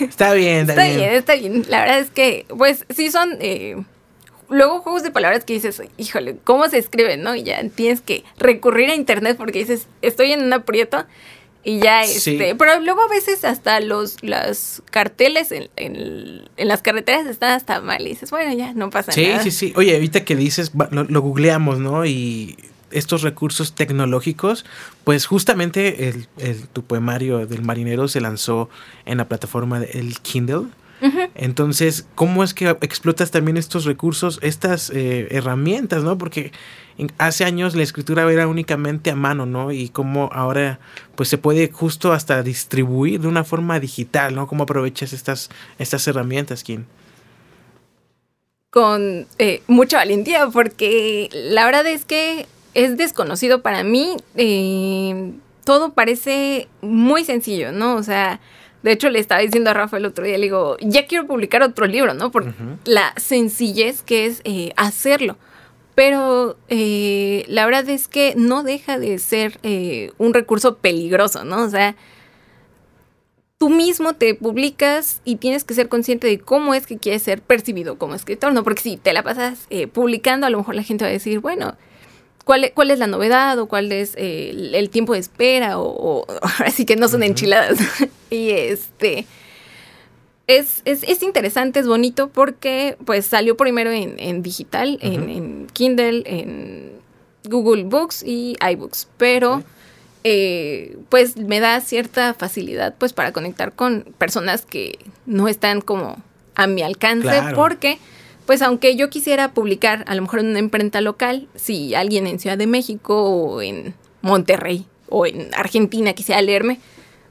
Está 0.00 0.32
bien, 0.34 0.70
está, 0.70 0.84
bien. 0.84 1.00
Está 1.14 1.34
bien, 1.34 1.64
La 1.68 1.80
verdad 1.80 1.98
es 1.98 2.10
que, 2.10 2.46
pues, 2.56 2.86
sí 2.90 3.10
son. 3.10 3.36
Eh, 3.40 3.76
luego 4.50 4.80
juegos 4.80 5.02
de 5.02 5.10
palabras 5.10 5.44
que 5.44 5.54
dices, 5.54 5.82
híjole, 5.96 6.36
¿cómo 6.44 6.68
se 6.68 6.78
escribe, 6.78 7.16
no? 7.16 7.34
Y 7.34 7.44
ya 7.44 7.66
tienes 7.68 8.00
que 8.00 8.24
recurrir 8.38 8.90
a 8.90 8.94
internet 8.94 9.36
porque 9.38 9.60
dices, 9.60 9.86
estoy 10.02 10.32
en 10.32 10.42
un 10.42 10.52
aprieto 10.52 11.06
y 11.62 11.80
ya 11.80 12.02
este, 12.02 12.54
pero 12.54 12.80
luego 12.80 13.02
a 13.02 13.08
veces 13.08 13.44
hasta 13.44 13.80
los 13.80 14.22
los 14.22 14.82
carteles 14.90 15.52
en, 15.52 15.68
en, 15.76 16.48
las 16.56 16.80
carreteras 16.80 17.26
están 17.26 17.52
hasta 17.52 17.80
mal 17.82 18.00
y 18.02 18.10
dices, 18.10 18.30
bueno, 18.30 18.54
ya 18.54 18.72
no 18.72 18.88
pasa 18.88 19.12
nada. 19.14 19.42
Sí, 19.42 19.50
sí, 19.50 19.68
sí. 19.68 19.72
Oye, 19.76 19.94
ahorita 19.94 20.24
que 20.24 20.36
dices, 20.36 20.72
lo, 20.90 21.20
googleamos, 21.20 21.78
¿no? 21.78 22.06
Y 22.06 22.56
estos 22.90 23.20
recursos 23.22 23.74
tecnológicos, 23.74 24.64
pues 25.04 25.26
justamente 25.26 26.08
el, 26.08 26.28
el, 26.38 26.66
tu 26.68 26.82
poemario 26.82 27.46
del 27.46 27.62
marinero 27.62 28.08
se 28.08 28.22
lanzó 28.22 28.70
en 29.04 29.18
la 29.18 29.28
plataforma 29.28 29.80
del 29.80 30.18
Kindle. 30.20 30.68
Entonces, 31.34 32.06
¿cómo 32.14 32.44
es 32.44 32.54
que 32.54 32.68
explotas 32.68 33.30
también 33.30 33.56
estos 33.56 33.84
recursos, 33.84 34.38
estas 34.42 34.90
eh, 34.90 35.28
herramientas, 35.30 36.02
¿no? 36.02 36.18
Porque 36.18 36.52
hace 37.18 37.44
años 37.44 37.74
la 37.74 37.82
escritura 37.82 38.30
era 38.30 38.46
únicamente 38.46 39.10
a 39.10 39.16
mano, 39.16 39.46
¿no? 39.46 39.72
Y 39.72 39.88
cómo 39.88 40.30
ahora 40.32 40.78
pues 41.14 41.28
se 41.28 41.38
puede 41.38 41.70
justo 41.70 42.12
hasta 42.12 42.42
distribuir 42.42 43.20
de 43.20 43.28
una 43.28 43.44
forma 43.44 43.80
digital, 43.80 44.34
¿no? 44.34 44.46
¿Cómo 44.46 44.64
aprovechas 44.64 45.12
estas, 45.12 45.50
estas 45.78 46.06
herramientas, 46.06 46.62
Kim? 46.62 46.84
Con 48.70 49.26
eh, 49.38 49.62
mucha 49.66 49.96
valentía, 49.96 50.48
porque 50.48 51.28
la 51.32 51.64
verdad 51.64 51.86
es 51.86 52.04
que 52.04 52.46
es 52.74 52.96
desconocido 52.96 53.62
para 53.62 53.82
mí. 53.82 54.16
Eh, 54.36 55.32
todo 55.64 55.92
parece 55.92 56.68
muy 56.80 57.24
sencillo, 57.24 57.72
¿no? 57.72 57.96
O 57.96 58.02
sea, 58.02 58.40
de 58.82 58.92
hecho, 58.92 59.10
le 59.10 59.18
estaba 59.18 59.42
diciendo 59.42 59.70
a 59.70 59.74
Rafa 59.74 59.98
el 59.98 60.06
otro 60.06 60.24
día, 60.24 60.38
le 60.38 60.44
digo, 60.44 60.76
ya 60.80 61.06
quiero 61.06 61.26
publicar 61.26 61.62
otro 61.62 61.86
libro, 61.86 62.14
¿no? 62.14 62.30
Por 62.30 62.54
la 62.84 63.12
sencillez 63.16 64.02
que 64.02 64.26
es 64.26 64.40
eh, 64.44 64.72
hacerlo. 64.76 65.36
Pero 65.94 66.56
eh, 66.68 67.44
la 67.48 67.66
verdad 67.66 67.88
es 67.90 68.08
que 68.08 68.34
no 68.36 68.62
deja 68.62 68.98
de 68.98 69.18
ser 69.18 69.58
eh, 69.62 70.12
un 70.16 70.32
recurso 70.32 70.78
peligroso, 70.78 71.44
¿no? 71.44 71.62
O 71.62 71.68
sea, 71.68 71.94
tú 73.58 73.68
mismo 73.68 74.14
te 74.14 74.34
publicas 74.34 75.20
y 75.26 75.36
tienes 75.36 75.64
que 75.64 75.74
ser 75.74 75.90
consciente 75.90 76.26
de 76.26 76.38
cómo 76.38 76.72
es 76.72 76.86
que 76.86 76.96
quieres 76.96 77.22
ser 77.22 77.42
percibido 77.42 77.98
como 77.98 78.14
escritor, 78.14 78.54
¿no? 78.54 78.64
Porque 78.64 78.80
si 78.80 78.96
te 78.96 79.12
la 79.12 79.22
pasas 79.22 79.68
publicando, 79.92 80.46
a 80.46 80.50
lo 80.50 80.56
mejor 80.56 80.74
la 80.74 80.84
gente 80.84 81.04
va 81.04 81.10
a 81.10 81.12
decir, 81.12 81.40
bueno, 81.40 81.76
cuál, 82.44 82.90
es 82.90 82.98
la 82.98 83.06
novedad 83.06 83.58
o 83.58 83.66
cuál 83.66 83.92
es 83.92 84.14
eh, 84.16 84.50
el, 84.74 84.90
tiempo 84.90 85.12
de 85.14 85.20
espera 85.20 85.78
o, 85.78 86.26
así 86.64 86.84
que 86.84 86.96
no 86.96 87.08
son 87.08 87.22
enchiladas. 87.22 87.78
y 88.30 88.50
este... 88.50 89.26
Es, 90.46 90.82
interesante, 91.22 91.78
es 91.78 91.86
bonito 91.86 92.28
porque 92.28 92.96
pues 93.04 93.24
salió 93.24 93.56
primero 93.56 93.92
en, 93.92 94.42
digital, 94.42 94.98
en, 95.00 95.68
Kindle, 95.72 96.24
en 96.26 96.90
Google 97.44 97.84
Books 97.84 98.24
y 98.24 98.56
iBooks, 98.60 99.06
pero 99.16 99.62
eh, 100.24 100.98
pues 101.08 101.36
me 101.36 101.60
da 101.60 101.80
cierta 101.80 102.34
facilidad 102.34 102.96
pues 102.98 103.12
para 103.12 103.32
conectar 103.32 103.72
con 103.72 104.12
personas 104.18 104.66
que 104.66 104.98
no 105.24 105.46
están 105.46 105.80
como 105.80 106.16
a 106.56 106.66
mi 106.66 106.82
alcance 106.82 107.42
porque 107.54 107.98
pues 108.50 108.62
aunque 108.62 108.96
yo 108.96 109.10
quisiera 109.10 109.54
publicar 109.54 110.02
a 110.08 110.16
lo 110.16 110.22
mejor 110.22 110.40
en 110.40 110.46
una 110.46 110.58
imprenta 110.58 111.00
local, 111.00 111.46
si 111.54 111.94
alguien 111.94 112.26
en 112.26 112.40
Ciudad 112.40 112.58
de 112.58 112.66
México 112.66 113.22
o 113.22 113.62
en 113.62 113.94
Monterrey 114.22 114.86
o 115.08 115.24
en 115.24 115.54
Argentina 115.54 116.14
quisiera 116.14 116.42
leerme, 116.42 116.80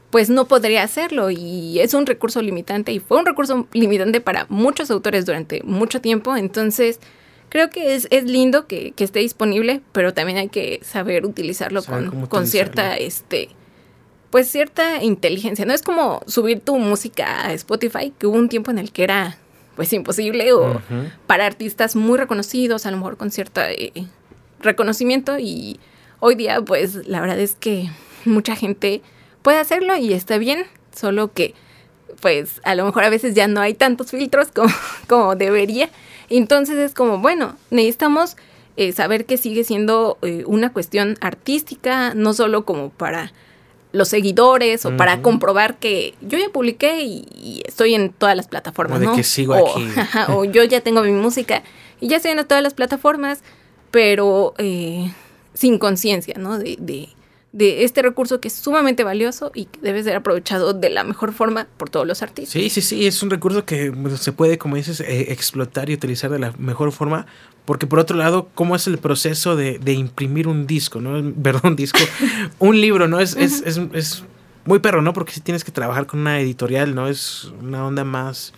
pues 0.08 0.30
no 0.30 0.46
podría 0.46 0.82
hacerlo. 0.82 1.30
Y 1.30 1.78
es 1.80 1.92
un 1.92 2.06
recurso 2.06 2.40
limitante 2.40 2.92
y 2.92 3.00
fue 3.00 3.18
un 3.18 3.26
recurso 3.26 3.68
limitante 3.74 4.22
para 4.22 4.46
muchos 4.48 4.90
autores 4.90 5.26
durante 5.26 5.62
mucho 5.62 6.00
tiempo, 6.00 6.36
entonces 6.36 7.00
creo 7.50 7.68
que 7.68 7.94
es, 7.94 8.08
lindo 8.24 8.66
que, 8.66 8.94
esté 8.96 9.18
disponible, 9.18 9.82
pero 9.92 10.14
también 10.14 10.38
hay 10.38 10.48
que 10.48 10.80
saber 10.82 11.26
utilizarlo 11.26 11.82
con, 11.82 12.28
con 12.28 12.46
cierta, 12.46 12.96
este, 12.96 13.50
pues 14.30 14.48
cierta 14.48 15.04
inteligencia, 15.04 15.66
no 15.66 15.74
es 15.74 15.82
como 15.82 16.22
subir 16.26 16.60
tu 16.60 16.78
música 16.78 17.44
a 17.44 17.52
Spotify, 17.52 18.10
que 18.18 18.26
hubo 18.26 18.38
un 18.38 18.48
tiempo 18.48 18.70
en 18.70 18.78
el 18.78 18.90
que 18.90 19.04
era 19.04 19.36
pues 19.80 19.94
imposible 19.94 20.52
o 20.52 20.78
para 21.26 21.46
artistas 21.46 21.96
muy 21.96 22.18
reconocidos, 22.18 22.84
a 22.84 22.90
lo 22.90 22.98
mejor 22.98 23.16
con 23.16 23.30
cierto 23.30 23.62
eh, 23.62 23.94
reconocimiento 24.60 25.38
y 25.38 25.80
hoy 26.18 26.34
día 26.34 26.60
pues 26.60 27.08
la 27.08 27.18
verdad 27.22 27.38
es 27.38 27.54
que 27.54 27.88
mucha 28.26 28.56
gente 28.56 29.00
puede 29.40 29.56
hacerlo 29.56 29.96
y 29.96 30.12
está 30.12 30.36
bien, 30.36 30.66
solo 30.94 31.32
que 31.32 31.54
pues 32.20 32.60
a 32.64 32.74
lo 32.74 32.84
mejor 32.84 33.04
a 33.04 33.08
veces 33.08 33.34
ya 33.34 33.48
no 33.48 33.62
hay 33.62 33.72
tantos 33.72 34.10
filtros 34.10 34.48
como, 34.54 34.68
como 35.08 35.34
debería. 35.34 35.88
Entonces 36.28 36.76
es 36.76 36.92
como, 36.92 37.16
bueno, 37.16 37.56
necesitamos 37.70 38.36
eh, 38.76 38.92
saber 38.92 39.24
que 39.24 39.38
sigue 39.38 39.64
siendo 39.64 40.18
eh, 40.20 40.44
una 40.46 40.74
cuestión 40.74 41.16
artística, 41.22 42.12
no 42.12 42.34
solo 42.34 42.66
como 42.66 42.90
para 42.90 43.32
los 43.92 44.08
seguidores 44.08 44.86
o 44.86 44.96
para 44.96 45.20
comprobar 45.22 45.78
que 45.78 46.14
yo 46.20 46.38
ya 46.38 46.48
publiqué 46.50 47.02
y, 47.02 47.62
estoy 47.66 47.94
en 47.94 48.10
todas 48.10 48.36
las 48.36 48.48
plataformas, 48.48 49.02
o 49.06 49.14
que 49.14 49.22
sigo 49.22 49.54
aquí. 49.54 49.88
o 50.32 50.44
yo 50.44 50.62
ya 50.64 50.80
tengo 50.80 51.02
mi 51.02 51.12
música 51.12 51.62
y 52.00 52.08
ya 52.08 52.16
estoy 52.16 52.32
en 52.32 52.46
todas 52.46 52.62
las 52.62 52.74
plataformas, 52.74 53.42
pero 53.90 54.54
eh, 54.58 55.12
sin 55.54 55.78
conciencia, 55.78 56.34
¿no? 56.38 56.58
De, 56.58 56.76
de, 56.78 57.08
de, 57.52 57.84
este 57.84 58.02
recurso 58.02 58.40
que 58.40 58.48
es 58.48 58.54
sumamente 58.54 59.04
valioso 59.04 59.50
y 59.54 59.66
que 59.66 59.80
debe 59.80 60.02
ser 60.02 60.16
aprovechado 60.16 60.72
de 60.72 60.90
la 60.90 61.04
mejor 61.04 61.32
forma 61.32 61.66
por 61.76 61.90
todos 61.90 62.06
los 62.06 62.22
artistas. 62.22 62.52
Sí, 62.52 62.70
sí, 62.70 62.80
sí, 62.82 63.06
es 63.06 63.22
un 63.22 63.30
recurso 63.30 63.64
que 63.64 63.92
se 64.16 64.32
puede, 64.32 64.58
como 64.58 64.76
dices, 64.76 65.00
eh, 65.00 65.32
explotar 65.32 65.90
y 65.90 65.94
utilizar 65.94 66.30
de 66.30 66.38
la 66.38 66.52
mejor 66.58 66.92
forma 66.92 67.26
porque 67.70 67.86
por 67.86 68.00
otro 68.00 68.16
lado, 68.16 68.48
¿cómo 68.56 68.74
es 68.74 68.88
el 68.88 68.98
proceso 68.98 69.54
de, 69.54 69.78
imprimir 69.92 70.48
un 70.48 70.66
disco, 70.66 71.00
¿no? 71.00 71.32
Perdón, 71.42 71.62
un 71.64 71.76
disco, 71.76 72.00
un 72.58 72.80
libro, 72.80 73.06
¿no? 73.06 73.20
Es, 73.20 73.36
es, 73.36 73.62
es, 73.64 74.24
muy 74.64 74.80
perro, 74.80 75.02
¿no? 75.02 75.12
Porque 75.12 75.32
si 75.32 75.40
tienes 75.40 75.62
que 75.62 75.70
trabajar 75.72 76.06
con 76.06 76.18
una 76.18 76.40
editorial, 76.40 76.94
¿no? 76.96 77.06
Es 77.06 77.52
una 77.60 77.86
onda 77.86 78.02
más... 78.02 78.52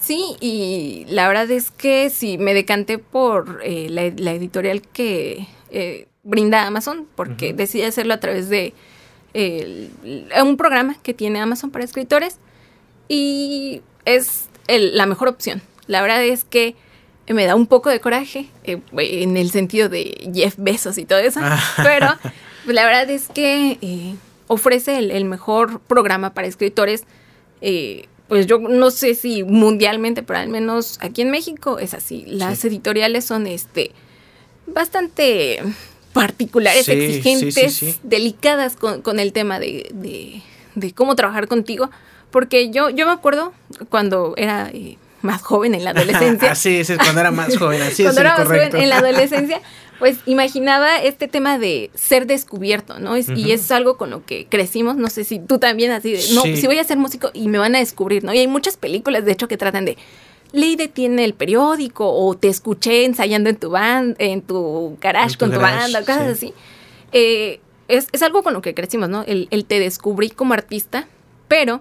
Sí, 0.00 0.36
y 0.40 1.04
la 1.08 1.28
verdad 1.28 1.50
es 1.50 1.70
que 1.70 2.08
sí, 2.08 2.38
me 2.38 2.54
decanté 2.54 2.98
por 2.98 3.60
eh, 3.62 3.88
la, 3.90 4.32
editorial 4.32 4.80
que 4.80 5.46
eh, 5.70 6.08
brinda 6.24 6.66
Amazon, 6.66 7.06
porque 7.14 7.52
decidí 7.52 7.82
hacerlo 7.82 8.14
a 8.14 8.20
través 8.20 8.48
de 8.48 8.74
un 10.40 10.56
programa 10.56 10.96
que 11.02 11.12
tiene 11.12 11.40
Amazon 11.40 11.70
para 11.70 11.84
escritores 11.84 12.38
y 13.08 13.82
es 14.04 14.48
la 14.68 15.06
mejor 15.06 15.28
opción. 15.28 15.62
La 15.86 16.02
verdad 16.02 16.22
es 16.22 16.44
que 16.44 16.76
me 17.32 17.46
da 17.46 17.54
un 17.54 17.66
poco 17.66 17.88
de 17.88 18.00
coraje 18.00 18.50
eh, 18.64 18.80
en 18.98 19.36
el 19.36 19.50
sentido 19.50 19.88
de 19.88 20.30
Jeff 20.34 20.54
Bezos 20.58 20.98
y 20.98 21.06
todo 21.06 21.18
eso, 21.18 21.40
ah. 21.42 21.58
pero 21.82 22.08
la 22.72 22.84
verdad 22.84 23.08
es 23.08 23.28
que 23.28 23.78
eh, 23.80 24.14
ofrece 24.46 24.98
el, 24.98 25.24
mejor 25.24 25.80
programa 25.80 26.34
para 26.34 26.46
escritores. 26.46 27.04
Eh, 27.60 28.08
pues 28.28 28.46
yo 28.46 28.58
no 28.58 28.90
sé 28.90 29.14
si 29.14 29.42
mundialmente, 29.42 30.22
pero 30.22 30.38
al 30.38 30.48
menos 30.48 30.98
aquí 31.00 31.22
en 31.22 31.30
México 31.30 31.78
es 31.78 31.94
así. 31.94 32.24
Las 32.26 32.64
editoriales 32.64 33.24
son 33.24 33.46
este 33.46 33.92
bastante 34.66 35.62
particulares, 36.14 36.88
exigentes, 36.88 37.98
delicadas 38.02 38.76
con, 38.76 39.20
el 39.20 39.32
tema 39.34 39.58
de, 39.58 40.40
cómo 40.94 41.14
trabajar 41.16 41.48
contigo. 41.48 41.90
Porque 42.30 42.70
yo, 42.70 42.90
yo 42.90 43.06
me 43.06 43.12
acuerdo 43.12 43.52
cuando 43.90 44.34
era 44.36 44.72
más 45.20 45.42
joven 45.42 45.74
en 45.74 45.84
la 45.84 45.90
adolescencia. 45.94 46.52
así 46.52 46.76
es, 46.76 46.92
cuando 46.96 47.20
era 47.20 47.30
más 47.30 47.56
joven, 47.56 47.82
así 47.82 48.02
cuando 48.02 48.20
era 48.22 48.38
más 48.38 48.46
joven 48.46 48.74
en 48.76 48.88
la 48.88 48.98
adolescencia, 49.04 49.60
pues 49.98 50.18
imaginaba 50.26 50.98
este 50.98 51.28
tema 51.28 51.58
de 51.58 51.90
ser 51.94 52.26
descubierto, 52.26 52.98
¿no? 52.98 53.16
Y 53.16 53.52
es 53.52 53.70
algo 53.70 53.96
con 53.96 54.10
lo 54.10 54.24
que 54.24 54.46
crecimos, 54.46 54.96
no 54.96 55.10
sé 55.10 55.24
si 55.24 55.38
tú 55.38 55.58
también 55.58 55.90
así 55.90 56.12
de, 56.12 56.22
no, 56.34 56.42
si 56.42 56.66
voy 56.66 56.78
a 56.78 56.84
ser 56.84 56.96
músico 56.96 57.30
y 57.34 57.48
me 57.48 57.58
van 57.58 57.74
a 57.74 57.78
descubrir, 57.78 58.24
¿no? 58.24 58.32
Y 58.32 58.38
hay 58.38 58.48
muchas 58.48 58.76
películas, 58.76 59.24
de 59.24 59.32
hecho, 59.32 59.48
que 59.48 59.56
tratan 59.56 59.84
de, 59.84 59.96
Ley 60.54 60.76
detiene 60.76 61.24
el 61.24 61.34
periódico 61.34 62.08
o 62.08 62.36
te 62.36 62.46
escuché 62.46 63.04
ensayando 63.04 63.50
en 63.50 63.56
tu 63.56 63.70
band, 63.70 64.14
en 64.20 64.40
tu 64.40 64.96
garage 65.00 65.36
con 65.36 65.50
tu 65.50 65.58
banda, 65.58 66.00
cosas 66.00 66.28
así. 66.28 66.54
Eh, 67.10 67.58
es, 67.88 68.06
es, 68.12 68.22
algo 68.22 68.44
con 68.44 68.54
lo 68.54 68.62
que 68.62 68.72
crecimos, 68.72 69.08
¿no? 69.08 69.24
El, 69.26 69.48
el 69.50 69.64
te 69.64 69.80
descubrí 69.80 70.30
como 70.30 70.54
artista, 70.54 71.08
pero 71.48 71.80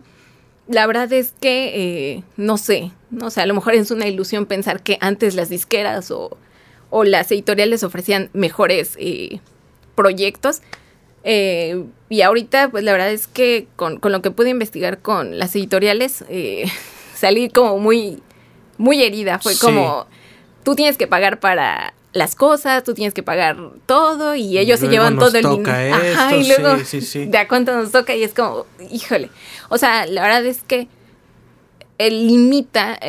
la 0.68 0.88
verdad 0.88 1.14
es 1.14 1.34
que, 1.40 2.16
eh, 2.16 2.24
no 2.36 2.58
sé, 2.58 2.92
no 3.12 3.30
sé, 3.30 3.42
a 3.42 3.46
lo 3.46 3.54
mejor 3.54 3.76
es 3.76 3.92
una 3.92 4.08
ilusión 4.08 4.48
pensar 4.48 4.82
que 4.82 4.98
antes 5.02 5.36
las 5.36 5.50
disqueras 5.50 6.12
o, 6.12 6.38
las 7.06 7.32
editoriales 7.32 7.84
ofrecían 7.84 8.30
mejores 8.34 8.96
eh, 9.00 9.40
proyectos. 9.96 10.62
Eh, 11.24 11.86
y 12.10 12.22
ahorita, 12.22 12.70
pues 12.70 12.84
la 12.84 12.92
verdad 12.92 13.12
es 13.12 13.28
que 13.28 13.68
con, 13.76 14.00
lo 14.02 14.22
que 14.22 14.32
pude 14.32 14.50
investigar 14.50 15.00
con 15.00 15.38
las 15.38 15.56
editoriales, 15.56 16.24
salí 17.16 17.50
como 17.50 17.78
muy, 17.78 18.22
muy 18.84 19.02
herida. 19.02 19.40
Fue 19.40 19.58
como, 19.58 20.08
tú 20.64 20.76
tienes 20.76 20.98
que 20.98 21.08
pagar 21.08 21.40
para 21.40 21.94
las 22.12 22.36
cosas, 22.36 22.84
tú 22.84 22.94
tienes 22.94 23.14
que 23.14 23.24
pagar 23.24 23.58
todo 23.86 24.36
y 24.36 24.58
ellos 24.58 24.80
se 24.80 24.90
llevan 24.90 25.18
todo 25.18 25.38
el 25.38 25.50
dinero. 25.50 25.96
Ajá, 25.96 26.36
y 26.36 26.48
luego 26.48 26.76
de 26.76 27.38
a 27.38 27.48
cuánto 27.48 27.74
nos 27.74 27.92
toca 27.92 28.14
y 28.14 28.24
es 28.24 28.34
como, 28.34 28.66
híjole. 28.92 29.30
O 29.70 29.78
sea, 29.78 30.06
la 30.06 30.22
verdad 30.22 30.46
es 30.46 30.62
que 30.62 30.90
él 31.98 32.28
limita 32.28 33.00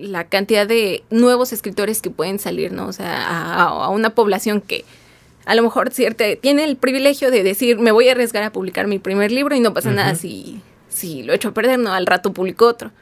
la 0.00 0.24
cantidad 0.24 0.66
de 0.66 1.02
nuevos 1.08 1.54
escritores 1.54 2.02
que 2.02 2.10
pueden 2.10 2.38
salir, 2.38 2.72
¿no? 2.72 2.86
O 2.86 2.92
sea, 2.92 3.56
a, 3.64 3.88
una 3.88 4.14
población 4.14 4.60
que 4.60 4.84
a 5.46 5.54
lo 5.54 5.62
mejor 5.62 5.90
cierto, 5.92 6.24
tiene 6.42 6.64
el 6.64 6.76
privilegio 6.76 7.30
de 7.30 7.42
decir, 7.42 7.78
me 7.78 7.90
voy 7.90 8.08
a 8.08 8.12
arriesgar 8.12 8.42
a 8.42 8.52
publicar 8.52 8.86
mi 8.86 8.98
primer 8.98 9.32
libro 9.32 9.56
y 9.56 9.60
no 9.60 9.72
pasa 9.72 9.90
nada 9.90 10.14
si, 10.14 10.60
si 10.90 11.22
lo 11.22 11.32
echo 11.32 11.48
a 11.48 11.54
perder, 11.54 11.78
¿no? 11.78 11.94
Al 11.94 12.04
rato 12.04 12.34
publico 12.34 12.66
otro. 12.66 12.92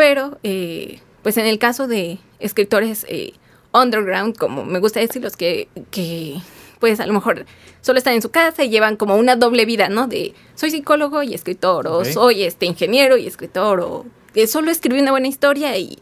Pero, 0.00 0.38
eh, 0.42 1.00
pues 1.22 1.36
en 1.36 1.44
el 1.44 1.58
caso 1.58 1.86
de 1.86 2.18
escritores... 2.38 3.04
Eh, 3.08 3.34
underground, 3.72 4.36
como 4.36 4.64
me 4.64 4.80
gusta 4.80 4.98
decirlos, 4.98 5.36
que, 5.36 5.68
que 5.92 6.38
pues 6.80 6.98
a 6.98 7.06
lo 7.06 7.12
mejor 7.12 7.46
solo 7.82 7.98
están 7.98 8.14
en 8.14 8.22
su 8.22 8.30
casa 8.30 8.64
y 8.64 8.68
llevan 8.68 8.96
como 8.96 9.16
una 9.16 9.36
doble 9.36 9.64
vida, 9.64 9.88
¿no? 9.88 10.08
De 10.08 10.34
soy 10.56 10.70
psicólogo 10.70 11.22
y 11.22 11.34
escritor, 11.34 11.86
o 11.86 12.04
soy 12.04 12.42
este 12.42 12.66
ingeniero 12.66 13.16
y 13.16 13.26
escritor, 13.26 13.80
o 13.80 14.06
solo 14.48 14.70
escribí 14.70 15.00
una 15.00 15.12
buena 15.12 15.28
historia 15.28 15.76
y, 15.78 15.98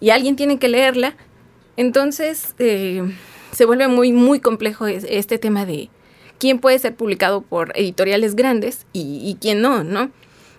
y 0.00 0.10
alguien 0.10 0.34
tiene 0.34 0.58
que 0.58 0.68
leerla. 0.68 1.14
Entonces 1.76 2.54
eh, 2.58 3.02
se 3.52 3.66
vuelve 3.66 3.86
muy, 3.86 4.12
muy 4.12 4.40
complejo 4.40 4.86
este 4.88 5.38
tema 5.38 5.64
de 5.64 5.90
quién 6.40 6.58
puede 6.58 6.80
ser 6.80 6.96
publicado 6.96 7.42
por 7.42 7.70
editoriales 7.76 8.34
grandes 8.34 8.84
y, 8.92 9.20
y 9.22 9.36
quién 9.40 9.62
no, 9.62 9.84
¿no? 9.84 10.10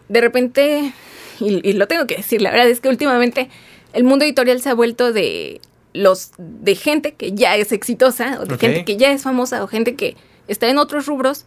De 0.08 0.22
repente, 0.22 0.94
y, 1.40 1.68
y 1.68 1.74
lo 1.74 1.88
tengo 1.88 2.08
que 2.08 2.18
decir, 2.18 2.42
la 2.42 2.52
verdad 2.52 2.70
es 2.70 2.82
que 2.82 2.90
últimamente 2.90 3.50
el 3.94 4.04
mundo 4.04 4.26
editorial 4.26 4.62
se 4.62 4.70
ha 4.70 4.74
vuelto 4.74 5.14
de 5.14 5.62
los 5.94 6.32
de 6.38 6.76
gente 6.76 7.14
que 7.14 7.34
ya 7.34 7.56
es 7.56 7.72
exitosa, 7.72 8.40
o 8.42 8.46
de 8.46 8.58
gente 8.58 8.84
que 8.84 8.98
ya 8.98 9.12
es 9.12 9.22
famosa, 9.22 9.64
o 9.64 9.68
gente 9.68 9.96
que 9.96 10.18
está 10.48 10.68
en 10.68 10.78
otros 10.78 11.06
rubros, 11.06 11.46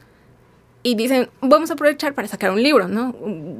y 0.82 0.94
dicen, 0.94 1.28
vamos 1.40 1.70
a 1.70 1.74
aprovechar 1.74 2.14
para 2.14 2.28
sacar 2.28 2.52
un 2.52 2.62
libro, 2.62 2.86
¿no? 2.86 3.14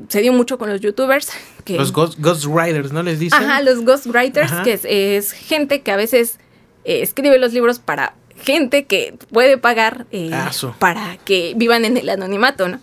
Se 0.08 0.20
dio 0.20 0.32
mucho 0.32 0.58
con 0.58 0.70
los 0.70 0.80
youtubers. 0.80 1.30
Que, 1.64 1.76
los 1.76 1.92
ghost, 1.92 2.20
ghostwriters, 2.20 2.92
¿no 2.92 3.02
les 3.02 3.18
dicen? 3.18 3.42
Ajá, 3.42 3.60
los 3.60 3.84
ghostwriters, 3.84 4.52
que 4.62 5.16
es, 5.16 5.32
gente 5.32 5.80
que 5.80 5.90
a 5.90 5.96
veces 5.96 6.38
eh, 6.84 7.02
escribe 7.02 7.40
los 7.40 7.52
libros 7.52 7.80
para 7.80 8.14
gente 8.36 8.84
que 8.84 9.18
puede 9.32 9.58
pagar 9.58 10.06
eh, 10.12 10.30
para 10.78 11.16
que 11.24 11.54
vivan 11.56 11.84
en 11.84 11.96
el 11.96 12.08
anonimato, 12.08 12.68
¿no? 12.68 12.78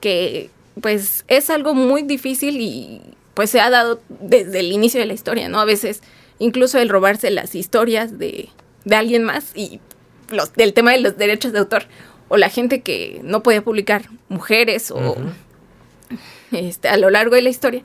Que 0.00 0.50
pues 0.80 1.24
es 1.28 1.50
algo 1.50 1.74
muy 1.74 2.02
difícil 2.02 2.60
y 2.60 3.00
pues 3.34 3.50
se 3.50 3.60
ha 3.60 3.70
dado 3.70 4.00
desde 4.08 4.60
el 4.60 4.72
inicio 4.72 5.00
de 5.00 5.06
la 5.06 5.14
historia, 5.14 5.48
¿no? 5.48 5.60
A 5.60 5.64
veces 5.64 6.02
incluso 6.38 6.78
el 6.78 6.88
robarse 6.88 7.30
las 7.30 7.54
historias 7.54 8.18
de, 8.18 8.48
alguien 8.90 9.24
más 9.24 9.52
y 9.54 9.80
los, 10.30 10.52
del 10.52 10.72
tema 10.72 10.92
de 10.92 11.00
los 11.00 11.16
derechos 11.16 11.52
de 11.52 11.58
autor 11.60 11.84
o 12.28 12.36
la 12.36 12.48
gente 12.48 12.82
que 12.82 13.20
no 13.22 13.42
puede 13.42 13.62
publicar 13.62 14.08
mujeres 14.28 14.90
o 14.90 15.16
este, 16.52 16.88
a 16.88 16.96
lo 16.96 17.10
largo 17.10 17.34
de 17.34 17.42
la 17.42 17.50
historia. 17.50 17.82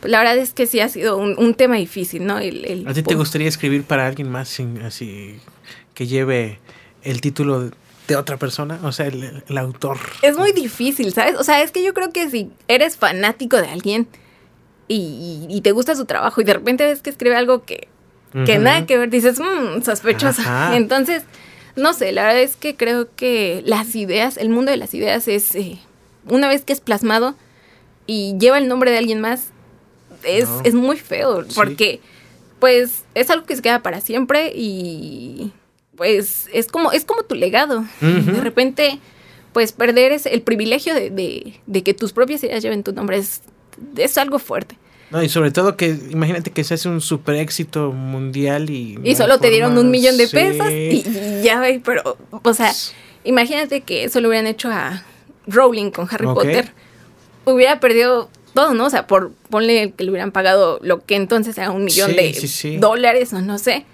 Pues 0.00 0.10
la 0.10 0.18
verdad 0.18 0.38
es 0.38 0.54
que 0.54 0.66
sí 0.66 0.80
ha 0.80 0.88
sido 0.88 1.18
un, 1.18 1.54
tema 1.54 1.76
difícil, 1.76 2.24
¿no? 2.24 2.38
El, 2.38 2.86
¿A 2.88 2.94
ti 2.94 3.02
te 3.02 3.14
gustaría 3.14 3.48
escribir 3.48 3.84
para 3.84 4.06
alguien 4.06 4.30
más 4.30 4.48
sin, 4.48 4.80
así 4.80 5.36
que 5.92 6.06
lleve 6.06 6.58
el 7.02 7.20
título 7.20 7.70
de 8.10 8.16
otra 8.16 8.36
persona? 8.36 8.78
O 8.82 8.92
sea, 8.92 9.06
el, 9.06 9.42
el, 9.48 9.58
autor. 9.58 9.98
Es 10.22 10.36
muy 10.36 10.52
difícil, 10.52 11.12
¿sabes? 11.12 11.36
O 11.36 11.44
sea, 11.44 11.62
es 11.62 11.70
que 11.70 11.82
yo 11.82 11.94
creo 11.94 12.12
que 12.12 12.28
si 12.28 12.50
eres 12.68 12.96
fanático 12.96 13.56
de 13.56 13.68
alguien, 13.68 14.08
y, 14.92 15.60
te 15.62 15.72
gusta 15.72 15.94
su 15.94 16.04
trabajo 16.04 16.40
y 16.40 16.44
de 16.44 16.54
repente 16.54 16.84
ves 16.84 17.00
que 17.00 17.10
escribe 17.10 17.36
algo 17.36 17.64
que, 17.64 17.86
que 18.44 18.58
nada 18.58 18.86
que 18.86 18.98
ver, 18.98 19.08
dices, 19.08 19.38
mmm, 19.38 19.82
sospechoso. 19.82 20.42
Entonces, 20.72 21.22
no 21.76 21.92
sé, 21.94 22.10
la 22.12 22.24
verdad 22.24 22.42
es 22.42 22.56
que 22.56 22.74
creo 22.74 23.08
que 23.14 23.62
las 23.64 23.94
ideas, 23.94 24.36
el 24.36 24.48
mundo 24.48 24.72
de 24.72 24.76
las 24.76 24.92
ideas 24.94 25.28
es, 25.28 25.54
eh, 25.54 25.78
una 26.28 26.48
vez 26.48 26.64
que 26.64 26.72
es 26.72 26.80
plasmado 26.80 27.36
y 28.06 28.36
lleva 28.38 28.58
el 28.58 28.66
nombre 28.66 28.90
de 28.90 28.98
alguien 28.98 29.20
más, 29.20 29.50
es, 30.24 30.48
es 30.64 30.74
muy 30.74 30.98
feo, 30.98 31.44
porque 31.54 32.00
pues 32.58 33.04
es 33.14 33.30
algo 33.30 33.46
que 33.46 33.56
se 33.56 33.62
queda 33.62 33.82
para 33.82 34.00
siempre 34.00 34.52
y 34.54 35.52
pues 36.00 36.48
es 36.54 36.66
como, 36.68 36.92
es 36.92 37.04
como 37.04 37.24
tu 37.24 37.34
legado. 37.34 37.84
De 38.00 38.40
repente, 38.40 38.98
pues 39.52 39.72
perder 39.72 40.12
es 40.12 40.24
el 40.24 40.40
privilegio 40.40 40.94
de, 40.94 41.10
de, 41.10 41.60
de, 41.66 41.82
que 41.82 41.92
tus 41.92 42.14
propias 42.14 42.42
ideas 42.42 42.62
lleven 42.62 42.82
tu 42.82 42.94
nombre 42.94 43.18
es 43.18 43.42
es 43.98 44.16
algo 44.16 44.38
fuerte. 44.38 44.78
No, 45.10 45.22
y 45.22 45.28
sobre 45.28 45.50
todo 45.50 45.76
que 45.76 45.94
imagínate 46.08 46.52
que 46.52 46.64
se 46.64 46.72
hace 46.72 46.88
un 46.88 47.02
super 47.02 47.34
éxito 47.34 47.92
mundial 47.92 48.70
y... 48.70 48.98
Y 49.04 49.14
solo 49.14 49.40
te 49.40 49.50
dieron 49.50 49.76
un 49.76 49.90
millón 49.90 50.16
de 50.16 50.26
pesos 50.26 50.70
y, 50.70 51.04
ya, 51.42 51.62
pero, 51.84 52.16
o 52.30 52.54
sea, 52.54 52.72
imagínate 53.24 53.82
que 53.82 54.04
eso 54.04 54.22
lo 54.22 54.28
hubieran 54.28 54.46
hecho 54.46 54.70
a 54.70 55.04
Rowling 55.48 55.90
con 55.90 56.08
Harry 56.10 56.28
Potter. 56.28 56.72
Hubiera 57.44 57.78
perdido 57.78 58.30
todo, 58.54 58.72
¿no? 58.72 58.86
O 58.86 58.90
sea, 58.90 59.06
por 59.06 59.32
ponle 59.50 59.92
que 59.92 60.04
le 60.04 60.10
hubieran 60.12 60.32
pagado 60.32 60.78
lo 60.80 61.04
que 61.04 61.16
entonces 61.16 61.58
era 61.58 61.70
un 61.70 61.84
millón 61.84 62.16
de 62.16 62.78
dólares 62.80 63.34
o 63.34 63.42
no 63.42 63.58
sé. 63.58 63.84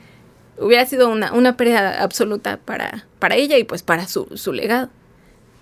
Hubiera 0.59 0.87
sido 0.87 1.09
una, 1.09 1.33
una 1.33 1.57
pérdida 1.57 2.03
absoluta 2.03 2.59
para, 2.59 3.07
para 3.19 3.37
ella 3.37 3.59
y 3.59 3.65
pues 3.65 3.83
para 3.83 4.09
su, 4.09 4.27
su 4.35 4.53
legado. 4.53 4.89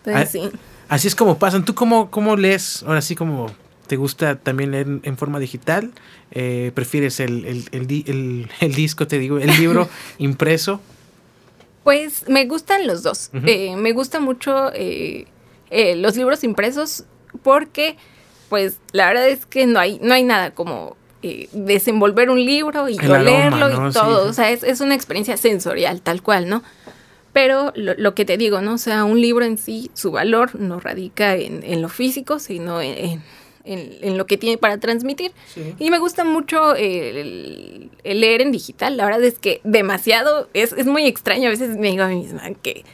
Entonces, 0.05 0.43
ah, 0.43 0.51
sí. 0.51 0.59
Así 0.89 1.09
es 1.09 1.15
como 1.15 1.39
pasan. 1.39 1.65
¿Tú 1.65 1.75
cómo, 1.75 2.11
cómo 2.11 2.37
lees, 2.37 2.83
ahora 2.85 3.01
sí 3.01 3.17
como 3.17 3.49
¿Te 3.87 3.97
gusta 3.97 4.37
también 4.37 4.71
leer 4.71 4.87
en 5.03 5.17
forma 5.19 5.39
digital? 5.39 5.93
Eh, 6.31 6.73
¿Prefieres 6.75 7.21
el, 7.21 7.67
el, 7.71 8.75
disco, 8.75 9.07
te 9.07 9.19
digo, 9.19 9.39
el 9.39 9.55
libro 9.59 9.89
impreso? 10.19 10.81
Pues 11.83 12.27
me 12.29 12.47
gustan 12.47 12.87
los 12.87 13.03
dos. 13.03 13.31
Eh, 13.47 13.77
me 13.77 13.93
gusta 13.93 14.21
mucho 14.21 14.71
eh, 14.73 15.27
los 15.97 16.17
libros 16.17 16.45
impresos 16.45 17.05
porque, 17.43 17.99
pues, 18.49 18.79
la 18.93 19.09
verdad 19.09 19.29
es 19.29 19.45
que 19.45 19.67
no 19.67 19.79
hay, 19.79 19.99
no 20.03 20.15
hay 20.15 20.23
nada 20.23 20.53
como 20.53 20.97
desenvolver 21.53 22.31
un 22.31 22.45
libro 22.45 22.89
y 22.89 22.99
leerlo 22.99 23.89
y 23.89 23.93
todo. 23.93 24.29
O 24.29 24.33
sea, 24.33 24.51
es, 24.51 24.81
una 24.81 24.95
experiencia 24.95 25.37
sensorial, 25.37 26.01
tal 26.01 26.23
cual, 26.23 26.49
¿no? 26.49 26.63
Pero 27.33 27.73
lo, 27.75 28.15
que 28.15 28.25
te 28.25 28.37
digo, 28.37 28.61
¿no? 28.61 28.75
O 28.75 28.79
sea, 28.79 29.05
un 29.05 29.21
libro 29.21 29.45
en 29.45 29.59
sí, 29.59 29.91
su 29.95 30.13
valor 30.13 30.55
no 30.55 30.79
radica 30.79 31.35
en, 31.35 31.63
en 31.65 31.83
lo 31.83 31.89
físico, 31.89 32.39
sino 32.39 32.81
en 32.81 33.23
en, 33.65 34.19
lo 34.19 34.27
que 34.27 34.37
tiene 34.37 34.59
para 34.59 34.79
transmitir. 34.79 35.33
Y 35.79 35.91
me 35.91 35.99
gusta 35.99 36.25
mucho 36.25 36.75
el, 36.75 37.91
leer 38.05 38.43
en 38.43 38.53
digital. 38.53 38.97
La 38.97 39.07
verdad 39.07 39.25
es 39.25 39.39
que 39.39 39.61
demasiado, 39.65 40.49
es, 40.55 40.73
es, 40.73 40.87
muy 40.87 41.07
extraño. 41.07 41.49
A 41.49 41.51
veces 41.51 41.77
me 41.77 41.91
digo 41.91 42.03
a 42.05 42.09
mí 42.09 42.17
misma 42.17 42.43
que 42.63 42.85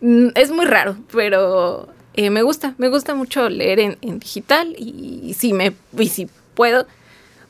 mm, 0.00 0.28
es 0.34 0.50
muy 0.50 0.64
raro, 0.64 0.96
pero 1.12 1.88
eh, 2.14 2.30
me 2.30 2.42
gusta, 2.42 2.74
me 2.78 2.88
gusta 2.88 3.14
mucho 3.14 3.48
leer 3.48 3.80
en, 3.80 4.18
digital 4.18 4.74
y, 4.78 5.34
si 5.34 5.52
me, 5.52 5.72
y 5.98 6.08
si 6.08 6.28
puedo, 6.54 6.86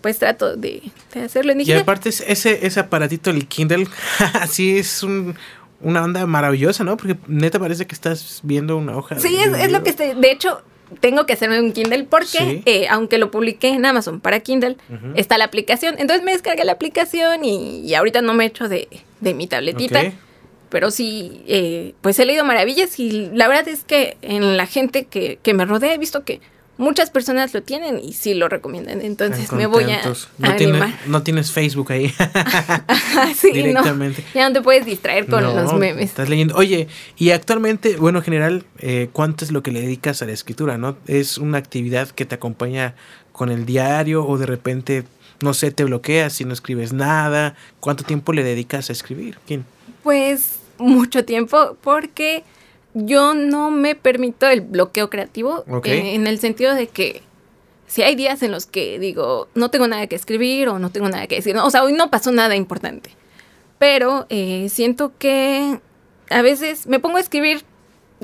pues 0.07 0.21
trato 0.21 0.55
de, 0.55 0.85
hacerlo 1.21 1.51
en 1.51 1.63
Y 1.63 1.73
aparte 1.73 2.11
ese, 2.11 2.65
ese 2.65 2.79
aparatito, 2.79 3.31
el 3.31 3.49
Kindle, 3.49 3.89
así 4.35 4.79
es 4.79 5.03
una 5.03 6.05
onda 6.05 6.25
maravillosa, 6.27 6.85
¿no? 6.85 6.97
Porque 6.97 7.17
neta 7.27 7.59
parece 7.59 7.89
que 7.89 7.95
estás 7.97 8.39
viendo 8.45 8.77
una 8.77 8.97
hoja. 8.97 9.19
Sí, 9.19 9.37
es, 9.37 9.73
lo 9.73 9.83
que 9.83 9.91
estoy, 9.91 10.15
de 10.15 10.31
hecho, 10.31 10.63
tengo 11.01 11.27
que 11.27 11.33
hacerme 11.33 11.59
un 11.59 11.73
Kindle 11.73 12.05
porque, 12.05 12.63
eh, 12.67 12.87
aunque 12.89 13.19
lo 13.19 13.33
publiqué 13.33 13.71
en 13.71 13.85
Amazon 13.85 14.21
para 14.21 14.39
Kindle, 14.39 14.77
está 15.17 15.39
la 15.39 15.45
aplicación. 15.47 15.97
Entonces 15.99 16.25
me 16.25 16.31
descargué 16.31 16.65
la 16.65 16.71
aplicación 16.71 17.45
y, 17.45 17.93
ahorita 17.93 18.23
no 18.23 18.33
me 18.33 18.45
echo 18.45 18.69
de, 18.69 18.87
de 19.21 19.35
mi 19.35 19.49
tabletita. 19.49 20.13
Pero 20.69 20.93
sí, 20.93 21.43
eh, 21.49 21.95
pues 22.01 22.17
he 22.21 22.25
leído 22.25 22.45
maravillas 22.45 23.01
y 23.01 23.29
la 23.35 23.49
verdad 23.49 23.67
es 23.67 23.83
que 23.83 24.19
en 24.23 24.57
la 24.57 24.67
gente 24.67 25.07
que, 25.07 25.41
que 25.43 25.53
me 25.53 25.65
rodea 25.65 25.95
he 25.95 25.99
visto 25.99 26.23
que 26.23 26.41
muchas 26.79 27.11
personas 27.11 27.55
lo 27.55 27.62
tienen 27.62 27.99
y 27.99 28.12
sí 28.12 28.35
lo 28.35 28.49
recomiendan. 28.49 29.01
Entonces 29.01 29.53
me 29.53 29.66
voy 29.66 29.85
a, 29.91 30.03
no 30.39 30.87
no 31.07 31.22
tienes 31.22 31.53
Facebook 31.53 31.93
ahí. 31.93 32.12
sí, 33.37 33.53
Directamente. 33.53 34.24
ya 34.35 34.49
no 34.49 34.55
te 34.55 34.62
puedes 34.62 34.85
distraer 34.87 35.27
con 35.27 35.43
los 35.43 35.72
memes. 35.74 36.07
Estás 36.07 36.29
leyendo. 36.29 36.55
Oye, 36.57 36.89
y 37.16 37.31
actualmente, 37.31 37.97
bueno, 37.97 38.18
en 38.18 38.24
general, 38.24 38.64
eh, 38.79 39.09
¿cuánto 39.12 39.45
es 39.45 39.53
lo 39.53 39.62
que 39.62 39.72
le 39.72 39.81
dedicas 39.81 40.22
a 40.22 40.27
la 40.27 40.33
escritura? 40.33 40.79
¿No? 40.79 40.97
¿Es 41.07 41.39
una 41.39 41.59
actividad 41.59 42.09
que 42.11 42.24
te 42.24 42.35
acompaña 42.35 42.95
con 43.33 43.51
el 43.51 43.66
diario 43.66 44.27
o 44.27 44.39
de 44.39 44.47
repente, 44.47 45.05
no 45.41 45.55
sé, 45.55 45.70
te 45.70 45.85
bloqueas 45.85 46.35
si 46.35 46.45
no 46.45 46.53
escribes 46.53 46.93
nada? 46.93 47.55
¿Cuánto 47.81 48.05
tiempo 48.05 48.33
le 48.33 48.43
dedicas 48.43 48.91
a 48.91 48.93
escribir? 48.93 49.39
¿Quién? 49.47 49.64
Pues 50.03 50.59
mucho 50.79 51.24
tiempo 51.24 51.77
porque 51.83 52.45
yo 52.99 53.34
no 53.34 53.70
me 53.70 53.94
permito 53.94 54.49
el 54.49 54.62
bloqueo 54.62 55.11
creativo 55.11 55.64
eh, 55.84 56.14
en 56.14 56.26
el 56.26 56.38
sentido 56.38 56.74
de 56.74 56.86
que 56.86 57.22
si 57.86 58.03
hay 58.03 58.14
días 58.14 58.42
en 58.42 58.51
los 58.51 58.64
que 58.64 58.99
digo, 58.99 59.49
no 59.55 59.70
tengo 59.70 59.86
nada 59.86 60.07
que 60.07 60.16
escribir 60.16 60.68
o 60.68 60.78
no 60.78 60.90
tengo 60.90 61.09
nada 61.11 61.26
que 61.26 61.36
decir, 61.36 61.57
o 61.59 61.70
sea, 61.70 61.84
hoy 61.84 61.92
no 61.92 62.11
pasó 62.11 62.32
nada 62.32 62.57
importante, 62.57 63.11
pero 63.78 64.26
eh, 64.30 64.68
siento 64.70 65.12
que 65.18 65.78
a 66.30 66.40
veces 66.40 66.86
me 66.86 66.99
pongo 66.99 67.18
a 67.18 67.20
escribir 67.20 67.64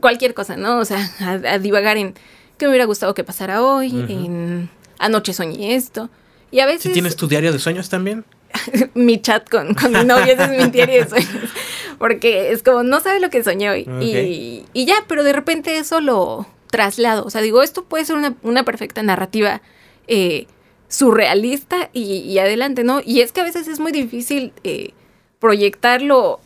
cualquier 0.01 0.33
cosa, 0.33 0.57
¿no? 0.57 0.79
O 0.79 0.85
sea, 0.87 1.11
a, 1.21 1.59
divagar 1.59 1.99
en 1.99 2.15
qué 2.57 2.65
me 2.65 2.71
hubiera 2.71 2.87
gustado 2.87 3.13
que 3.15 3.25
pasara 3.25 3.63
hoy, 3.63 3.91
en 4.09 4.71
anoche 4.99 5.35
soñé 5.35 5.75
esto. 5.75 6.09
Y 6.51 6.61
a 6.61 6.67
veces... 6.67 6.93
tienes 6.93 7.17
tu 7.17 7.29
diario 7.29 7.53
de 7.53 7.59
sueños 7.59 7.91
también? 7.91 8.25
mi 8.95 9.21
chat 9.21 9.49
con, 9.49 9.75
con 9.75 9.93
mi 9.93 10.05
novio, 10.05 10.33
ese 10.33 10.45
es 10.45 10.51
mi 10.51 10.65
diario 10.71 11.03
de 11.03 11.09
sueños. 11.09 11.51
Porque 11.99 12.53
es 12.53 12.63
como, 12.63 12.83
no 12.83 13.01
sabe 13.01 13.21
lo 13.21 13.31
que 13.31 13.45
soñé 13.45 13.71
hoy. 13.71 13.89
Y, 14.01 14.65
y, 14.73 14.85
ya, 14.85 14.97
pero 15.07 15.23
de 15.23 15.33
repente 15.33 15.77
eso 15.77 16.01
lo 16.01 16.47
traslado. 16.69 17.25
O 17.25 17.31
sea, 17.31 17.41
digo, 17.41 17.63
esto 17.63 17.85
puede 17.85 18.05
ser 18.05 18.17
una, 18.17 18.35
una 18.43 18.65
perfecta 18.65 19.03
narrativa 19.03 19.63
eh, 20.09 20.47
surrealista 20.89 21.91
y, 21.93 22.37
adelante, 22.39 22.85
¿no? 22.85 23.01
Y 23.05 23.21
es 23.21 23.33
que 23.33 23.41
a 23.41 23.45
veces 23.45 23.69
es 23.69 23.81
muy 23.81 23.93
difícil 23.93 24.53
eh, 24.65 24.91
proyectar 25.39 26.03
lo, 26.03 26.41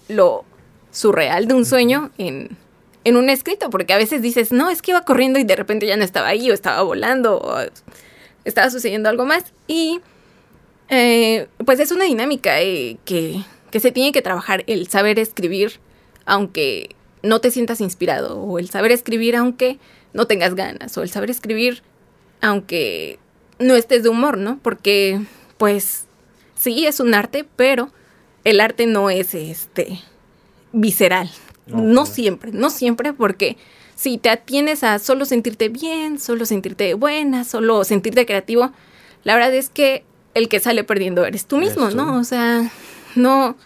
surreal 0.90 1.46
de 1.48 1.54
un 1.54 1.66
sueño 1.66 2.10
en, 2.16 2.56
en 3.04 3.16
un 3.16 3.28
escrito, 3.28 3.70
porque 3.70 3.92
a 3.92 3.98
veces 3.98 4.22
dices, 4.22 4.52
no, 4.52 4.70
es 4.70 4.82
que 4.82 4.92
iba 4.92 5.02
corriendo 5.02 5.38
y 5.38 5.44
de 5.44 5.56
repente 5.56 5.86
ya 5.86 5.96
no 5.96 6.04
estaba 6.04 6.28
ahí, 6.28 6.50
o 6.50 6.54
estaba 6.54 6.82
volando, 6.82 7.38
o 7.38 7.58
estaba 8.44 8.70
sucediendo 8.70 9.08
algo 9.08 9.24
más. 9.24 9.52
Y 9.66 10.00
eh, 10.88 11.48
pues 11.64 11.80
es 11.80 11.90
una 11.90 12.04
dinámica 12.04 12.60
eh, 12.60 12.98
que, 13.04 13.42
se 13.78 13.92
tiene 13.92 14.12
que 14.12 14.22
trabajar, 14.22 14.64
el 14.66 14.88
saber 14.88 15.18
escribir 15.18 15.80
aunque 16.24 16.96
no 17.22 17.40
te 17.40 17.50
sientas 17.50 17.80
inspirado, 17.80 18.38
o 18.40 18.58
el 18.58 18.70
saber 18.70 18.90
escribir 18.90 19.36
aunque 19.36 19.78
no 20.12 20.26
tengas 20.26 20.54
ganas, 20.54 20.96
o 20.96 21.02
el 21.02 21.10
saber 21.10 21.30
escribir 21.30 21.82
aunque 22.40 23.18
no 23.58 23.74
estés 23.74 24.02
de 24.02 24.08
humor, 24.08 24.38
¿no? 24.38 24.58
Porque, 24.62 25.20
pues, 25.58 26.06
sí, 26.54 26.86
es 26.86 27.00
un 27.00 27.14
arte, 27.14 27.44
pero 27.56 27.90
el 28.44 28.60
arte 28.60 28.86
no 28.86 29.10
es 29.10 29.34
este 29.34 30.00
visceral. 30.72 31.30
No 31.66 32.06
siempre, 32.06 32.52
no 32.52 32.70
siempre, 32.70 33.12
porque 33.12 33.56
si 33.96 34.18
te 34.18 34.30
atienes 34.30 34.84
a 34.84 34.98
solo 34.98 35.24
sentirte 35.24 35.68
bien, 35.68 36.18
solo 36.18 36.46
sentirte 36.46 36.94
buena, 36.94 37.44
solo 37.44 37.82
sentirte 37.82 38.24
creativo, 38.24 38.70
la 39.24 39.34
verdad 39.34 39.54
es 39.54 39.68
que 39.68 40.04
el 40.36 40.50
que 40.50 40.60
sale 40.60 40.84
perdiendo 40.84 41.24
eres 41.24 41.46
tú 41.46 41.56
mismo, 41.56 41.90
¿no? 41.90 42.18
O 42.18 42.24
sea, 42.24 42.70
no. 43.14 43.56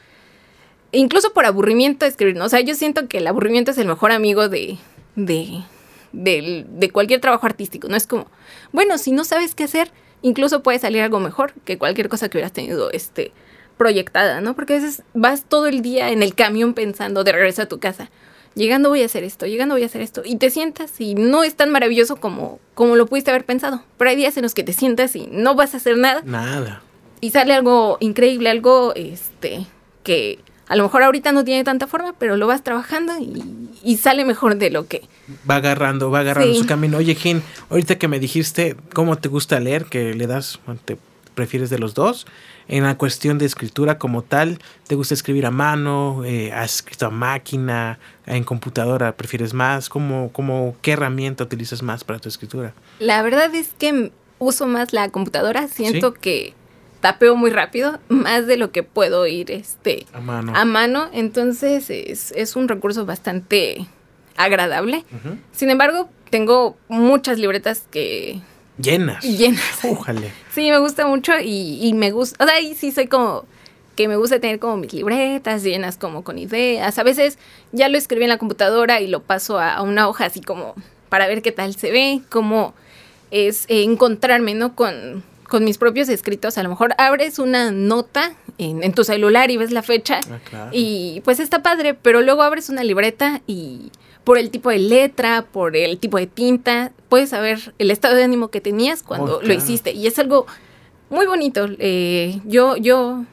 Incluso 0.93 1.33
por 1.33 1.45
aburrimiento 1.45 2.07
escribir, 2.07 2.37
¿no? 2.37 2.45
O 2.45 2.49
sea, 2.49 2.61
yo 2.61 2.77
siento 2.77 3.09
que 3.09 3.19
el 3.19 3.27
aburrimiento 3.27 3.73
es 3.73 3.79
el 3.79 3.89
mejor 3.89 4.13
amigo 4.13 4.49
de, 4.49 4.79
de, 5.17 5.65
de, 6.13 6.91
cualquier 6.91 7.21
trabajo 7.21 7.45
artístico, 7.45 7.89
¿no? 7.89 7.97
Es 7.97 8.07
como, 8.07 8.29
bueno, 8.71 8.99
si 8.99 9.11
no 9.11 9.25
sabes 9.25 9.57
qué 9.57 9.65
hacer, 9.65 9.91
incluso 10.23 10.63
puede 10.63 10.79
salir 10.79 11.03
algo 11.03 11.19
mejor 11.19 11.55
que 11.65 11.77
cualquier 11.77 12.09
cosa 12.09 12.29
que 12.29 12.39
hubieras 12.39 12.53
tenido 12.53 12.93
este, 12.93 13.33
proyectada, 13.77 14.41
¿no? 14.41 14.55
Porque 14.55 14.75
a 14.75 14.77
veces 14.77 15.03
vas 15.13 15.45
todo 15.49 15.67
el 15.67 15.83
día 15.83 16.11
en 16.11 16.23
el 16.23 16.37
camión 16.37 16.75
pensando 16.75 17.25
de 17.25 17.33
regreso 17.33 17.63
a 17.63 17.67
tu 17.67 17.81
casa 17.81 18.11
llegando 18.55 18.89
voy 18.89 19.03
a 19.03 19.07
hacer 19.07 19.25
esto, 19.25 19.47
llegando 19.47 19.75
voy 19.75 19.83
a 19.83 19.87
hacer 19.87 20.03
esto, 20.03 20.23
y 20.25 20.37
te 20.37 20.51
sientas 20.51 21.01
y 21.01 21.15
no 21.15 21.45
es 21.45 21.55
tan 21.55 21.71
maravilloso 21.71 22.17
como, 22.17 22.61
como 22.75 22.97
lo 22.97 23.07
pudiste 23.07 23.31
haber 23.31 23.45
pensado. 23.45 23.83
Pero 23.97 24.11
hay 24.11 24.17
días 24.17 24.37
en 24.37 24.43
los 24.43 24.55
que 24.55 24.65
te 24.65 24.73
sientas 24.73 25.17
y 25.17 25.29
no 25.31 25.55
vas 25.55 25.75
a 25.75 25.79
hacer 25.79 25.97
nada. 25.97 26.23
Nada. 26.25 26.83
Y 27.21 27.31
sale 27.31 27.53
algo 27.53 27.99
increíble, 28.01 28.51
algo 28.51 28.95
este 28.95 29.67
que 30.03 30.39
a 30.71 30.77
lo 30.77 30.85
mejor 30.85 31.03
ahorita 31.03 31.33
no 31.33 31.45
tiene 31.45 31.65
tanta 31.65 31.89
forma, 31.89 32.15
pero 32.17 32.37
lo 32.37 32.47
vas 32.47 32.63
trabajando 32.63 33.15
y, 33.19 33.97
sale 33.97 34.25
mejor 34.25 34.57
de 34.57 34.71
lo 34.71 34.87
que... 34.87 35.03
Va 35.49 35.57
agarrando, 35.57 36.13
va 36.13 36.21
agarrando 36.21 36.55
su 36.55 36.65
camino. 36.65 36.99
Oye, 36.99 37.17
Jin, 37.17 37.43
ahorita 37.71 37.99
que 37.99 38.07
me 38.07 38.21
dijiste 38.21 38.77
cómo 38.95 39.19
te 39.19 39.29
gusta 39.29 39.59
leer, 39.59 39.87
que 39.87 40.15
le 40.15 40.29
das, 40.29 40.61
te 40.85 40.97
prefieres 41.35 41.71
de 41.71 41.79
los 41.79 41.95
dos, 41.95 42.27
en 42.69 42.85
la 42.85 42.97
cuestión 42.97 43.39
de 43.39 43.47
escritura 43.47 43.99
como 43.99 44.23
tal, 44.23 44.59
¿te 44.87 44.95
gusta 44.95 45.15
escribir 45.15 45.47
a 45.47 45.51
mano? 45.51 46.23
Eh, 46.25 46.53
¿Has 46.53 46.77
escrito 46.77 47.07
a 47.07 47.11
máquina? 47.11 47.99
¿En 48.27 48.45
computadora 48.45 49.17
prefieres 49.17 49.55
más? 49.55 49.89
¿Cómo, 49.89 50.31
cómo, 50.33 50.77
¿Qué 50.83 50.93
herramienta 50.93 51.45
utilizas 51.45 51.83
más 51.83 52.05
para 52.05 52.19
tu 52.19 52.29
escritura? 52.29 52.75
La 52.99 53.23
verdad 53.23 53.55
es 53.55 53.75
que 53.79 54.13
uso 54.39 54.67
más 54.67 54.93
la 54.93 55.09
computadora. 55.09 55.69
Siento 55.69 56.15
que 56.15 56.55
tapeo 57.01 57.35
muy 57.35 57.51
rápido, 57.51 57.99
más 58.09 58.47
de 58.47 58.57
lo 58.57 58.73
que 58.73 58.83
puedo 58.83 59.27
ir 59.27 59.51
este, 59.51 60.07
a 60.13 60.21
mano. 60.21 60.53
A 60.55 60.65
mano. 60.65 61.09
Entonces 61.13 61.91
es, 61.91 62.33
es 62.33 62.57
un 62.57 62.69
recurso 62.69 63.07
bastante 63.07 63.87
agradable. 64.37 65.05
Sin 65.53 65.71
embargo, 65.71 66.09
tengo 66.31 66.77
muchas 66.89 67.39
libretas 67.39 67.87
que 67.91 68.41
Llenas. 68.81 69.25
Llenas. 69.25 69.63
Sí, 70.53 70.71
me 70.71 70.79
gusta 70.79 71.07
mucho 71.07 71.33
y, 71.43 71.93
me 71.95 72.11
gusta, 72.11 72.45
o 72.45 72.47
sea, 72.47 72.57
ahí 72.57 72.75
sí 72.75 72.93
soy 72.93 73.07
como 73.07 73.45
que 73.97 74.09
me 74.09 74.17
gusta 74.17 74.41
tener 74.41 74.59
como 74.59 74.77
mis 74.77 74.93
libretas 74.93 75.63
llenas 75.63 75.99
como 75.99 76.25
con 76.25 76.39
ideas. 76.39 76.99
A 76.99 77.03
veces 77.03 77.39
ya 77.73 77.89
lo 77.89 77.99
escribí 77.99 78.23
en 78.23 78.31
la 78.31 78.39
computadora 78.39 79.01
y 79.01 79.09
lo 79.09 79.23
paso 79.23 79.59
a, 79.59 79.83
una 79.83 80.09
hoja 80.09 80.27
así 80.27 80.41
como 80.41 80.75
para 81.09 81.27
ver 81.27 81.43
qué 81.43 81.53
tal 81.53 81.75
se 81.75 81.91
ve, 81.91 82.23
cómo 82.31 82.73
es 83.31 83.65
eh, 83.69 83.83
encontrarme, 83.83 84.55
¿no? 84.55 84.75
Con, 84.75 85.23
con 85.51 85.65
mis 85.65 85.77
propios 85.77 86.09
escritos. 86.09 86.57
A 86.57 86.63
lo 86.63 86.71
mejor 86.71 86.95
abres 86.97 87.39
una 87.39 87.71
nota 87.73 88.33
en, 88.57 88.93
tu 88.93 89.05
celular 89.05 89.51
y 89.51 89.57
ves 89.57 89.71
la 89.71 89.83
fecha 89.83 90.21
ah, 90.53 90.69
y 90.73 91.21
pues 91.25 91.41
está 91.41 91.63
padre, 91.63 91.95
pero 91.95 92.23
luego 92.23 92.43
abres 92.43 92.69
una 92.69 92.85
libreta 92.85 93.41
y 93.47 93.91
por 94.25 94.39
el 94.39 94.51
tipo 94.51 94.71
de 94.71 94.79
letra, 94.79 95.47
por 95.51 95.77
el 95.77 95.99
tipo 95.99 96.19
de 96.19 96.27
tinta, 96.27 96.93
puedes 97.09 97.31
saber 97.31 97.75
el 97.79 97.91
estado 97.91 98.15
de 98.17 98.25
ánimo 98.25 98.49
que 98.49 98.61
tenías 98.61 99.03
cuando 99.03 99.41
lo 99.43 99.53
hiciste. 99.53 99.93
Y 99.93 100.07
es 100.07 100.19
algo 100.19 100.47
muy 101.09 101.27
bonito. 101.27 101.67
Eh, 101.79 102.41
yo, 102.45 102.77
yo 102.77 103.25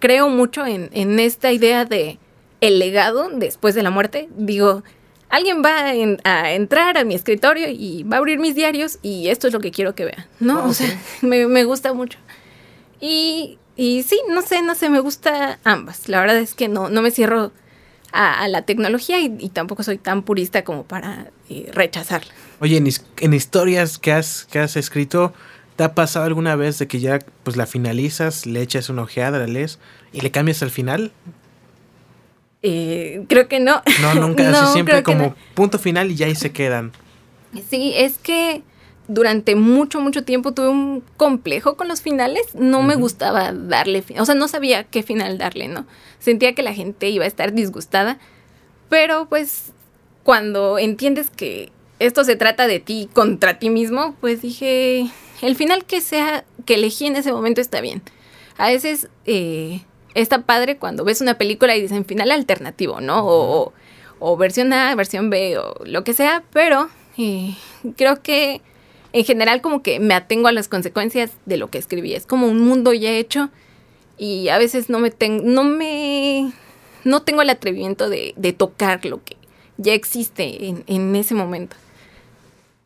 creo 0.00 0.28
mucho 0.28 0.66
en, 0.66 0.90
en, 0.92 1.18
esta 1.18 1.52
idea 1.52 1.84
de 1.84 2.18
el 2.60 2.78
legado 2.78 3.30
después 3.30 3.74
de 3.74 3.82
la 3.82 3.90
muerte. 3.90 4.28
Digo, 4.36 4.82
alguien 5.28 5.62
va 5.64 5.92
a 6.24 6.52
entrar 6.52 6.98
a 6.98 7.04
mi 7.04 7.14
escritorio 7.14 7.68
y 7.70 8.02
va 8.04 8.16
a 8.16 8.18
abrir 8.18 8.38
mis 8.38 8.54
diarios 8.54 8.98
y 9.02 9.28
esto 9.28 9.46
es 9.46 9.52
lo 9.52 9.60
que 9.60 9.70
quiero 9.70 9.94
que 9.94 10.04
vea, 10.04 10.28
¿no? 10.40 10.66
o 10.66 10.72
sea, 10.74 10.88
me, 11.22 11.46
me, 11.46 11.64
gusta 11.64 11.92
mucho. 11.92 12.18
Y, 13.00 13.58
y 13.76 14.02
sí, 14.02 14.20
no 14.28 14.42
sé, 14.42 14.62
no 14.62 14.74
sé, 14.74 14.88
me 14.88 15.00
gusta 15.00 15.58
ambas. 15.64 16.08
La 16.08 16.20
verdad 16.20 16.36
es 16.36 16.54
que 16.54 16.68
no, 16.68 16.88
no 16.88 17.02
me 17.02 17.10
cierro 17.10 17.52
a, 18.14 18.46
la 18.48 18.62
tecnología 18.62 19.20
y, 19.20 19.48
tampoco 19.48 19.82
soy 19.82 19.98
tan 19.98 20.22
purista 20.22 20.62
como 20.62 20.84
para 20.84 21.26
eh, 21.50 21.68
rechazarla. 21.72 22.32
Oye, 22.60 22.76
en, 22.76 23.34
historias 23.34 23.98
que 23.98 24.12
has, 24.12 24.46
que 24.50 24.60
has 24.60 24.76
escrito, 24.76 25.34
¿te 25.76 25.84
ha 25.84 25.94
pasado 25.94 26.24
alguna 26.24 26.54
vez 26.54 26.78
de 26.78 26.86
que 26.86 27.00
ya 27.00 27.18
pues 27.42 27.56
la 27.56 27.66
finalizas, 27.66 28.46
le 28.46 28.62
echas 28.62 28.88
una 28.88 29.02
ojeada, 29.02 29.38
la 29.38 29.48
lees 29.48 29.80
y 30.12 30.20
le 30.20 30.30
cambias 30.30 30.62
al 30.62 30.70
final? 30.70 31.12
Eh, 32.62 33.24
creo 33.28 33.48
que 33.48 33.58
no. 33.58 33.82
No, 34.00 34.14
nunca, 34.14 34.66
siempre 34.72 35.02
como 35.02 35.34
punto 35.54 35.78
final 35.78 36.12
y 36.12 36.14
ya 36.14 36.26
ahí 36.26 36.36
se 36.36 36.52
quedan. 36.52 36.92
Sí, 37.68 37.92
es 37.96 38.18
que 38.18 38.62
durante 39.08 39.54
mucho, 39.54 40.00
mucho 40.00 40.24
tiempo 40.24 40.52
tuve 40.52 40.68
un 40.68 41.02
complejo 41.16 41.76
con 41.76 41.88
los 41.88 42.02
finales. 42.02 42.42
No 42.54 42.82
me 42.82 42.94
gustaba 42.96 43.52
darle, 43.52 44.02
o 44.18 44.24
sea, 44.24 44.34
no 44.34 44.48
sabía 44.48 44.84
qué 44.84 45.02
final 45.02 45.38
darle, 45.38 45.68
¿no? 45.68 45.86
Sentía 46.18 46.54
que 46.54 46.62
la 46.62 46.74
gente 46.74 47.08
iba 47.08 47.24
a 47.24 47.28
estar 47.28 47.52
disgustada. 47.52 48.18
Pero 48.88 49.26
pues 49.28 49.72
cuando 50.22 50.78
entiendes 50.78 51.30
que 51.30 51.70
esto 51.98 52.24
se 52.24 52.36
trata 52.36 52.66
de 52.66 52.80
ti 52.80 53.08
contra 53.12 53.58
ti 53.58 53.70
mismo, 53.70 54.14
pues 54.20 54.42
dije, 54.42 55.10
el 55.42 55.56
final 55.56 55.84
que 55.84 56.00
sea, 56.00 56.44
que 56.64 56.74
elegí 56.74 57.06
en 57.06 57.16
ese 57.16 57.32
momento 57.32 57.60
está 57.60 57.80
bien. 57.80 58.02
A 58.56 58.68
veces 58.68 59.08
eh, 59.26 59.82
está 60.14 60.42
padre 60.42 60.76
cuando 60.76 61.04
ves 61.04 61.20
una 61.20 61.38
película 61.38 61.76
y 61.76 61.82
dicen 61.82 62.04
final 62.04 62.30
alternativo, 62.30 63.00
¿no? 63.00 63.26
O, 63.26 63.72
o, 64.18 64.36
versión 64.36 64.72
A, 64.72 64.94
versión 64.94 65.30
B, 65.30 65.58
o 65.58 65.74
lo 65.84 66.04
que 66.04 66.14
sea, 66.14 66.42
pero 66.52 66.88
eh, 67.18 67.54
creo 67.96 68.22
que 68.22 68.62
en 69.14 69.24
general 69.24 69.62
como 69.62 69.80
que 69.80 70.00
me 70.00 70.12
atengo 70.12 70.48
a 70.48 70.52
las 70.52 70.66
consecuencias 70.66 71.30
de 71.46 71.56
lo 71.56 71.70
que 71.70 71.78
escribí. 71.78 72.14
Es 72.14 72.26
como 72.26 72.48
un 72.48 72.60
mundo 72.60 72.92
ya 72.92 73.12
hecho 73.12 73.48
y 74.18 74.48
a 74.48 74.58
veces 74.58 74.90
no 74.90 74.98
me 74.98 75.12
tengo, 75.12 75.44
no 75.44 75.62
me, 75.62 76.52
no 77.04 77.22
tengo 77.22 77.40
el 77.40 77.48
atrevimiento 77.48 78.08
de, 78.08 78.34
tocar 78.58 79.04
lo 79.04 79.22
que 79.22 79.36
ya 79.78 79.94
existe 79.94 80.66
en, 80.66 80.82
en, 80.88 81.14
ese 81.14 81.36
momento. 81.36 81.76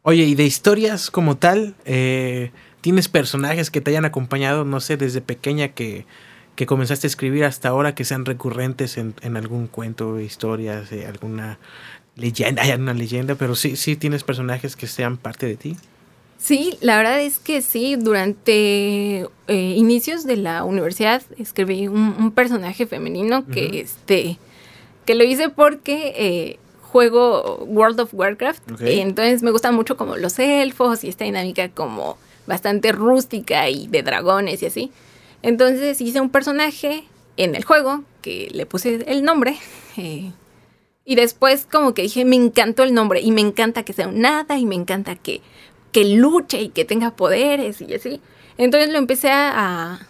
Oye, 0.02 0.24
y 0.24 0.34
de 0.34 0.44
historias 0.44 1.10
como 1.10 1.38
tal, 1.38 1.74
eh, 1.86 2.50
¿tienes 2.82 3.08
personajes 3.08 3.70
que 3.70 3.80
te 3.80 3.90
hayan 3.90 4.04
acompañado, 4.04 4.66
no 4.66 4.80
sé, 4.80 4.98
desde 4.98 5.22
pequeña 5.22 5.68
que, 5.68 6.04
que 6.56 6.66
comenzaste 6.66 7.06
a 7.06 7.08
escribir 7.08 7.44
hasta 7.44 7.70
ahora 7.70 7.94
que 7.94 8.04
sean 8.04 8.26
recurrentes 8.26 8.98
en, 8.98 9.14
en 9.22 9.38
algún 9.38 9.66
cuento, 9.66 10.20
historias, 10.20 10.92
eh, 10.92 11.06
alguna 11.06 11.58
leyenda, 12.16 12.62
hay 12.64 12.72
una 12.72 12.92
leyenda, 12.92 13.34
pero 13.34 13.54
sí, 13.54 13.76
sí 13.76 13.96
tienes 13.96 14.24
personajes 14.24 14.76
que 14.76 14.86
sean 14.86 15.16
parte 15.16 15.46
de 15.46 15.56
ti? 15.56 15.76
Sí, 16.38 16.78
la 16.80 16.96
verdad 16.96 17.20
es 17.20 17.40
que 17.40 17.62
sí, 17.62 17.96
durante 17.96 19.26
eh, 19.48 19.74
inicios 19.76 20.24
de 20.24 20.36
la 20.36 20.64
universidad 20.64 21.22
escribí 21.36 21.88
un, 21.88 22.30
personaje 22.30 22.86
femenino 22.86 23.44
que, 23.46 23.80
este, 23.80 24.38
que 25.04 25.16
lo 25.16 25.24
hice 25.24 25.48
porque 25.48 26.14
eh, 26.16 26.58
juego 26.80 27.64
World 27.64 28.00
of 28.00 28.14
Warcraft. 28.14 28.80
Y 28.82 29.00
entonces 29.00 29.42
me 29.42 29.50
gustan 29.50 29.74
mucho 29.74 29.96
como 29.96 30.16
los 30.16 30.38
elfos 30.38 31.04
y 31.04 31.08
esta 31.08 31.24
dinámica 31.24 31.68
como 31.68 32.16
bastante 32.46 32.92
rústica 32.92 33.68
y 33.68 33.88
de 33.88 34.02
dragones 34.02 34.62
y 34.62 34.66
así. 34.66 34.92
Entonces 35.42 36.00
hice 36.00 36.20
un 36.20 36.30
personaje 36.30 37.04
en 37.36 37.54
el 37.54 37.64
juego 37.64 38.02
que 38.22 38.48
le 38.52 38.66
puse 38.66 39.04
el 39.06 39.22
nombre 39.22 39.56
eh, 39.96 40.32
y 41.04 41.14
después 41.14 41.66
como 41.70 41.94
que 41.94 42.02
dije 42.02 42.24
me 42.24 42.36
encantó 42.36 42.82
el 42.82 42.92
nombre 42.92 43.20
y 43.20 43.30
me 43.30 43.40
encanta 43.40 43.84
que 43.84 43.92
sea 43.92 44.08
un 44.08 44.20
nada 44.20 44.58
y 44.58 44.66
me 44.66 44.74
encanta 44.74 45.14
que 45.14 45.40
que 45.92 46.04
luche 46.04 46.60
y 46.62 46.68
que 46.68 46.84
tenga 46.84 47.12
poderes 47.12 47.80
y 47.80 47.94
así. 47.94 48.20
Entonces 48.56 48.90
lo 48.90 48.98
empecé 48.98 49.30
a, 49.30 50.00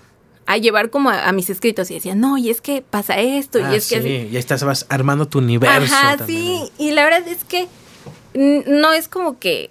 a 0.47 0.57
llevar 0.57 0.91
como 0.91 1.11
a, 1.11 1.31
mis 1.33 1.51
escritos 1.51 1.91
y 1.91 1.95
decía, 1.95 2.15
no, 2.15 2.39
y 2.39 2.51
es 2.51 2.61
que 2.61 2.83
pasa 2.83 3.19
esto, 3.19 3.59
y 3.59 3.63
ah, 3.63 3.75
es 3.75 3.89
que 3.89 3.97
así. 3.97 4.29
ya 4.31 4.39
estás 4.39 4.65
vas 4.65 4.87
armando 4.89 5.27
tu 5.27 5.39
universo. 5.39 5.95
Ajá, 5.95 6.25
sí, 6.27 6.63
y 6.79 6.93
la 6.93 7.05
verdad 7.05 7.29
es 7.29 7.45
que 7.45 7.69
no 8.35 8.93
es 8.93 9.09
como 9.09 9.39
que 9.39 9.71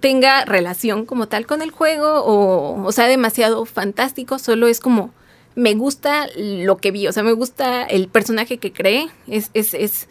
tenga 0.00 0.44
relación 0.44 1.06
como 1.06 1.28
tal 1.28 1.46
con 1.46 1.62
el 1.62 1.70
juego 1.70 2.24
o, 2.24 2.84
o 2.84 2.92
sea 2.92 3.06
demasiado 3.06 3.64
fantástico, 3.66 4.40
solo 4.40 4.66
es 4.66 4.80
como 4.80 5.12
me 5.54 5.74
gusta 5.74 6.26
lo 6.36 6.78
que 6.78 6.90
vi, 6.90 7.06
o 7.06 7.12
sea, 7.12 7.22
me 7.22 7.32
gusta 7.32 7.84
el 7.84 8.08
personaje 8.08 8.58
que 8.58 8.72
creé, 8.72 9.08
es, 9.28 9.50
es, 9.54 9.74
es 9.74 10.08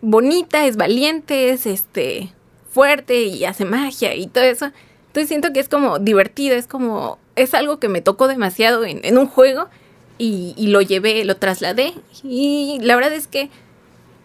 bonita, 0.00 0.66
es 0.66 0.76
valiente, 0.76 1.50
es 1.50 1.66
este 1.66 2.32
fuerte 2.72 3.22
y 3.22 3.44
hace 3.44 3.64
magia 3.64 4.14
y 4.14 4.26
todo 4.26 4.44
eso. 4.44 4.72
Entonces 5.08 5.28
siento 5.28 5.52
que 5.52 5.60
es 5.60 5.68
como 5.68 5.98
divertido, 5.98 6.56
es 6.56 6.66
como, 6.66 7.18
es 7.36 7.52
algo 7.52 7.78
que 7.78 7.88
me 7.88 8.00
tocó 8.00 8.28
demasiado 8.28 8.84
en, 8.84 9.18
un 9.18 9.26
juego 9.26 9.68
y, 10.16 10.54
lo 10.68 10.80
llevé, 10.80 11.24
lo 11.24 11.36
trasladé 11.36 11.92
y 12.24 12.78
la 12.80 12.94
verdad 12.96 13.12
es 13.12 13.26
que 13.26 13.50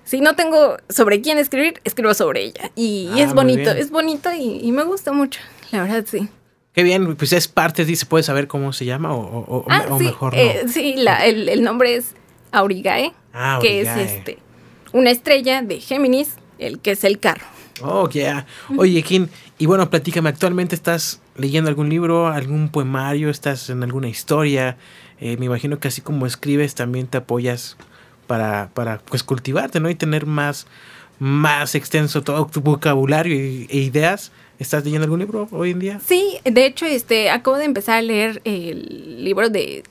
si 0.05 0.21
no 0.21 0.35
tengo 0.35 0.77
sobre 0.87 1.21
quién 1.21 1.37
escribir, 1.37 1.81
escribo 1.83 2.13
sobre 2.13 2.45
ella. 2.45 2.71
Y, 2.75 3.09
ah, 3.13 3.23
es 3.23 3.33
bonito, 3.33 3.71
es 3.71 3.91
bonito 3.91 4.29
y, 4.31 4.71
me 4.71 4.83
gusta 4.83 5.11
mucho, 5.11 5.41
la 5.71 5.83
verdad 5.83 6.05
sí. 6.07 6.29
Qué 6.71 6.83
bien, 6.83 7.15
pues 7.15 7.33
es 7.33 7.47
parte 7.47 7.83
¿se 7.83 8.05
puede 8.05 8.23
saber 8.23 8.47
cómo 8.47 8.71
se 8.71 8.85
llama 8.85 9.13
o, 9.13 9.65
ah, 9.67 9.97
mejor 9.99 10.33
no? 10.35 10.39
Eh, 10.39 10.65
sí, 10.67 10.95
el, 11.23 11.63
nombre 11.63 11.95
es 11.95 12.13
Aurigae, 12.51 13.13
ah, 13.33 13.59
que 13.61 13.81
es 13.81 13.89
este, 13.97 14.37
una 14.93 15.09
estrella 15.09 15.61
de 15.63 15.81
Géminis, 15.81 16.35
el 16.59 16.79
que 16.79 16.91
es 16.91 17.03
el 17.03 17.19
carro. 17.19 17.56
Oh, 17.81 18.09
yeah. 18.09 18.45
Oye, 18.77 19.01
Kim, 19.03 19.27
y 19.57 19.65
bueno, 19.65 19.89
platícame, 19.89 20.29
¿actualmente 20.29 20.75
estás 20.75 21.21
leyendo 21.35 21.69
algún 21.69 21.89
libro, 21.89 22.27
algún 22.27 22.69
poemario, 22.69 23.29
estás 23.29 23.69
en 23.69 23.83
alguna 23.83 24.07
historia? 24.07 24.77
Eh, 25.19 25.37
me 25.37 25.45
imagino 25.45 25.79
que 25.79 25.87
así 25.87 26.01
como 26.01 26.25
escribes, 26.25 26.75
también 26.75 27.07
te 27.07 27.17
apoyas 27.17 27.77
para, 28.27 28.69
para 28.73 28.99
pues, 28.99 29.23
cultivarte, 29.23 29.79
¿no? 29.79 29.89
Y 29.89 29.95
tener 29.95 30.25
más, 30.25 30.67
más 31.19 31.75
extenso 31.75 32.21
todo 32.23 32.45
tu 32.47 32.61
vocabulario 32.61 33.35
e 33.35 33.77
ideas. 33.77 34.31
¿Estás 34.59 34.83
leyendo 34.83 35.05
algún 35.05 35.19
libro 35.19 35.47
hoy 35.51 35.71
en 35.71 35.79
día? 35.79 35.99
Sí, 36.03 36.37
de 36.43 36.65
hecho, 36.65 36.85
este, 36.85 37.29
acabo 37.29 37.57
de 37.57 37.65
empezar 37.65 37.97
a 37.97 38.01
leer 38.01 38.41
el 38.43 39.23
libro 39.23 39.49
de, 39.49 39.83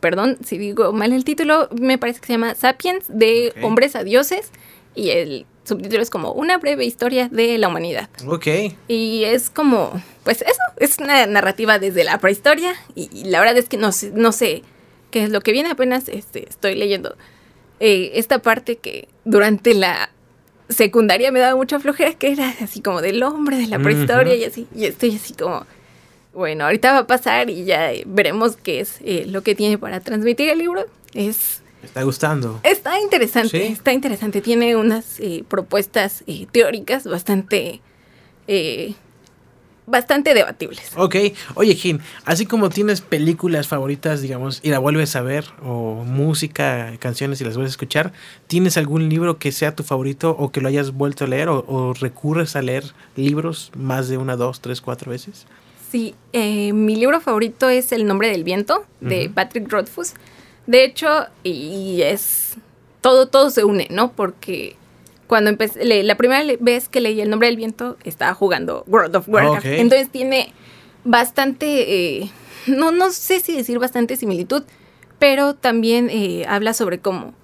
perdón 0.00 0.36
si 0.44 0.58
digo 0.58 0.92
mal 0.92 1.12
el 1.12 1.24
título, 1.24 1.68
me 1.80 1.96
parece 1.96 2.20
que 2.20 2.26
se 2.26 2.32
llama 2.34 2.54
Sapiens, 2.54 3.04
de 3.08 3.54
Hombres 3.62 3.96
a 3.96 4.04
Dioses, 4.04 4.50
y 4.94 5.10
el 5.10 5.46
subtítulo 5.64 6.02
es 6.02 6.10
como 6.10 6.32
una 6.32 6.58
breve 6.58 6.84
historia 6.84 7.28
de 7.28 7.58
la 7.58 7.68
humanidad. 7.68 8.08
Ok. 8.26 8.46
Y 8.88 9.24
es 9.24 9.50
como, 9.50 9.92
pues 10.24 10.42
eso, 10.42 10.60
es 10.78 10.98
una 10.98 11.26
narrativa 11.26 11.78
desde 11.78 12.04
la 12.04 12.18
prehistoria 12.18 12.74
y, 12.94 13.24
la 13.24 13.40
verdad 13.40 13.56
es 13.56 13.68
que 13.68 13.76
no 13.76 13.92
sé, 13.92 14.10
no 14.14 14.32
sé 14.32 14.62
qué 15.10 15.24
es 15.24 15.30
lo 15.30 15.40
que 15.40 15.52
viene, 15.52 15.70
apenas 15.70 16.08
este, 16.08 16.48
estoy 16.48 16.74
leyendo 16.74 17.16
eh, 17.80 18.12
esta 18.14 18.40
parte 18.40 18.76
que 18.76 19.08
durante 19.24 19.74
la 19.74 20.10
secundaria 20.68 21.30
me 21.32 21.40
daba 21.40 21.56
mucha 21.56 21.78
flojera, 21.78 22.14
que 22.14 22.32
era 22.32 22.54
así 22.60 22.80
como 22.80 23.02
del 23.02 23.22
hombre, 23.22 23.56
de 23.58 23.66
la 23.66 23.78
prehistoria 23.78 24.34
y 24.34 24.44
así, 24.44 24.66
y 24.74 24.86
estoy 24.86 25.16
así 25.16 25.34
como... 25.34 25.66
Bueno, 26.34 26.64
ahorita 26.64 26.92
va 26.92 26.98
a 27.00 27.06
pasar 27.06 27.50
y 27.50 27.64
ya 27.64 27.90
veremos 28.06 28.56
qué 28.56 28.80
es 28.80 29.00
eh, 29.04 29.26
lo 29.28 29.42
que 29.42 29.54
tiene 29.54 29.76
para 29.76 30.00
transmitir 30.00 30.48
el 30.48 30.56
libro. 30.56 30.86
Es 31.12 31.61
está 31.82 32.02
gustando? 32.02 32.60
Está 32.62 33.00
interesante, 33.00 33.66
está 33.66 33.92
interesante. 33.92 34.40
Tiene 34.40 34.76
unas 34.76 35.18
eh, 35.20 35.44
propuestas 35.48 36.24
eh, 36.26 36.46
teóricas 36.50 37.04
bastante, 37.04 37.80
eh, 38.46 38.94
bastante 39.86 40.34
debatibles. 40.34 40.92
Ok. 40.96 41.16
Oye, 41.54 41.74
Jim, 41.74 41.98
así 42.24 42.46
como 42.46 42.70
tienes 42.70 43.00
películas 43.00 43.68
favoritas, 43.68 44.22
digamos, 44.22 44.60
y 44.62 44.70
la 44.70 44.78
vuelves 44.78 45.16
a 45.16 45.22
ver, 45.22 45.44
o 45.62 46.04
música, 46.04 46.92
canciones 46.98 47.40
y 47.40 47.44
las 47.44 47.54
vuelves 47.54 47.72
a 47.72 47.74
escuchar, 47.74 48.12
¿tienes 48.46 48.76
algún 48.76 49.08
libro 49.08 49.38
que 49.38 49.52
sea 49.52 49.74
tu 49.74 49.82
favorito 49.82 50.36
o 50.38 50.52
que 50.52 50.60
lo 50.60 50.68
hayas 50.68 50.92
vuelto 50.92 51.24
a 51.24 51.28
leer 51.28 51.48
o, 51.48 51.94
recurres 51.94 52.56
a 52.56 52.62
leer 52.62 52.84
libros 53.16 53.72
más 53.76 54.08
de 54.08 54.18
una, 54.18 54.36
dos, 54.36 54.60
tres, 54.60 54.80
cuatro 54.80 55.10
veces? 55.10 55.46
Sí, 55.90 56.14
mi 56.32 56.96
libro 56.96 57.20
favorito 57.20 57.68
es 57.68 57.92
El 57.92 58.06
nombre 58.06 58.30
del 58.30 58.44
viento, 58.44 58.86
de 59.00 59.28
Patrick 59.28 59.70
Rothfuss. 59.70 60.14
De 60.66 60.84
hecho, 60.84 61.26
y 61.42 62.02
es 62.02 62.56
todo, 63.00 63.26
todo 63.26 63.50
se 63.50 63.64
une, 63.64 63.88
¿no? 63.90 64.12
Porque 64.12 64.76
cuando 65.26 65.50
empecé, 65.50 65.84
la 66.02 66.16
primera 66.16 66.44
vez 66.60 66.88
que 66.88 67.00
leí 67.00 67.20
El 67.20 67.30
nombre 67.30 67.48
del 67.48 67.56
viento, 67.56 67.96
estaba 68.04 68.34
jugando 68.34 68.84
World 68.86 69.16
of 69.16 69.28
Warcraft. 69.28 69.66
Entonces 69.66 70.08
tiene 70.10 70.52
bastante, 71.04 72.20
eh, 72.20 72.30
no, 72.66 72.92
no 72.92 73.10
sé 73.10 73.40
si 73.40 73.56
decir 73.56 73.78
bastante 73.78 74.16
similitud, 74.16 74.62
pero 75.18 75.54
también 75.54 76.08
eh, 76.10 76.44
habla 76.48 76.74
sobre 76.74 76.98
cómo 76.98 77.34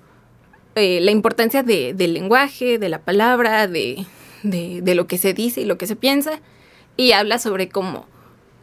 eh, 0.74 1.00
la 1.00 1.10
importancia 1.10 1.62
de, 1.62 1.94
del 1.94 2.14
lenguaje, 2.14 2.78
de 2.78 2.88
la 2.88 3.00
palabra, 3.00 3.66
de, 3.66 4.04
de, 4.42 4.80
de, 4.82 4.94
lo 4.94 5.06
que 5.06 5.18
se 5.18 5.34
dice 5.34 5.62
y 5.62 5.64
lo 5.64 5.78
que 5.78 5.86
se 5.86 5.96
piensa, 5.96 6.40
y 6.96 7.12
habla 7.12 7.38
sobre 7.38 7.68
cómo 7.68 8.06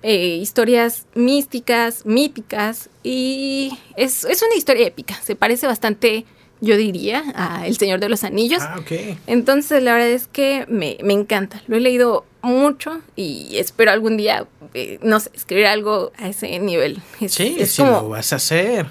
eh, 0.04 0.38
historias 0.42 1.08
místicas, 1.16 2.06
míticas, 2.06 2.90
y 3.04 3.72
es, 3.96 4.24
una 4.24 4.56
historia 4.56 4.88
épica. 4.88 5.16
Se 5.24 5.36
parece 5.36 5.68
bastante, 5.68 6.26
yo 6.62 6.78
diría, 6.78 7.24
a 7.36 7.66
El 7.66 7.78
Señor 7.78 8.00
de 8.00 8.10
los 8.10 8.24
Anillos. 8.24 8.62
Ah, 8.62 8.80
Entonces, 9.28 9.82
la 9.82 9.94
verdad 9.94 10.10
es 10.10 10.28
que 10.28 10.66
me, 10.68 10.98
encanta. 11.12 11.62
Lo 11.68 11.78
he 11.78 11.80
leído 11.80 12.26
mucho 12.42 13.02
y 13.16 13.58
espero 13.58 13.92
algún 13.92 14.18
día, 14.18 14.46
eh, 14.74 15.00
no 15.02 15.20
sé, 15.20 15.32
escribir 15.34 15.66
algo 15.66 16.12
a 16.18 16.30
ese 16.30 16.60
nivel. 16.60 17.02
sí, 17.28 17.58
es 17.60 17.80
lo 17.80 18.10
vas 18.10 18.32
a 18.34 18.36
hacer. 18.36 18.88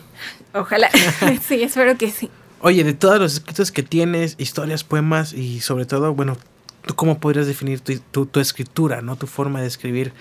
Ojalá. 0.52 0.90
sí, 1.46 1.62
espero 1.62 1.96
que 1.96 2.10
sí. 2.10 2.30
Oye, 2.60 2.82
de 2.82 2.94
todos 2.94 3.18
los 3.18 3.34
escritos 3.34 3.70
que 3.70 3.82
tienes, 3.82 4.36
historias, 4.38 4.84
poemas 4.84 5.34
y 5.34 5.60
sobre 5.60 5.84
todo, 5.84 6.14
bueno, 6.14 6.38
¿tú 6.86 6.94
cómo 6.94 7.18
podrías 7.18 7.46
definir 7.46 7.80
tu, 7.80 8.26
tu 8.26 8.40
escritura, 8.40 9.02
no 9.02 9.16
tu 9.16 9.26
forma 9.26 9.60
de 9.60 9.66
escribir? 9.66 10.12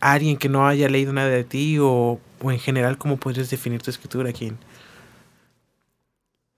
Alguien 0.00 0.36
que 0.36 0.48
no 0.48 0.66
haya 0.66 0.88
leído 0.88 1.12
nada 1.12 1.28
de 1.28 1.44
ti 1.44 1.78
o, 1.80 2.18
en 2.42 2.58
general 2.58 2.98
cómo 2.98 3.16
podrías 3.16 3.50
definir 3.50 3.82
tu 3.82 3.90
escritura 3.90 4.30
aquí? 4.30 4.52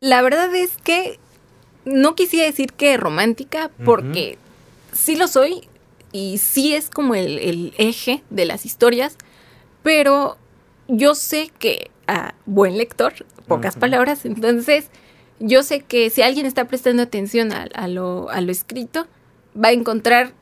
La 0.00 0.22
verdad 0.22 0.54
es 0.54 0.76
que 0.82 1.18
no 1.84 2.14
quisiera 2.14 2.46
decir 2.46 2.72
que 2.72 2.96
romántica 2.96 3.70
porque 3.84 4.38
sí 4.92 5.16
lo 5.16 5.28
soy 5.28 5.68
y 6.12 6.38
sí 6.38 6.74
es 6.74 6.90
como 6.90 7.14
el, 7.14 7.72
eje 7.78 8.22
de 8.30 8.44
las 8.44 8.66
historias, 8.66 9.16
pero 9.82 10.36
yo 10.88 11.14
sé 11.14 11.50
que 11.58 11.90
a 12.06 12.34
buen 12.46 12.76
lector, 12.76 13.14
pocas 13.46 13.76
palabras, 13.76 14.24
entonces 14.24 14.90
yo 15.38 15.62
sé 15.62 15.80
que 15.80 16.10
si 16.10 16.22
alguien 16.22 16.46
está 16.46 16.66
prestando 16.66 17.02
atención 17.02 17.52
a, 17.52 17.88
lo, 17.88 18.30
a 18.30 18.40
lo 18.40 18.50
escrito, 18.52 19.06
va 19.56 19.68
a 19.68 19.72
encontrar 19.72 20.32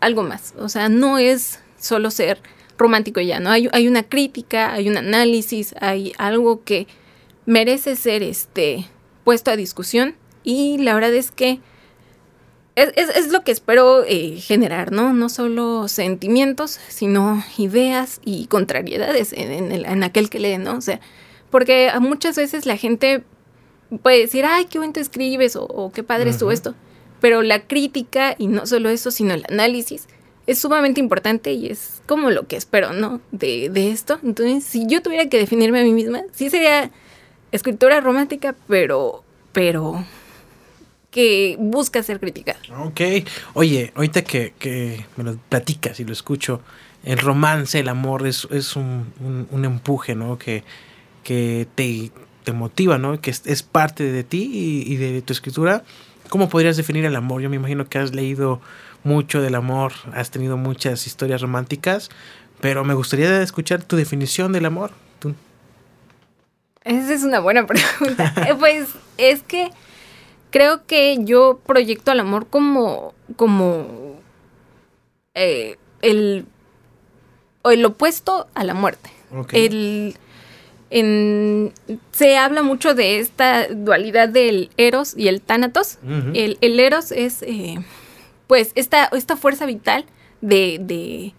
algo 0.00 0.22
más. 0.22 0.54
O 0.58 0.68
sea, 0.68 0.88
no 0.88 1.18
es 1.18 1.60
solo 1.86 2.10
ser 2.10 2.40
romántico 2.78 3.20
ya, 3.20 3.40
¿no? 3.40 3.50
Hay, 3.50 3.68
hay 3.72 3.88
una 3.88 4.02
crítica, 4.02 4.72
hay 4.72 4.88
un 4.88 4.96
análisis, 4.96 5.74
hay 5.80 6.12
algo 6.18 6.64
que 6.64 6.86
merece 7.46 7.96
ser 7.96 8.22
este 8.22 8.86
puesto 9.24 9.50
a 9.50 9.56
discusión 9.56 10.14
y 10.44 10.78
la 10.78 10.94
verdad 10.94 11.14
es 11.14 11.30
que 11.30 11.60
es, 12.74 12.90
es, 12.94 13.32
lo 13.32 13.42
que 13.42 13.52
espero 13.52 14.04
eh, 14.04 14.38
generar, 14.38 14.92
¿no? 14.92 15.14
No 15.14 15.30
solo 15.30 15.88
sentimientos, 15.88 16.78
sino 16.88 17.42
ideas 17.56 18.20
y 18.22 18.46
contrariedades 18.48 19.32
en, 19.32 19.72
el, 19.72 19.86
en 19.86 20.04
aquel 20.04 20.28
que 20.28 20.40
lee, 20.40 20.58
¿no? 20.58 20.76
O 20.76 20.80
sea, 20.82 21.00
porque 21.50 21.90
muchas 22.00 22.36
veces 22.36 22.66
la 22.66 22.76
gente 22.76 23.24
puede 24.02 24.20
decir, 24.20 24.44
ay, 24.44 24.66
qué 24.66 24.78
bonito 24.78 25.00
escribes 25.00 25.56
o, 25.56 25.90
qué 25.94 26.02
padre 26.02 26.28
estuvo 26.30 26.52
esto, 26.52 26.74
pero 27.20 27.42
la 27.42 27.66
crítica 27.66 28.34
y 28.36 28.46
no 28.46 28.66
solo 28.66 28.90
eso, 28.90 29.10
sino 29.10 29.32
el 29.32 29.44
análisis 29.48 30.06
es 30.46 30.58
sumamente 30.58 31.00
importante 31.00 31.52
y 31.52 31.68
es 31.68 32.02
como 32.06 32.30
lo 32.30 32.46
que 32.46 32.56
espero, 32.56 32.92
¿no? 32.92 33.20
De, 33.32 33.68
de 33.70 33.90
esto. 33.90 34.18
Entonces, 34.22 34.64
si 34.64 34.86
yo 34.86 35.02
tuviera 35.02 35.28
que 35.28 35.38
definirme 35.38 35.80
a 35.80 35.84
mí 35.84 35.92
misma, 35.92 36.22
sí 36.32 36.50
sería 36.50 36.90
escritora 37.52 38.00
romántica, 38.00 38.54
pero, 38.68 39.24
pero 39.52 40.04
que 41.10 41.56
busca 41.58 42.02
ser 42.02 42.20
crítica. 42.20 42.56
Ok. 42.78 43.00
Oye, 43.54 43.92
ahorita 43.94 44.22
que, 44.22 44.52
que 44.58 45.06
me 45.16 45.24
lo 45.24 45.36
platicas 45.48 45.98
y 45.98 46.04
lo 46.04 46.12
escucho, 46.12 46.60
el 47.04 47.18
romance, 47.18 47.78
el 47.78 47.88
amor 47.88 48.26
es, 48.26 48.46
es 48.50 48.76
un, 48.76 49.12
un, 49.50 49.64
empuje, 49.64 50.14
¿no? 50.14 50.38
Que, 50.38 50.62
que 51.22 51.66
te, 51.74 52.10
te, 52.44 52.52
motiva, 52.52 52.98
¿no? 52.98 53.20
Que 53.20 53.30
es, 53.30 53.62
parte 53.62 54.04
de 54.04 54.24
ti 54.24 54.84
y, 54.86 54.96
de 54.96 55.22
tu 55.22 55.32
escritura. 55.32 55.84
¿Cómo 56.28 56.48
podrías 56.48 56.76
definir 56.76 57.04
el 57.04 57.16
amor? 57.16 57.40
Yo 57.40 57.48
me 57.48 57.56
imagino 57.56 57.88
que 57.88 57.98
has 57.98 58.14
leído 58.14 58.60
mucho 59.06 59.40
del 59.40 59.54
amor, 59.54 59.92
has 60.12 60.30
tenido 60.30 60.56
muchas 60.56 61.06
historias 61.06 61.40
románticas, 61.40 62.10
pero 62.60 62.84
me 62.84 62.92
gustaría 62.94 63.40
escuchar 63.40 63.84
tu 63.84 63.96
definición 63.96 64.52
del 64.52 64.66
amor. 64.66 64.90
Esa 66.82 67.14
es 67.14 67.22
una 67.24 67.40
buena 67.40 67.66
pregunta. 67.68 68.34
Eh, 68.48 68.54
pues 68.58 68.88
es 69.16 69.42
que 69.42 69.70
creo 70.50 70.86
que 70.86 71.18
yo 71.20 71.60
proyecto 71.64 72.10
al 72.10 72.20
amor 72.20 72.46
como, 72.48 73.14
como 73.36 74.20
eh, 75.34 75.76
el, 76.02 76.46
el 77.64 77.84
opuesto 77.84 78.48
a 78.54 78.64
la 78.64 78.74
muerte. 78.74 79.10
El, 79.52 80.14
se 82.12 82.38
habla 82.38 82.62
mucho 82.62 82.94
de 82.94 83.18
esta 83.18 83.66
dualidad 83.68 84.28
del 84.28 84.70
eros 84.76 85.16
y 85.16 85.28
el 85.28 85.40
tánatos. 85.42 85.98
el, 86.34 86.80
eros 86.80 87.10
es, 87.12 87.42
eh, 87.42 87.78
pues, 88.46 88.72
esta, 88.74 89.06
esta 89.06 89.36
fuerza 89.36 89.66
vital 89.66 90.04
de, 90.40 90.78
de, 90.80 91.34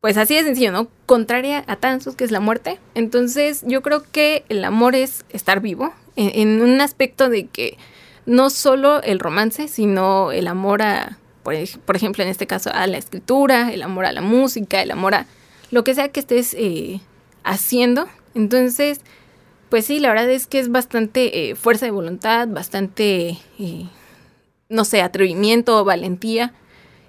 pues 0.00 0.16
así 0.16 0.34
de 0.34 0.42
sencillo, 0.42 0.72
¿no? 0.72 0.88
Contraria 1.06 1.64
a 1.66 1.76
Thanatos, 1.76 2.16
que 2.16 2.24
es 2.24 2.30
la 2.30 2.40
muerte. 2.40 2.78
Entonces, 2.94 3.62
yo 3.66 3.82
creo 3.82 4.02
que 4.02 4.44
el 4.48 4.64
amor 4.64 4.94
es 4.94 5.24
estar 5.30 5.60
vivo, 5.60 5.92
en 6.16 6.62
un 6.62 6.80
aspecto 6.80 7.28
de 7.28 7.46
que 7.46 7.76
no 8.26 8.50
solo 8.50 9.02
el 9.02 9.18
romance, 9.18 9.68
sino 9.68 10.32
el 10.32 10.46
amor 10.46 10.82
a, 10.82 11.18
por, 11.42 11.54
ejemplo, 11.54 12.24
en 12.24 12.30
este 12.30 12.46
caso, 12.46 12.70
a 12.72 12.86
la 12.86 12.96
escritura, 12.96 13.72
el 13.72 13.82
amor 13.82 14.06
a 14.06 14.12
la 14.12 14.22
música, 14.22 14.82
el 14.82 14.90
amor 14.90 15.14
a 15.14 15.26
lo 15.70 15.84
que 15.84 15.94
sea 15.94 16.08
que 16.08 16.20
estés 16.20 16.54
eh, 16.54 17.00
haciendo. 17.42 18.08
Entonces, 18.34 19.00
pues 19.68 19.84
sí, 19.86 20.00
la 20.00 20.08
verdad 20.08 20.30
es 20.30 20.46
que 20.46 20.58
es 20.58 20.70
bastante 20.70 21.50
eh, 21.50 21.54
fuerza 21.54 21.84
de 21.84 21.92
voluntad, 21.92 22.48
bastante, 22.48 23.38
eh, 23.58 23.86
no 24.68 24.84
sé, 24.84 25.02
atrevimiento, 25.02 25.84
valentía. 25.84 26.52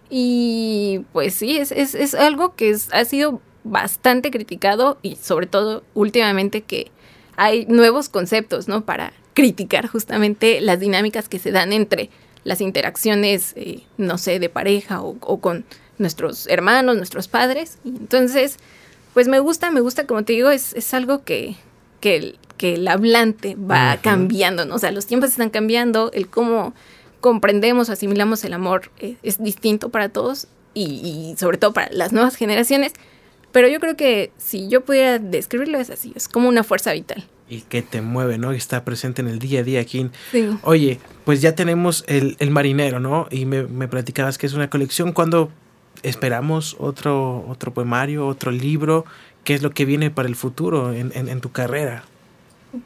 Y 0.09 1.01
pues 1.13 1.33
sí, 1.33 1.57
es, 1.57 1.71
es, 1.71 1.95
es 1.95 2.13
algo 2.13 2.55
que 2.55 2.75
ha 2.91 3.05
sido 3.05 3.41
bastante 3.63 4.31
criticado 4.31 4.99
y 5.01 5.15
sobre 5.15 5.47
todo 5.47 5.83
últimamente 5.93 6.61
que 6.61 6.91
hay 7.35 7.65
nuevos 7.65 8.09
conceptos, 8.09 8.67
¿no? 8.67 8.85
Para 8.85 9.13
criticar 9.33 9.87
justamente 9.87 10.61
las 10.61 10.79
dinámicas 10.79 11.27
que 11.27 11.39
se 11.39 11.51
dan 11.51 11.73
entre 11.73 12.09
las 12.43 12.61
interacciones, 12.61 13.53
eh, 13.57 13.83
no 13.97 14.17
sé, 14.17 14.39
de 14.39 14.49
pareja 14.49 15.01
o, 15.01 15.17
con 15.41 15.65
nuestros 15.97 16.47
hermanos, 16.47 16.95
nuestros 16.95 17.27
padres. 17.27 17.79
Entonces, 17.83 18.57
pues 19.13 19.27
me 19.27 19.39
gusta, 19.39 19.71
me 19.71 19.81
gusta, 19.81 20.05
como 20.05 20.23
te 20.23 20.33
digo, 20.33 20.49
es, 20.49 20.73
es 20.73 20.93
algo 20.93 21.23
que, 21.23 21.55
que, 21.99 22.15
el, 22.15 22.39
que 22.57 22.75
el 22.75 22.87
hablante 22.87 23.55
va 23.55 23.97
cambiando, 24.01 24.65
¿no? 24.65 24.75
O 24.75 24.79
sea, 24.79 24.91
los 24.91 25.07
tiempos 25.07 25.31
están 25.31 25.49
cambiando, 25.49 26.11
el 26.13 26.29
cómo 26.29 26.73
comprendemos, 27.25 27.89
asimilamos 27.89 28.45
el 28.45 28.53
amor 28.53 28.91
eh, 28.99 29.15
es 29.23 29.41
distinto 29.41 29.89
para 29.89 30.09
todos 30.09 30.47
y, 30.75 30.83
y 30.83 31.35
sobre 31.39 31.57
todo 31.57 31.73
para 31.73 31.89
las 31.91 32.13
nuevas 32.13 32.35
generaciones. 32.35 32.93
Pero 33.51 33.67
yo 33.67 33.79
creo 33.79 33.97
que 33.97 34.31
si 34.37 34.69
yo 34.69 34.85
pudiera 34.85 35.17
describirlo 35.17 35.79
es 35.79 35.89
así, 35.89 36.13
es 36.15 36.27
como 36.27 36.47
una 36.47 36.63
fuerza 36.63 36.93
vital 36.93 37.25
y 37.49 37.61
que 37.61 37.81
te 37.81 38.01
mueve, 38.01 38.37
¿no? 38.37 38.53
Y 38.53 38.57
está 38.57 38.85
presente 38.85 39.23
en 39.23 39.27
el 39.27 39.39
día 39.39 39.61
a 39.61 39.63
día 39.63 39.81
aquí. 39.81 40.11
Sí. 40.31 40.49
Oye, 40.61 40.99
pues 41.23 41.41
ya 41.41 41.55
tenemos 41.55 42.03
el, 42.07 42.37
marinero, 42.51 42.99
¿no? 42.99 43.27
Y 43.31 43.45
me, 43.45 43.63
me, 43.63 43.87
platicabas 43.87 44.37
que 44.37 44.45
es 44.45 44.53
una 44.53 44.69
colección. 44.69 45.13
¿Cuándo 45.13 45.49
esperamos 46.03 46.75
otro, 46.79 47.43
otro 47.47 47.73
poemario, 47.73 48.27
otro 48.27 48.51
libro? 48.51 49.05
¿Qué 49.43 49.55
es 49.55 49.63
lo 49.63 49.71
que 49.71 49.85
viene 49.85 50.11
para 50.11 50.27
el 50.27 50.35
futuro 50.35 50.93
en, 50.93 51.11
en, 51.15 51.41
tu 51.41 51.51
carrera? 51.51 52.03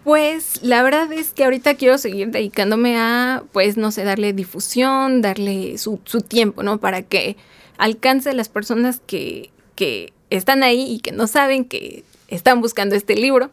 Pues 0.04 0.62
la 0.62 0.84
verdad 0.84 1.12
es 1.14 1.32
que 1.32 1.44
ahorita 1.44 1.76
quiero 1.76 1.98
seguir 1.98 2.30
dedicándome 2.30 2.98
a, 2.98 3.44
pues, 3.52 3.78
no 3.78 3.92
sé, 3.92 4.04
darle 4.04 4.34
difusión, 4.34 5.22
darle 5.22 5.78
su, 5.78 5.98
tiempo, 6.28 6.64
¿no? 6.64 6.80
Para 6.80 7.02
que 7.02 7.38
alcance 7.78 8.30
a 8.30 8.34
las 8.34 8.50
personas 8.50 9.02
que, 9.06 9.52
que 9.76 10.14
están 10.30 10.64
ahí 10.64 10.92
y 10.92 11.00
que 11.00 11.12
no 11.12 11.28
saben 11.28 11.66
que 11.66 12.04
están 12.28 12.62
buscando 12.62 12.96
este 12.96 13.16
libro. 13.16 13.52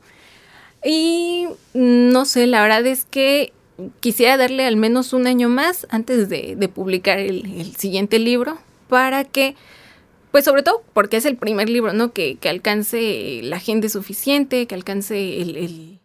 Y 0.84 1.46
no 1.74 2.24
sé, 2.24 2.46
la 2.46 2.62
verdad 2.62 2.86
es 2.86 3.04
que 3.04 3.52
quisiera 4.00 4.36
darle 4.36 4.64
al 4.64 4.76
menos 4.76 5.12
un 5.12 5.26
año 5.26 5.48
más 5.48 5.86
antes 5.90 6.28
de, 6.28 6.56
publicar 6.74 7.18
el, 7.18 7.74
siguiente 7.76 8.18
libro 8.18 8.58
para 8.88 9.24
que, 9.24 9.54
pues 10.30 10.44
sobre 10.44 10.62
todo 10.62 10.82
porque 10.92 11.16
es 11.16 11.24
el 11.24 11.36
primer 11.36 11.68
libro, 11.68 11.92
¿no? 11.92 12.12
Que, 12.12 12.38
alcance 12.44 13.40
la 13.42 13.58
gente 13.58 13.88
suficiente, 13.88 14.66
que 14.66 14.74
alcance 14.74 15.40
el, 15.40 15.98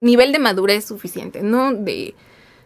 nivel 0.00 0.32
de 0.32 0.38
madurez 0.38 0.84
suficiente, 0.84 1.42
¿no? 1.42 1.72
De, 1.72 2.14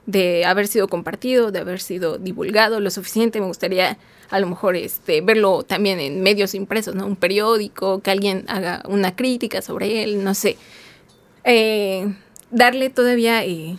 de 0.07 0.45
haber 0.45 0.67
sido 0.67 0.89
compartido, 0.89 1.51
de 1.53 1.61
haber 1.61 1.81
sido 1.81 2.19
divulgado 2.19 2.81
lo 2.81 2.91
suficiente. 2.91 3.41
Me 3.41 3.47
gustaría 3.47 3.99
a 4.31 4.41
lo 4.41 4.47
mejor 4.47 4.77
este, 4.77 5.21
verlo 5.21 5.63
también 5.63 6.01
en 6.01 6.23
medios 6.23 6.55
impresos, 6.55 6.95
¿no? 6.95 7.07
Un 7.07 7.17
periódico, 7.17 8.01
que 8.01 8.11
alguien 8.11 8.45
haga 8.49 8.83
una 8.89 9.17
crítica 9.17 9.63
sobre 9.63 10.03
él, 10.03 10.23
no 10.25 10.35
sé 10.35 10.57
eh, 11.45 12.13
darle 12.51 12.91
todavía 12.91 13.45
eh, 13.45 13.77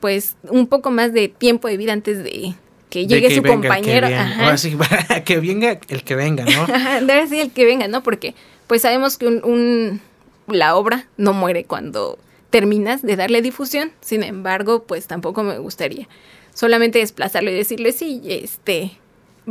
pues 0.00 0.36
un 0.48 0.66
poco 0.66 0.90
más 0.90 1.12
de 1.12 1.28
tiempo 1.28 1.68
de 1.68 1.76
vida 1.76 1.92
antes 1.92 2.22
de 2.22 2.54
que 2.90 3.06
llegue 3.06 3.34
su 3.34 3.42
compañero. 3.42 4.06
Ahora 4.06 4.56
sí, 4.56 4.76
para 4.76 5.24
que 5.24 5.38
venga 5.38 5.78
el 5.88 6.04
que 6.04 6.14
venga, 6.14 6.44
¿no? 6.44 6.60
Ahora 6.60 7.26
sí, 7.26 7.40
el 7.40 7.50
que 7.50 7.64
venga, 7.64 7.88
¿no? 7.88 8.02
Porque 8.02 8.34
pues 8.66 8.82
sabemos 8.82 9.18
que 9.18 9.26
un, 9.26 10.00
la 10.46 10.76
obra 10.76 11.08
no 11.16 11.32
muere 11.32 11.64
cuando 11.64 12.18
terminas 12.50 13.02
de 13.02 13.16
darle 13.16 13.42
difusión, 13.42 13.92
sin 14.00 14.22
embargo, 14.22 14.84
pues 14.84 15.06
tampoco 15.06 15.42
me 15.42 15.58
gustaría 15.58 16.08
solamente 16.54 17.00
desplazarlo 17.00 17.50
y 17.50 17.54
decirle, 17.54 17.92
sí, 17.92 18.22
este, 18.26 18.92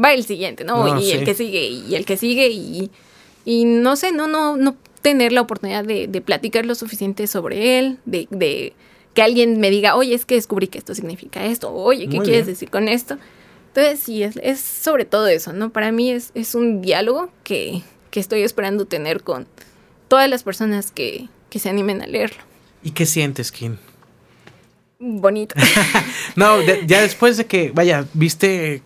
va 0.02 0.14
el 0.14 0.24
siguiente, 0.24 0.64
¿no? 0.64 1.00
y 1.00 1.12
el 1.12 1.26
que 1.26 1.34
sigue, 1.34 1.68
y 1.68 1.96
el 1.96 2.06
que 2.06 2.18
sigue, 2.18 2.48
y, 2.50 2.92
y 3.46 3.66
no 3.66 3.96
sé, 3.96 4.12
no, 4.12 4.28
no, 4.28 4.56
no 4.56 4.76
tener 5.02 5.34
la 5.34 5.42
oportunidad 5.42 5.84
de, 5.84 6.08
platicar 6.22 6.66
lo 6.66 6.76
suficiente 6.76 7.28
sobre 7.28 7.78
él, 7.78 8.00
de, 8.06 8.74
que 9.14 9.22
alguien 9.22 9.60
me 9.60 9.70
diga, 9.70 9.96
oye, 9.96 10.16
es 10.16 10.26
que 10.26 10.36
descubrí 10.36 10.68
que 10.68 10.80
esto 10.80 10.96
significa 10.96 11.46
esto, 11.46 11.72
oye, 11.72 12.08
¿qué 12.08 12.20
quieres 12.20 12.48
decir 12.48 12.70
con 12.70 12.88
esto? 12.88 13.18
Entonces, 13.68 14.00
sí, 14.00 14.24
es, 14.24 14.40
es, 14.42 14.60
sobre 14.60 15.06
todo 15.06 15.28
eso, 15.28 15.52
¿no? 15.52 15.72
Para 15.72 15.92
mí 15.92 16.12
es, 16.12 16.32
es 16.36 16.56
un 16.56 16.82
diálogo 16.82 17.30
que, 17.44 17.82
estoy 18.14 18.44
esperando 18.44 18.86
tener 18.86 19.24
con 19.24 19.48
todas 20.14 20.30
las 20.30 20.44
personas 20.44 20.92
que, 20.92 21.28
se 21.50 21.70
animen 21.70 22.04
a 22.04 22.06
leerlo. 22.06 22.38
¿Y 22.84 22.92
qué 22.92 23.08
sientes, 23.08 23.52
Kim? 23.52 23.78
Bonito. 25.00 25.56
no, 26.36 26.62
ya 26.62 27.02
después 27.02 27.36
de 27.38 27.48
que, 27.48 27.72
vaya, 27.74 28.06
viste 28.14 28.84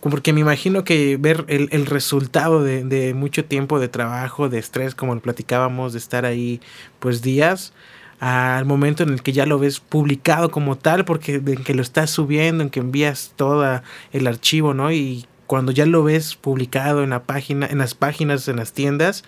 porque 0.00 0.32
me 0.32 0.40
imagino 0.40 0.84
que 0.84 1.18
ver 1.18 1.44
el, 1.48 1.84
resultado 1.84 2.62
de, 2.64 3.12
mucho 3.12 3.44
tiempo 3.44 3.78
de 3.78 3.88
trabajo, 3.88 4.48
de 4.48 4.58
estrés, 4.58 4.94
como 4.94 5.14
lo 5.14 5.20
platicábamos, 5.20 5.92
de 5.92 5.98
estar 5.98 6.24
ahí 6.24 6.62
pues 6.98 7.20
días, 7.20 7.74
al 8.18 8.64
momento 8.64 9.02
en 9.02 9.10
el 9.10 9.22
que 9.22 9.34
ya 9.34 9.44
lo 9.44 9.58
ves 9.58 9.80
publicado 9.80 10.50
como 10.50 10.78
tal, 10.78 11.04
porque 11.04 11.34
en 11.34 11.62
que 11.62 11.74
lo 11.74 11.82
estás 11.82 12.08
subiendo, 12.08 12.64
en 12.64 12.70
que 12.70 12.80
envías 12.80 13.34
todo 13.36 13.82
el 14.12 14.26
archivo, 14.26 14.72
¿no? 14.72 14.92
Y 14.92 15.26
cuando 15.46 15.72
ya 15.72 15.84
lo 15.84 16.02
ves 16.02 16.36
publicado 16.36 17.02
en 17.02 17.10
la 17.10 17.24
página, 17.24 17.66
en 17.66 17.76
las 17.76 17.92
páginas, 17.94 18.48
en 18.48 18.56
las 18.56 18.72
tiendas, 18.72 19.24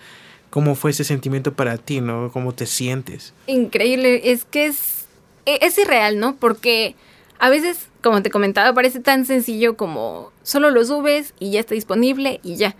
¿cómo 0.49 0.75
fue 0.75 0.91
ese 0.91 1.03
sentimiento 1.03 1.53
para 1.53 1.77
ti, 1.77 2.01
¿no? 2.01 2.31
¿Cómo 2.31 2.53
te 2.53 2.65
sientes? 2.65 3.33
Increíble, 3.47 4.31
es 4.31 4.45
que 4.45 4.67
es, 4.67 5.07
e, 5.45 5.59
es 5.61 5.77
irreal, 5.77 6.19
¿no? 6.19 6.35
Porque 6.35 6.95
a 7.39 7.49
veces, 7.49 7.89
como 8.01 8.21
te 8.21 8.29
comentaba, 8.29 8.73
parece 8.73 8.99
tan 8.99 9.25
sencillo 9.25 9.75
como 9.75 10.31
solo 10.43 10.71
lo 10.71 10.85
subes 10.85 11.33
y 11.39 11.51
ya 11.51 11.59
está 11.59 11.75
disponible 11.75 12.39
y 12.43 12.55
ya. 12.55 12.75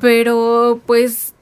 Pero 0.00 0.80
pues 0.86 1.34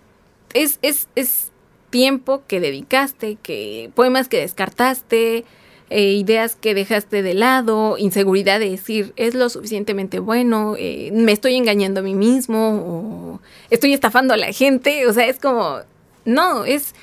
es, 0.54 0.78
es, 0.82 1.08
es 1.14 1.52
tiempo 1.90 2.42
que 2.46 2.60
dedicaste, 2.60 3.36
que 3.42 3.90
poemas 3.94 4.28
que 4.28 4.40
descartaste, 4.40 5.44
eh, 5.90 6.12
ideas 6.12 6.54
que 6.54 6.74
dejaste 6.74 7.22
de 7.22 7.32
lado, 7.32 7.96
inseguridad 7.96 8.60
de 8.60 8.68
decir 8.68 9.14
es 9.16 9.34
lo 9.34 9.48
suficientemente 9.48 10.18
bueno, 10.18 10.74
eh, 10.78 11.10
me 11.14 11.32
estoy 11.32 11.54
engañando 11.54 12.00
a 12.00 12.02
mí 12.02 12.14
mismo 12.14 12.68
o 12.68 13.40
estoy 13.70 13.94
estafando 13.94 14.34
a 14.34 14.36
la 14.36 14.52
gente, 14.52 15.06
o 15.06 15.14
sea, 15.14 15.26
es 15.26 15.38
como, 15.38 15.78
no, 16.26 16.66
es, 16.66 16.94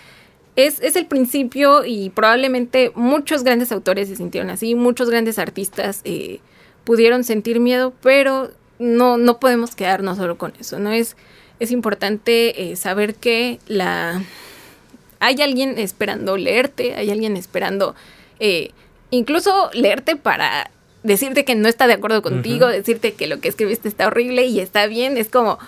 es, 0.55 0.79
es 0.81 0.95
el 0.95 1.07
principio 1.07 1.83
y 1.83 2.11
probablemente 2.11 2.91
muchos 2.93 3.43
grandes 3.43 3.71
autores 3.71 4.07
se 4.07 4.17
sintieron 4.17 4.51
así, 4.51 4.75
muchos 4.75 5.09
grandes 5.09 5.39
artistas 5.39 6.01
eh, 6.03 6.39
pudieron 6.83 7.23
sentir 7.23 7.59
miedo, 7.59 7.91
pero 8.03 8.51
no, 8.77 9.17
no 9.17 9.39
podemos 9.39 9.73
quedarnos 9.73 10.17
solo 10.17 10.37
con 10.37 10.53
eso, 10.59 10.77
¿no? 10.77 10.91
Es, 10.91 11.17
es 11.59 11.71
importante 11.71 12.75
saber 12.75 13.15
que 13.15 13.57
la... 13.67 14.21
Hay 15.19 15.41
alguien 15.41 15.79
esperando 15.79 16.37
leerte, 16.37 16.93
hay 16.93 17.09
alguien 17.09 17.35
esperando 17.35 17.95
eh, 18.39 18.71
incluso 19.11 19.69
leerte 19.73 20.15
para 20.15 20.71
decirte 21.03 21.45
que 21.45 21.55
no 21.55 21.67
está 21.67 21.87
de 21.87 21.93
acuerdo 21.93 22.21
contigo, 22.21 22.67
decirte 22.67 23.13
que 23.13 23.27
lo 23.27 23.39
que 23.39 23.47
escribiste 23.47 23.87
está 23.87 24.07
horrible 24.07 24.45
y 24.45 24.59
está 24.59 24.87
bien, 24.87 25.17
es 25.17 25.29
como, 25.29 25.59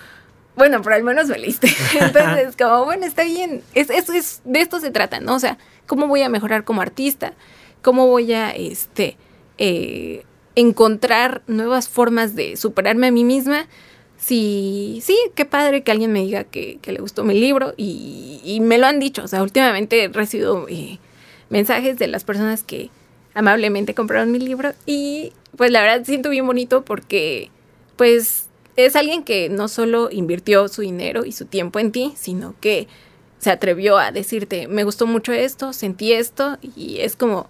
bueno, 0.56 0.82
pero 0.82 0.96
al 0.96 1.04
menos 1.04 1.28
me 1.28 1.38
leíste. 1.38 1.68
Entonces, 2.00 2.56
como, 2.56 2.84
bueno, 2.84 3.06
está 3.06 3.22
bien. 3.22 3.62
Es, 3.74 3.88
es, 3.90 4.42
de 4.44 4.60
esto 4.60 4.80
se 4.80 4.90
trata, 4.90 5.20
¿no? 5.20 5.36
O 5.36 5.38
sea, 5.38 5.56
¿cómo 5.86 6.08
voy 6.08 6.22
a 6.22 6.28
mejorar 6.28 6.64
como 6.64 6.82
artista? 6.82 7.32
¿Cómo 7.80 8.08
voy 8.08 8.32
a, 8.32 8.50
este, 8.50 9.16
eh, 9.56 10.24
encontrar 10.56 11.42
nuevas 11.46 11.88
formas 11.88 12.34
de 12.34 12.56
superarme 12.56 13.06
a 13.06 13.12
mí 13.12 13.22
misma? 13.22 13.68
Sí, 14.18 14.98
sí, 15.04 15.16
qué 15.36 15.44
padre 15.44 15.84
que 15.84 15.92
alguien 15.92 16.12
me 16.12 16.20
diga 16.20 16.42
que, 16.42 16.80
le 16.84 16.98
gustó 16.98 17.22
mi 17.22 17.38
libro 17.38 17.74
y, 17.76 18.58
me 18.60 18.78
lo 18.78 18.88
han 18.88 18.98
dicho. 18.98 19.22
O 19.22 19.28
sea, 19.28 19.42
últimamente 19.42 20.02
he 20.02 20.08
recibido 20.08 20.66
eh, 20.68 20.98
mensajes 21.50 21.98
de 21.98 22.08
las 22.08 22.24
personas 22.24 22.62
que 22.62 22.90
amablemente 23.34 23.94
compraron 23.94 24.32
mi 24.32 24.38
libro 24.38 24.72
y 24.86 25.32
pues 25.56 25.70
la 25.70 25.82
verdad 25.82 26.04
siento 26.04 26.30
bien 26.30 26.46
bonito 26.46 26.84
porque 26.84 27.50
pues 27.96 28.46
es 28.76 28.96
alguien 28.96 29.24
que 29.24 29.48
no 29.48 29.68
solo 29.68 30.08
invirtió 30.10 30.68
su 30.68 30.82
dinero 30.82 31.24
y 31.24 31.32
su 31.32 31.46
tiempo 31.46 31.78
en 31.78 31.90
ti, 31.90 32.14
sino 32.16 32.54
que 32.60 32.86
se 33.38 33.50
atrevió 33.50 33.98
a 33.98 34.12
decirte, 34.12 34.68
me 34.68 34.84
gustó 34.84 35.06
mucho 35.06 35.32
esto, 35.32 35.72
sentí 35.72 36.12
esto 36.12 36.58
y 36.76 37.00
es 37.00 37.16
como, 37.16 37.48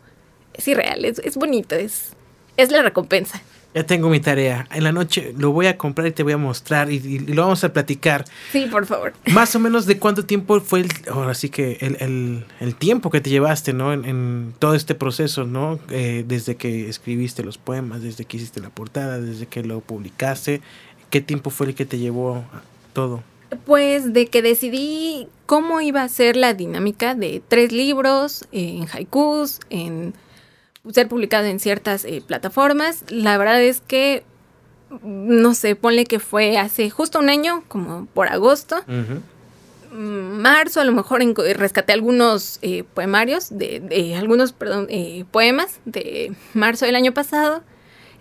es 0.54 0.66
irreal, 0.68 1.04
es, 1.04 1.18
es 1.20 1.36
bonito, 1.36 1.74
es, 1.74 2.12
es 2.56 2.70
la 2.70 2.82
recompensa. 2.82 3.42
Ya 3.78 3.86
tengo 3.86 4.08
mi 4.08 4.18
tarea. 4.18 4.66
En 4.72 4.82
la 4.82 4.90
noche 4.90 5.32
lo 5.38 5.52
voy 5.52 5.66
a 5.66 5.78
comprar 5.78 6.08
y 6.08 6.10
te 6.10 6.24
voy 6.24 6.32
a 6.32 6.36
mostrar 6.36 6.90
y, 6.90 7.20
lo 7.20 7.42
vamos 7.42 7.62
a 7.62 7.72
platicar. 7.72 8.24
Sí, 8.50 8.66
por 8.68 8.86
favor. 8.86 9.12
Más 9.26 9.54
o 9.54 9.60
menos 9.60 9.86
de 9.86 10.00
cuánto 10.00 10.24
tiempo 10.24 10.60
fue 10.60 10.80
el, 10.80 10.88
ahora 11.08 11.32
sí 11.32 11.48
que 11.48 11.78
el, 11.80 12.44
el, 12.58 12.74
tiempo 12.74 13.08
que 13.08 13.20
te 13.20 13.30
llevaste, 13.30 13.72
¿no? 13.72 13.92
En, 13.92 14.52
todo 14.58 14.74
este 14.74 14.96
proceso, 14.96 15.44
¿no? 15.44 15.78
Eh, 15.90 16.24
desde 16.26 16.56
que 16.56 16.88
escribiste 16.88 17.44
los 17.44 17.56
poemas, 17.56 18.02
desde 18.02 18.24
que 18.24 18.38
hiciste 18.38 18.58
la 18.58 18.70
portada, 18.70 19.20
desde 19.20 19.46
que 19.46 19.62
lo 19.62 19.78
publicaste. 19.78 20.60
¿Qué 21.08 21.20
tiempo 21.20 21.50
fue 21.50 21.68
el 21.68 21.76
que 21.76 21.86
te 21.86 21.98
llevó 21.98 22.42
todo? 22.94 23.22
Pues 23.64 24.12
de 24.12 24.26
que 24.26 24.42
decidí 24.42 25.28
cómo 25.46 25.80
iba 25.80 26.02
a 26.02 26.08
ser 26.08 26.34
la 26.34 26.52
dinámica 26.52 27.14
de 27.14 27.40
tres 27.46 27.70
libros 27.70 28.44
en 28.50 28.88
haikus, 28.92 29.60
en 29.70 30.14
ser 30.92 31.08
publicado 31.08 31.46
en 31.46 31.60
ciertas 31.60 32.04
eh, 32.04 32.22
plataformas. 32.26 33.04
La 33.08 33.38
verdad 33.38 33.62
es 33.62 33.80
que, 33.80 34.24
no 35.02 35.54
sé, 35.54 35.76
ponle 35.76 36.04
que 36.04 36.18
fue 36.18 36.58
hace 36.58 36.90
justo 36.90 37.18
un 37.18 37.28
año, 37.28 37.64
como 37.68 38.06
por 38.06 38.28
agosto. 38.28 38.76
Marzo, 39.90 40.80
a 40.80 40.84
lo 40.84 40.92
mejor 40.92 41.22
rescaté 41.56 41.92
algunos 41.92 42.58
eh, 42.62 42.84
poemarios, 42.94 43.48
de, 43.50 44.14
algunos, 44.18 44.52
perdón, 44.52 44.86
eh, 44.90 45.24
poemas 45.30 45.80
de 45.86 46.34
marzo 46.52 46.84
del 46.84 46.94
año 46.94 47.12
pasado 47.12 47.62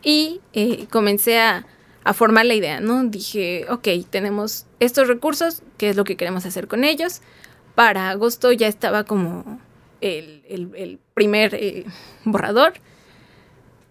y 0.02 0.40
comencé 0.90 1.40
a, 1.40 1.66
a 2.06 2.14
formar 2.14 2.46
la 2.46 2.54
idea, 2.54 2.80
¿no? 2.80 3.04
Dije, 3.04 3.66
ok, 3.70 3.88
tenemos 4.10 4.66
estos 4.80 5.10
recursos, 5.10 5.62
¿qué 5.78 5.90
es 5.90 5.98
lo 5.98 6.06
que 6.06 6.16
queremos 6.16 6.46
hacer 6.46 6.70
con 6.70 6.86
ellos? 6.86 7.22
Para 7.76 8.10
agosto 8.10 8.54
ya 8.54 8.68
estaba 8.68 9.04
como 9.04 9.60
el, 10.02 11.00
primer 11.14 11.56
eh, 11.56 11.86
borrador. 12.24 12.74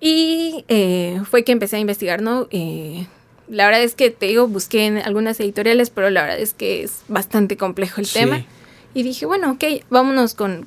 Y 0.00 0.64
eh, 0.68 1.20
fue 1.28 1.42
que 1.42 1.52
empecé 1.52 1.76
a 1.76 1.78
investigar, 1.78 2.22
¿no? 2.22 2.48
Eh, 2.50 3.06
la 3.48 3.66
verdad 3.66 3.82
es 3.82 3.94
que 3.94 4.10
te 4.10 4.26
digo, 4.26 4.46
busqué 4.48 4.86
en 4.86 4.98
algunas 4.98 5.40
editoriales, 5.40 5.90
pero 5.90 6.10
la 6.10 6.22
verdad 6.22 6.38
es 6.38 6.52
que 6.52 6.82
es 6.82 7.02
bastante 7.08 7.56
complejo 7.56 8.00
el 8.00 8.08
tema. 8.08 8.44
Y 8.94 9.02
dije, 9.02 9.26
bueno, 9.26 9.52
ok, 9.52 9.64
vámonos 9.88 10.34
con, 10.34 10.66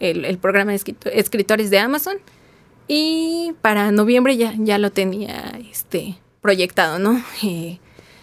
el, 0.00 0.38
programa 0.38 0.72
de 0.72 0.96
escritores 1.12 1.70
de 1.70 1.78
Amazon. 1.78 2.16
Y 2.86 3.54
para 3.62 3.90
noviembre 3.90 4.36
ya, 4.36 4.54
ya 4.58 4.78
lo 4.78 4.92
tenía 4.92 5.58
este, 5.70 6.16
proyectado, 6.40 6.98
¿no? 6.98 7.22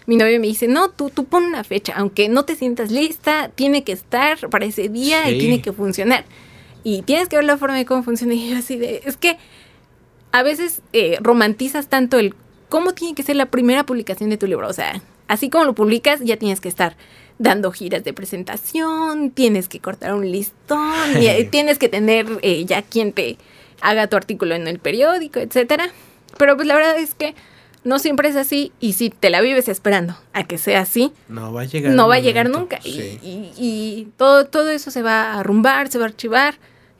Mi 0.06 0.16
novio 0.16 0.40
me 0.40 0.46
dice, 0.46 0.68
no, 0.68 0.90
tú, 0.90 1.10
tú 1.10 1.24
pon 1.24 1.44
una 1.44 1.64
fecha, 1.64 1.94
aunque 1.96 2.28
no 2.28 2.44
te 2.44 2.56
sientas 2.56 2.90
lista, 2.90 3.50
tiene 3.54 3.84
que 3.84 3.92
estar 3.92 4.48
para 4.48 4.64
ese 4.64 4.88
día 4.88 5.30
y 5.30 5.38
tiene 5.38 5.62
que 5.62 5.72
funcionar. 5.72 6.24
Y 6.84 7.02
tienes 7.02 7.28
que 7.28 7.36
ver 7.36 7.44
la 7.44 7.56
forma 7.56 7.76
de 7.76 7.84
cómo 7.84 8.02
funciona. 8.02 8.34
Y 8.34 8.50
yo 8.50 8.58
así 8.58 8.76
de, 8.76 9.02
es 9.04 9.16
que 9.16 9.38
a 10.32 10.42
veces 10.42 10.82
eh, 10.92 11.18
romantizas 11.20 11.88
tanto 11.88 12.18
el 12.18 12.34
cómo 12.68 12.92
tiene 12.94 13.14
que 13.14 13.22
ser 13.22 13.36
la 13.36 13.46
primera 13.46 13.84
publicación 13.84 14.30
de 14.30 14.38
tu 14.38 14.46
libro. 14.46 14.66
O 14.68 14.72
sea, 14.72 15.00
así 15.28 15.50
como 15.50 15.64
lo 15.64 15.74
publicas, 15.74 16.20
ya 16.20 16.36
tienes 16.36 16.60
que 16.60 16.68
estar 16.68 16.96
dando 17.38 17.70
giras 17.72 18.04
de 18.04 18.12
presentación, 18.12 19.30
tienes 19.30 19.68
que 19.68 19.80
cortar 19.80 20.14
un 20.14 20.30
listón, 20.30 21.20
y, 21.20 21.44
tienes 21.50 21.78
que 21.78 21.88
tener 21.88 22.26
eh, 22.42 22.64
ya 22.64 22.82
quien 22.82 23.12
te 23.12 23.36
haga 23.80 24.06
tu 24.06 24.16
artículo 24.16 24.54
en 24.54 24.68
el 24.68 24.78
periódico, 24.78 25.40
etcétera. 25.40 25.90
Pero 26.38 26.56
pues 26.56 26.66
la 26.66 26.74
verdad 26.74 26.98
es 26.98 27.14
que 27.14 27.34
no 27.84 27.98
siempre 27.98 28.28
es 28.28 28.36
así 28.36 28.72
y 28.80 28.92
si 28.92 29.10
te 29.10 29.30
la 29.30 29.40
vives 29.40 29.68
esperando 29.68 30.16
a 30.32 30.44
que 30.44 30.58
sea 30.58 30.80
así, 30.80 31.12
no 31.28 31.52
va 31.52 31.62
a 31.62 31.64
llegar, 31.64 31.94
no 31.94 32.08
va 32.08 32.16
a 32.16 32.20
llegar 32.20 32.48
nunca. 32.48 32.78
Y, 32.84 34.08
todo, 34.16 34.46
todo 34.46 34.70
eso 34.70 34.90
se 34.90 35.02
va 35.02 35.32
a 35.32 35.40
arrumbar, 35.40 35.88
se 35.88 35.98
va 35.98 36.04
a 36.04 36.08
archivar. 36.08 36.54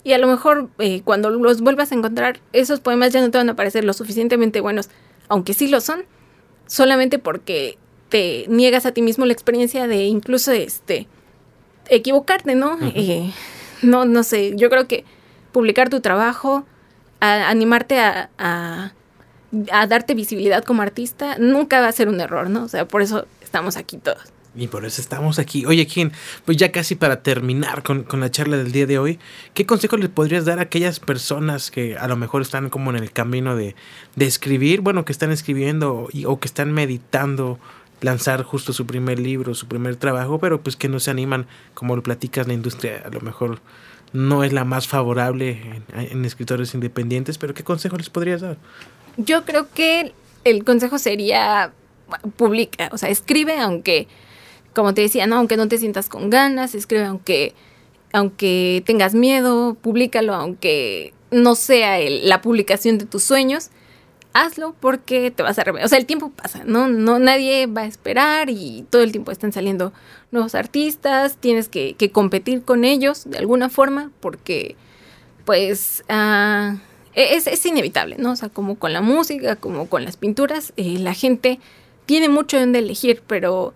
Y 0.04 0.14
a 0.14 0.18
lo 0.18 0.26
mejor 0.26 0.68
eh, 0.78 1.02
cuando 1.04 1.30
los 1.30 1.60
vuelvas 1.60 1.92
a 1.92 1.94
encontrar, 1.94 2.40
esos 2.52 2.80
poemas 2.80 3.12
ya 3.12 3.20
no 3.20 3.30
te 3.30 3.38
van 3.38 3.48
a 3.48 3.54
parecer 3.54 3.84
lo 3.84 3.92
suficientemente 3.92 4.60
buenos, 4.60 4.90
aunque 5.28 5.54
sí 5.54 5.68
lo 5.68 5.80
son, 5.80 6.04
solamente 6.66 7.20
porque 7.20 7.78
te 8.08 8.46
niegas 8.48 8.84
a 8.84 8.92
ti 8.92 9.00
mismo 9.00 9.24
la 9.24 9.32
experiencia 9.32 9.86
de 9.86 10.04
incluso 10.04 10.50
este 10.50 11.06
equivocarte, 11.88 12.56
¿no? 12.56 12.78
Eh, 12.94 13.30
no, 13.82 14.04
no 14.04 14.24
sé, 14.24 14.54
yo 14.56 14.68
creo 14.70 14.88
que 14.88 15.04
publicar 15.52 15.88
tu 15.88 16.00
trabajo, 16.00 16.66
animarte 17.20 18.00
a 18.00 18.30
a 18.38 18.92
darte 19.52 20.14
visibilidad 20.14 20.64
como 20.64 20.82
artista, 20.82 21.36
nunca 21.38 21.80
va 21.80 21.88
a 21.88 21.92
ser 21.92 22.08
un 22.08 22.20
error, 22.20 22.50
¿no? 22.50 22.64
O 22.64 22.68
sea, 22.68 22.88
por 22.88 23.02
eso 23.02 23.26
estamos 23.42 23.76
aquí 23.76 23.98
todos. 23.98 24.32
Y 24.54 24.68
por 24.68 24.84
eso 24.84 25.00
estamos 25.00 25.38
aquí. 25.38 25.64
Oye, 25.64 25.86
¿quién? 25.86 26.12
Pues 26.44 26.58
ya 26.58 26.72
casi 26.72 26.94
para 26.94 27.22
terminar 27.22 27.82
con, 27.82 28.06
la 28.20 28.30
charla 28.30 28.58
del 28.58 28.72
día 28.72 28.86
de 28.86 28.98
hoy, 28.98 29.18
¿qué 29.54 29.64
consejo 29.64 29.96
le 29.96 30.08
podrías 30.08 30.44
dar 30.44 30.58
a 30.58 30.62
aquellas 30.62 31.00
personas 31.00 31.70
que 31.70 31.96
a 31.96 32.06
lo 32.06 32.16
mejor 32.16 32.42
están 32.42 32.68
como 32.68 32.90
en 32.90 32.96
el 32.96 33.12
camino 33.12 33.56
de, 33.56 33.74
escribir, 34.18 34.82
bueno, 34.82 35.04
que 35.04 35.12
están 35.12 35.32
escribiendo 35.32 36.08
o 36.26 36.40
que 36.40 36.48
están 36.48 36.72
meditando 36.72 37.58
lanzar 38.02 38.42
justo 38.42 38.72
su 38.72 38.86
primer 38.86 39.18
libro, 39.18 39.54
su 39.54 39.68
primer 39.68 39.96
trabajo, 39.96 40.38
pero 40.38 40.60
pues 40.60 40.76
que 40.76 40.88
no 40.88 41.00
se 41.00 41.10
animan, 41.10 41.46
como 41.72 41.96
lo 41.96 42.02
platicas, 42.02 42.46
la 42.46 42.52
industria 42.52 43.02
a 43.06 43.10
lo 43.10 43.20
mejor 43.20 43.60
no 44.12 44.44
es 44.44 44.52
la 44.52 44.64
más 44.64 44.86
favorable 44.86 45.82
en, 45.94 46.06
en 46.10 46.24
escritores 46.26 46.74
independientes, 46.74 47.38
pero 47.38 47.54
¿qué 47.54 47.64
consejo 47.64 47.96
les 47.96 48.10
podrías 48.10 48.42
dar? 48.42 48.58
Yo 49.16 49.44
creo 49.44 49.68
que 49.72 50.12
el 50.44 50.64
consejo 50.64 50.98
sería 50.98 51.72
publica, 52.36 52.90
o 52.92 52.98
sea, 52.98 53.08
escribe 53.08 53.58
aunque, 53.58 54.06
como 54.74 54.94
te 54.94 55.02
decía, 55.02 55.26
no, 55.26 55.36
aunque 55.36 55.56
no 55.56 55.68
te 55.68 55.78
sientas 55.78 56.08
con 56.08 56.30
ganas, 56.30 56.74
escribe 56.74 57.04
aunque, 57.04 57.54
aunque 58.12 58.82
tengas 58.86 59.14
miedo, 59.14 59.74
públicalo 59.74 60.34
aunque 60.34 61.14
no 61.30 61.54
sea 61.54 61.98
la 61.98 62.42
publicación 62.42 62.98
de 62.98 63.06
tus 63.06 63.22
sueños, 63.22 63.70
hazlo 64.34 64.74
porque 64.78 65.30
te 65.30 65.42
vas 65.42 65.58
a 65.58 65.64
O 65.84 65.88
sea, 65.88 65.98
el 65.98 66.06
tiempo 66.06 66.30
pasa, 66.30 66.62
¿no? 66.64 66.88
no 66.88 67.18
Nadie 67.18 67.66
va 67.66 67.82
a 67.82 67.86
esperar 67.86 68.50
y 68.50 68.86
todo 68.90 69.02
el 69.02 69.12
tiempo 69.12 69.30
están 69.30 69.52
saliendo 69.52 69.92
nuevos 70.30 70.54
artistas, 70.54 71.36
tienes 71.36 71.68
que, 71.68 71.94
competir 72.12 72.62
con 72.62 72.84
ellos 72.84 73.28
de 73.28 73.38
alguna 73.38 73.68
forma 73.68 74.10
porque, 74.20 74.76
pues, 75.44 76.04
uh, 76.08 76.76
e-, 77.14 77.36
es, 77.36 77.66
inevitable, 77.66 78.16
¿no? 78.18 78.32
O 78.32 78.36
sea, 78.36 78.48
como 78.48 78.76
con 78.76 78.92
la 78.92 79.00
música, 79.00 79.56
como 79.56 79.88
con 79.88 80.04
las 80.04 80.16
pinturas, 80.16 80.72
eh, 80.76 80.98
la 80.98 81.14
gente 81.14 81.60
tiene 82.06 82.28
mucho 82.28 82.58
donde 82.58 82.80
elegir, 82.80 83.22
pero 83.26 83.74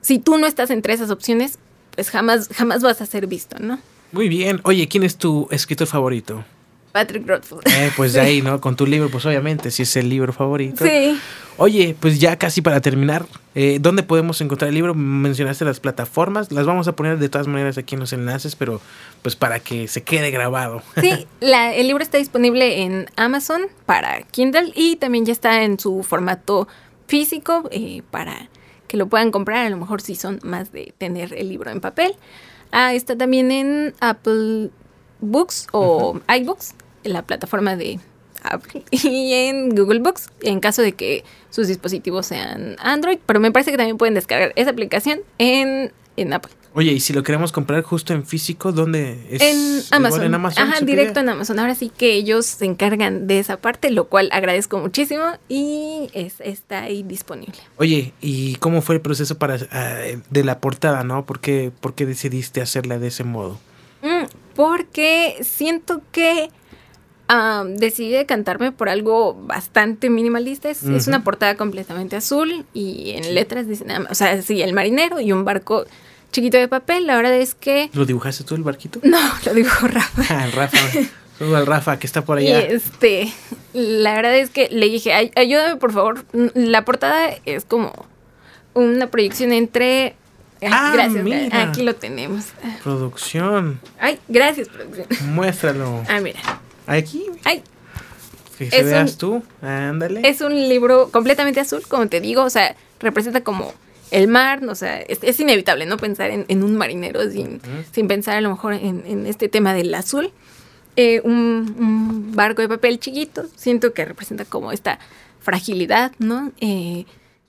si 0.00 0.18
tú 0.18 0.38
no 0.38 0.46
estás 0.46 0.70
entre 0.70 0.94
esas 0.94 1.10
opciones, 1.10 1.58
pues 1.94 2.10
jamás, 2.10 2.48
jamás 2.54 2.82
vas 2.82 3.00
a 3.00 3.06
ser 3.06 3.26
visto, 3.26 3.58
¿no? 3.58 3.78
Muy 4.12 4.28
bien. 4.28 4.60
Oye, 4.64 4.86
¿quién 4.88 5.02
es 5.02 5.16
tu 5.16 5.48
escritor 5.50 5.86
favorito? 5.86 6.44
Patrick 6.96 7.26
Rothfuss. 7.28 7.60
Eh, 7.66 7.90
pues 7.94 8.14
de 8.14 8.20
ahí, 8.20 8.40
¿no? 8.48 8.58
Con 8.60 8.74
tu 8.74 8.86
libro, 8.86 9.10
pues 9.10 9.26
obviamente, 9.26 9.70
si 9.70 9.82
es 9.82 9.94
el 9.96 10.08
libro 10.08 10.32
favorito. 10.32 10.82
Sí. 10.86 11.18
Oye, 11.58 11.94
pues 12.00 12.18
ya 12.20 12.36
casi 12.38 12.62
para 12.62 12.80
terminar, 12.80 13.26
eh, 13.54 13.78
¿dónde 13.80 14.02
podemos 14.02 14.40
encontrar 14.40 14.68
el 14.68 14.74
libro? 14.74 14.94
Mencionaste 14.94 15.64
las 15.66 15.80
plataformas, 15.80 16.52
las 16.52 16.64
vamos 16.66 16.88
a 16.88 16.96
poner 16.96 17.18
de 17.18 17.28
todas 17.28 17.46
maneras 17.48 17.76
aquí 17.78 17.94
en 17.96 18.00
los 18.00 18.12
enlaces, 18.14 18.56
pero 18.56 18.80
pues 19.22 19.36
para 19.36 19.60
que 19.60 19.88
se 19.88 20.02
quede 20.02 20.30
grabado. 20.30 20.82
Sí, 21.00 21.26
la- 21.40 21.74
el 21.74 21.86
libro 21.86 22.02
está 22.02 22.16
disponible 22.18 22.82
en 22.82 23.06
Amazon 23.16 23.62
para 23.86 24.22
Kindle 24.22 24.72
y 24.74 24.96
también 24.96 25.24
ya 25.26 25.32
está 25.32 25.62
en 25.64 25.78
su 25.78 26.02
formato 26.02 26.66
físico 27.08 27.68
eh, 27.70 28.02
para 28.10 28.48
que 28.88 28.96
lo 28.96 29.06
puedan 29.08 29.30
comprar, 29.30 29.66
a 29.66 29.70
lo 29.70 29.76
mejor 29.78 30.00
si 30.00 30.14
son 30.14 30.38
más 30.42 30.72
de 30.72 30.92
tener 30.98 31.32
el 31.34 31.48
libro 31.48 31.70
en 31.70 31.80
papel. 31.80 32.14
Ah, 32.72 32.92
está 32.94 33.16
también 33.16 33.50
en 33.50 33.94
Apple 34.00 34.70
Books 35.20 35.68
o 35.72 36.20
iBooks, 36.28 36.74
la 37.08 37.22
plataforma 37.22 37.76
de 37.76 37.98
Apple, 38.42 38.84
y 38.90 39.32
en 39.32 39.70
Google 39.74 40.00
Books, 40.00 40.30
en 40.42 40.60
caso 40.60 40.82
de 40.82 40.92
que 40.92 41.24
sus 41.50 41.68
dispositivos 41.68 42.26
sean 42.26 42.76
Android, 42.78 43.18
pero 43.26 43.40
me 43.40 43.50
parece 43.50 43.70
que 43.70 43.76
también 43.76 43.98
pueden 43.98 44.14
descargar 44.14 44.52
esa 44.56 44.70
aplicación 44.70 45.20
en, 45.38 45.92
en 46.16 46.32
Apple. 46.32 46.52
Oye, 46.76 46.92
y 46.92 47.00
si 47.00 47.14
lo 47.14 47.22
queremos 47.22 47.52
comprar 47.52 47.82
justo 47.82 48.12
en 48.12 48.26
físico, 48.26 48.70
¿dónde 48.70 49.18
es? 49.30 49.40
En 49.40 49.82
Amazon. 49.92 50.24
en 50.24 50.34
Amazon. 50.34 50.68
Ajá, 50.68 50.84
directo 50.84 51.20
en 51.20 51.30
Amazon. 51.30 51.58
Ahora 51.58 51.74
sí 51.74 51.88
que 51.88 52.12
ellos 52.12 52.44
se 52.44 52.66
encargan 52.66 53.26
de 53.26 53.38
esa 53.38 53.56
parte, 53.56 53.90
lo 53.90 54.08
cual 54.08 54.28
agradezco 54.30 54.76
muchísimo 54.78 55.24
y 55.48 56.10
es, 56.12 56.34
está 56.40 56.82
ahí 56.82 57.02
disponible. 57.02 57.56
Oye, 57.78 58.12
¿y 58.20 58.56
cómo 58.56 58.82
fue 58.82 58.96
el 58.96 59.00
proceso 59.00 59.38
para 59.38 59.56
ah, 59.72 60.00
de 60.28 60.44
la 60.44 60.60
portada, 60.60 61.02
no? 61.02 61.24
¿Por 61.24 61.40
qué, 61.40 61.72
por 61.80 61.94
qué 61.94 62.04
decidiste 62.04 62.60
hacerla 62.60 62.98
de 62.98 63.06
ese 63.06 63.24
modo? 63.24 63.58
Mm, 64.02 64.26
porque 64.54 65.38
siento 65.40 66.02
que 66.12 66.50
ah, 67.28 67.64
decidí 67.66 68.10
decantarme 68.10 68.72
por 68.72 68.88
algo 68.88 69.34
bastante 69.34 70.10
minimalista. 70.10 70.70
Es, 70.70 70.82
una 71.06 71.24
portada 71.24 71.56
completamente 71.56 72.16
azul 72.16 72.64
y 72.74 73.12
en 73.16 73.34
letras 73.34 73.66
dicen, 73.68 73.88
nada 73.88 74.00
más- 74.00 74.12
o 74.12 74.14
sea, 74.14 74.40
sí, 74.42 74.62
el 74.62 74.72
marinero 74.72 75.20
y 75.20 75.32
un 75.32 75.44
barco 75.44 75.84
chiquito 76.32 76.56
de 76.58 76.68
papel. 76.68 77.06
La 77.06 77.16
verdad 77.16 77.34
es 77.34 77.54
que 77.54 77.90
¿Lo 77.94 78.04
dibujaste 78.04 78.44
tú 78.44 78.54
el 78.54 78.62
barquito? 78.62 79.00
no, 79.04 79.18
lo 79.44 79.54
dijo 79.54 79.86
Rafa. 79.88 80.22
Ah, 80.34 80.48
Rafa. 80.54 80.78
Saludo 81.38 81.56
al 81.56 81.66
Rafa 81.66 81.98
que 81.98 82.06
está 82.06 82.24
por 82.24 82.40
Y 82.40 82.48
allá. 82.48 82.60
este, 82.60 83.30
la 83.74 84.14
verdad 84.14 84.36
es 84.38 84.48
que 84.48 84.68
le 84.70 84.86
dije, 84.86 85.12
"Ay- 85.12 85.32
ayúdame 85.36 85.76
por 85.76 85.92
favor. 85.92 86.24
La 86.54 86.84
portada 86.86 87.28
es 87.44 87.64
como 87.66 87.92
una 88.72 89.08
proyección 89.08 89.52
entre... 89.52 90.16
Ay, 90.62 90.68
Ah, 90.72 90.90
gracias, 90.94 91.22
mira. 91.22 91.62
aquí 91.62 91.82
lo 91.82 91.94
tenemos. 91.94 92.46
Producción. 92.82 93.78
Ay, 94.00 94.18
gracias, 94.28 94.68
producción. 94.68 95.06
Muéstralo. 95.34 96.02
Ah, 96.08 96.20
mira. 96.20 96.40
Aquí. 96.86 97.24
Ay, 97.44 97.62
Que 98.58 98.70
se 98.70 98.82
veas 98.84 99.12
un- 99.12 99.18
tú. 99.18 99.42
Ándale. 99.62 100.26
es 100.28 100.40
un 100.40 100.54
libro 100.68 101.10
completamente 101.10 101.60
azul, 101.60 101.82
como 101.88 102.08
te 102.08 102.20
digo, 102.20 102.42
o 102.42 102.50
sea, 102.50 102.74
representa 103.00 103.42
como 103.42 103.72
el 104.10 104.28
mar, 104.28 104.64
o 104.66 104.74
sea, 104.74 105.00
es, 105.00 105.18
es 105.22 105.38
inevitable, 105.40 105.84
¿no? 105.84 105.96
Pensar 105.96 106.30
en, 106.30 106.44
en 106.48 106.62
un 106.62 106.76
marinero 106.76 107.28
sin, 107.30 107.60
sin 107.92 108.06
pensar 108.08 108.36
a 108.36 108.40
lo 108.40 108.50
mejor 108.50 108.74
en, 108.74 109.02
en 109.06 109.26
este 109.26 109.48
tema 109.48 109.74
del 109.74 109.92
azul. 109.94 110.32
Eh, 110.98 111.20
un, 111.24 111.74
un 111.78 112.32
barco 112.34 112.62
de 112.62 112.68
papel 112.68 112.98
chiquito, 112.98 113.44
siento 113.56 113.92
que 113.92 114.04
representa 114.04 114.44
como 114.46 114.72
esta 114.72 114.98
fragilidad, 115.40 116.12
¿no? 116.18 116.52
Eh, 116.60 117.04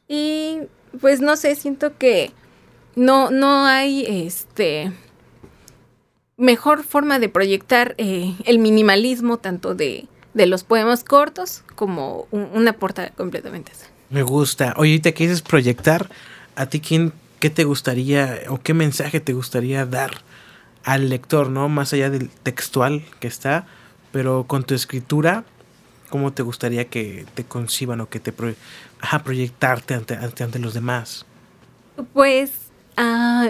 y 0.10 0.58
pues 1.00 1.22
no 1.22 1.36
sé, 1.38 1.56
siento 1.56 1.98
que 1.98 2.32
no, 2.96 3.30
no 3.32 3.66
hay 3.66 4.04
este 4.26 4.92
mejor 6.38 6.84
forma 6.84 7.20
de 7.20 7.30
proyectar 7.30 7.96
eh, 7.98 8.34
el 8.46 8.60
minimalismo 8.60 9.38
tanto 9.38 9.76
de, 9.76 10.08
de 10.34 10.46
los 10.46 10.64
poemas 10.64 11.04
cortos 11.04 11.64
como 11.76 12.28
un- 12.32 12.50
una 12.54 12.74
portada 12.74 13.10
completamente. 13.10 13.72
Me 14.10 14.24
gusta. 14.24 14.74
Oye, 14.78 14.92
ahorita 14.92 15.12
que 15.14 15.24
dices 15.26 15.42
proyectar, 15.42 16.10
¿a 16.56 16.68
ti 16.68 16.80
quién, 16.80 17.12
qué 17.40 17.50
te 17.50 17.64
gustaría 17.66 18.40
o 18.50 18.60
qué 18.60 18.74
mensaje 18.74 19.20
te 19.20 19.34
gustaría 19.34 19.86
dar 19.86 20.22
al 20.84 21.10
lector, 21.10 21.50
no? 21.50 21.68
Más 21.70 21.92
allá 21.94 22.10
del 22.10 22.30
textual 22.30 23.04
que 23.20 23.28
está, 23.28 23.66
pero 24.12 24.46
con 24.48 24.64
tu 24.64 24.74
escritura, 24.76 25.44
¿cómo 26.10 26.32
te 26.32 26.44
gustaría 26.44 26.86
que 26.86 27.26
te 27.34 27.44
conciban 27.44 28.00
o 28.00 28.08
que 28.10 28.20
te 28.22 28.32
pro- 28.32 28.54
ajá, 29.02 29.24
proyectarte 29.24 29.96
ante, 29.96 30.14
ante, 30.16 30.44
ante 30.44 30.60
los 30.60 30.74
demás? 30.74 31.26
Pues, 32.14 32.52
ah, 32.96 33.50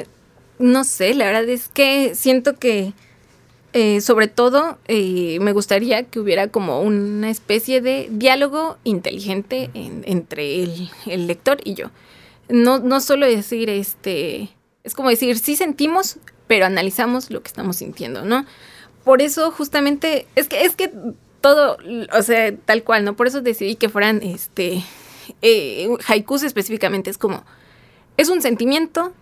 no 0.60 0.84
sé, 0.84 1.14
la 1.14 1.26
verdad 1.26 1.47
es 1.49 1.68
que 1.70 2.16
siento 2.16 2.55
que, 2.58 2.93
eh, 3.74 4.01
sobre 4.01 4.28
todo, 4.28 4.78
eh, 4.88 5.38
me 5.41 5.51
gustaría 5.51 6.03
que 6.03 6.20
hubiera 6.20 6.47
como 6.49 6.82
una 6.82 7.30
especie 7.30 7.82
de 7.82 8.08
diálogo 8.12 8.78
inteligente 8.84 9.70
en- 9.74 10.03
entre 10.05 10.64
el, 10.64 10.89
el 11.05 11.28
lector 11.28 11.60
y 11.64 11.74
yo. 11.76 11.91
No, 12.49 12.80
no 12.80 13.01
solo 13.01 13.26
decir, 13.28 13.70
este, 13.70 14.49
es 14.84 14.93
como 14.93 15.10
decir, 15.10 15.38
sí 15.38 15.55
sentimos, 15.55 16.18
pero 16.47 16.66
analizamos 16.66 17.30
lo 17.30 17.41
que 17.41 17.49
estamos 17.49 17.78
sintiendo, 17.78 18.24
¿no? 18.26 18.45
Por 19.03 19.22
eso 19.22 19.51
justamente, 19.51 20.28
es 20.36 20.47
que, 20.47 20.64
es 20.64 20.76
que 20.76 20.91
todo, 21.41 21.78
o 22.18 22.22
sea, 22.24 22.55
tal 22.55 22.84
cual, 22.84 23.03
¿no? 23.05 23.16
Por 23.16 23.28
eso 23.28 23.41
decidí 23.41 23.76
que 23.76 23.89
fueran, 23.89 24.24
este, 24.24 24.84
eh, 25.41 25.89
haikus 26.08 26.43
específicamente, 26.43 27.10
es 27.10 27.18
como, 27.18 27.43
es 28.16 28.30
un 28.30 28.41
sentimiento, 28.41 29.14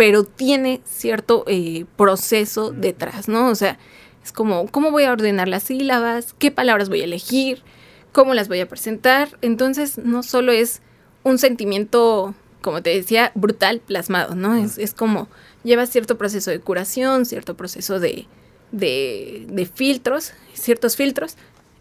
pero 0.00 0.24
tiene 0.24 0.80
cierto 0.86 1.44
eh, 1.46 1.84
proceso 1.98 2.70
detrás, 2.70 3.28
¿no? 3.28 3.48
O 3.48 3.54
sea, 3.54 3.78
es 4.24 4.32
como, 4.32 4.66
¿cómo 4.68 4.90
voy 4.92 5.04
a 5.04 5.12
ordenar 5.12 5.46
las 5.46 5.64
sílabas? 5.64 6.34
¿Qué 6.38 6.50
palabras 6.50 6.88
voy 6.88 7.02
a 7.02 7.04
elegir? 7.04 7.62
¿Cómo 8.10 8.32
las 8.32 8.48
voy 8.48 8.60
a 8.60 8.66
presentar? 8.66 9.28
Entonces, 9.42 9.98
no 9.98 10.22
solo 10.22 10.52
es 10.52 10.80
un 11.22 11.36
sentimiento, 11.36 12.34
como 12.62 12.80
te 12.80 12.88
decía, 12.88 13.30
brutal 13.34 13.80
plasmado, 13.80 14.34
¿no? 14.34 14.54
Es, 14.54 14.78
es 14.78 14.94
como, 14.94 15.28
lleva 15.64 15.84
cierto 15.84 16.16
proceso 16.16 16.50
de 16.50 16.60
curación, 16.60 17.26
cierto 17.26 17.54
proceso 17.54 18.00
de, 18.00 18.26
de, 18.72 19.44
de 19.50 19.66
filtros, 19.66 20.32
ciertos 20.54 20.96
filtros. 20.96 21.36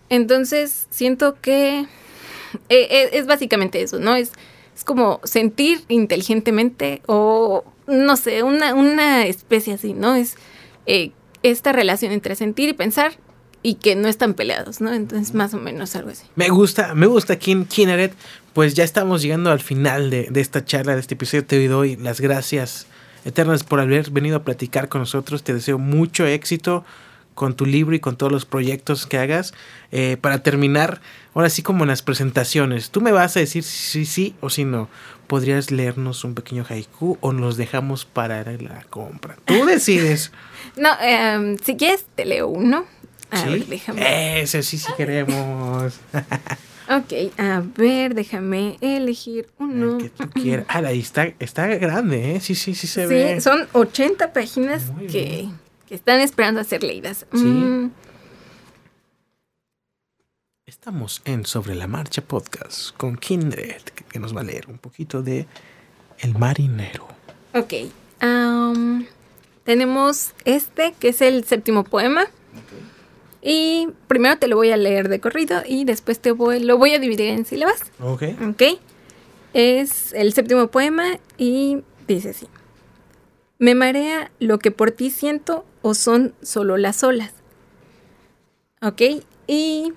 Entonces, 0.09 0.87
siento 0.89 1.37
que 1.39 1.79
eh, 1.79 1.87
eh, 2.67 3.09
es 3.13 3.27
básicamente 3.27 3.81
eso, 3.81 3.97
¿no? 3.97 4.13
Es, 4.17 4.33
es 4.75 4.83
como 4.83 5.21
sentir 5.23 5.85
inteligentemente 5.87 7.01
o, 7.05 7.63
no 7.89 8.15
sé, 8.15 8.43
una, 8.43 8.73
una 8.73 9.25
especie 9.25 9.73
así, 9.73 9.93
¿no? 9.93 10.15
Es 10.15 10.35
eh, 10.85 11.11
esta 11.43 11.71
relación 11.71 12.11
entre 12.11 12.35
sentir 12.35 12.69
y 12.69 12.73
pensar 12.73 13.13
y 13.61 13.75
que 13.75 13.95
no 13.95 14.07
están 14.07 14.35
peleados, 14.35 14.79
¿no? 14.79 14.93
Entonces, 14.93 15.33
más 15.33 15.53
o 15.53 15.57
menos 15.57 15.95
algo 15.95 16.11
así. 16.11 16.25
Me 16.35 16.49
gusta, 16.49 16.95
me 16.95 17.07
gusta 17.07 17.37
Kim 17.37 17.65
Kinneret. 17.65 18.13
Pues 18.53 18.73
ya 18.73 18.83
estamos 18.83 19.21
llegando 19.21 19.51
al 19.51 19.59
final 19.59 20.09
de, 20.09 20.27
de 20.29 20.41
esta 20.41 20.63
charla, 20.65 20.95
de 20.95 21.01
este 21.01 21.15
episodio. 21.15 21.45
Te 21.45 21.67
doy 21.67 21.95
las 21.95 22.21
gracias 22.21 22.87
eternas 23.25 23.63
por 23.63 23.79
haber 23.79 24.09
venido 24.11 24.37
a 24.37 24.43
platicar 24.43 24.89
con 24.89 25.01
nosotros. 25.01 25.43
Te 25.43 25.53
deseo 25.53 25.77
mucho 25.77 26.25
éxito 26.25 26.83
con 27.39 27.55
tu 27.55 27.65
libro 27.65 27.95
y 27.95 28.01
con 28.01 28.17
todos 28.17 28.31
los 28.31 28.45
proyectos 28.45 29.05
que 29.05 29.17
hagas. 29.17 29.53
Eh, 29.91 30.17
para 30.19 30.43
terminar, 30.43 30.99
ahora 31.33 31.49
sí 31.49 31.61
como 31.61 31.85
en 31.85 31.87
las 31.87 32.01
presentaciones, 32.01 32.89
tú 32.91 32.99
me 32.99 33.13
vas 33.13 33.37
a 33.37 33.39
decir 33.39 33.63
si 33.63 34.03
sí, 34.03 34.05
sí 34.05 34.35
o 34.41 34.49
si 34.49 34.65
no. 34.65 34.89
¿Podrías 35.29 35.69
leernos 35.69 36.23
un 36.23 36.33
pequeño 36.33 36.65
haiku 36.67 37.17
o 37.21 37.31
nos 37.31 37.55
dejamos 37.55 38.03
para 38.03 38.43
la 38.43 38.83
compra? 38.89 39.37
Tú 39.45 39.65
decides. 39.65 40.31
No, 40.75 40.89
em, 41.01 41.57
si 41.57 41.75
quieres, 41.77 42.05
te 42.15 42.25
leo 42.25 42.47
uno. 42.47 42.85
A 43.31 43.43
¿Sí? 43.43 43.49
ver, 43.49 43.65
déjame. 43.67 44.41
Ese 44.41 44.61
sí, 44.63 44.77
sí 44.77 44.91
queremos. 44.97 45.99
Ok, 46.91 47.13
a 47.37 47.61
ver, 47.77 48.15
déjame 48.15 48.77
elegir 48.81 49.47
uno. 49.59 49.97
El 49.97 50.03
que 50.03 50.09
tú 50.09 50.27
quieras. 50.31 50.65
Ah, 50.69 50.79
ahí 50.83 50.99
está, 50.99 51.27
está 51.39 51.67
grande, 51.67 52.35
¿eh? 52.35 52.39
Sí, 52.39 52.55
sí, 52.55 52.73
sí 52.73 52.87
se 52.87 53.03
Sí, 53.07 53.13
ve. 53.13 53.41
son 53.41 53.67
80 53.73 54.33
páginas 54.33 54.91
que 55.07 55.49
están 55.91 56.19
esperando 56.21 56.61
a 56.61 56.63
ser 56.63 56.81
leídas. 56.81 57.27
Sí. 57.31 57.37
Mm, 57.43 57.91
Estamos 60.79 61.21
en 61.25 61.45
Sobre 61.45 61.75
la 61.75 61.87
Marcha 61.87 62.21
Podcast 62.21 62.95
con 62.95 63.17
Kindred, 63.17 63.81
que, 63.81 64.17
nos 64.17 64.33
va 64.33 64.39
a 64.39 64.43
leer 64.45 64.69
un 64.69 64.77
poquito 64.77 65.21
de 65.21 65.45
El 66.19 66.37
Marinero. 66.37 67.05
ok. 67.53 67.73
tenemos 69.65 70.31
este, 70.45 70.93
que 70.97 71.09
es 71.09 71.21
el 71.21 71.43
séptimo 71.43 71.83
poema. 71.83 72.27
Y 73.41 73.89
primero 74.07 74.37
te 74.37 74.47
lo 74.47 74.55
voy 74.55 74.71
a 74.71 74.77
leer 74.77 75.09
de 75.09 75.19
corrido 75.19 75.63
y 75.67 75.83
después 75.83 76.21
te 76.21 76.31
voy, 76.31 76.61
lo 76.61 76.77
voy 76.77 76.93
a 76.93 76.99
dividir 76.99 77.27
en 77.27 77.43
sílabas. 77.43 77.81
Ok. 77.99 78.23
Ok. 78.49 78.79
Es 79.53 80.13
el 80.13 80.31
séptimo 80.31 80.67
poema 80.67 81.19
y 81.37 81.83
dice 82.07 82.29
así. 82.29 82.47
Me 83.57 83.75
marea 83.75 84.31
lo 84.39 84.59
que 84.59 84.71
por 84.71 84.91
ti 84.91 85.09
siento 85.09 85.65
o 85.81 85.93
son 85.93 86.33
solo 86.41 86.77
las 86.77 87.03
olas. 87.03 87.33
Ok. 88.81 89.01
Y 89.45 89.93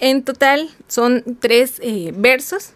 en 0.00 0.22
total 0.22 0.70
son 0.88 1.22
tres 1.40 1.80
eh, 1.82 2.12
versos, 2.16 2.72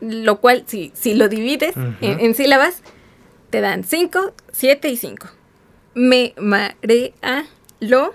lo 0.00 0.40
cual 0.40 0.64
si, 0.66 0.92
si 0.94 1.14
lo 1.14 1.28
divides 1.28 1.74
en, 2.00 2.20
en 2.20 2.34
sílabas, 2.34 2.82
te 3.50 3.60
dan 3.60 3.84
cinco, 3.84 4.34
siete 4.52 4.88
y 4.88 4.96
cinco. 4.96 5.28
Me 5.94 6.34
marea 6.36 7.46
lo 7.80 8.12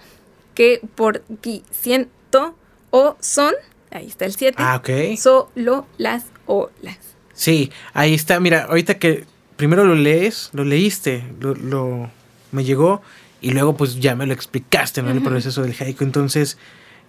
que 0.53 0.81
por 0.95 1.19
ti 1.41 1.63
siento 1.71 2.11
to 2.31 2.55
o 2.89 3.17
son, 3.19 3.53
ahí 3.91 4.07
está 4.07 4.25
el 4.25 4.33
7. 4.33 4.55
Ah, 4.59 4.77
ok. 4.77 5.17
Solo 5.17 5.85
las 5.97 6.25
olas. 6.45 6.97
Sí, 7.33 7.71
ahí 7.93 8.13
está. 8.13 8.39
Mira, 8.39 8.65
ahorita 8.65 8.97
que 8.97 9.25
primero 9.55 9.85
lo 9.85 9.95
lees, 9.95 10.49
lo 10.53 10.63
leíste, 10.63 11.23
lo, 11.39 11.55
lo 11.55 12.09
me 12.51 12.63
llegó 12.63 13.01
y 13.41 13.51
luego 13.51 13.77
pues 13.77 13.99
ya 13.99 14.15
me 14.15 14.25
lo 14.25 14.33
explicaste, 14.33 15.01
¿no? 15.01 15.11
El 15.11 15.21
proceso 15.21 15.61
del 15.61 15.75
haiku. 15.79 16.03
Entonces, 16.03 16.57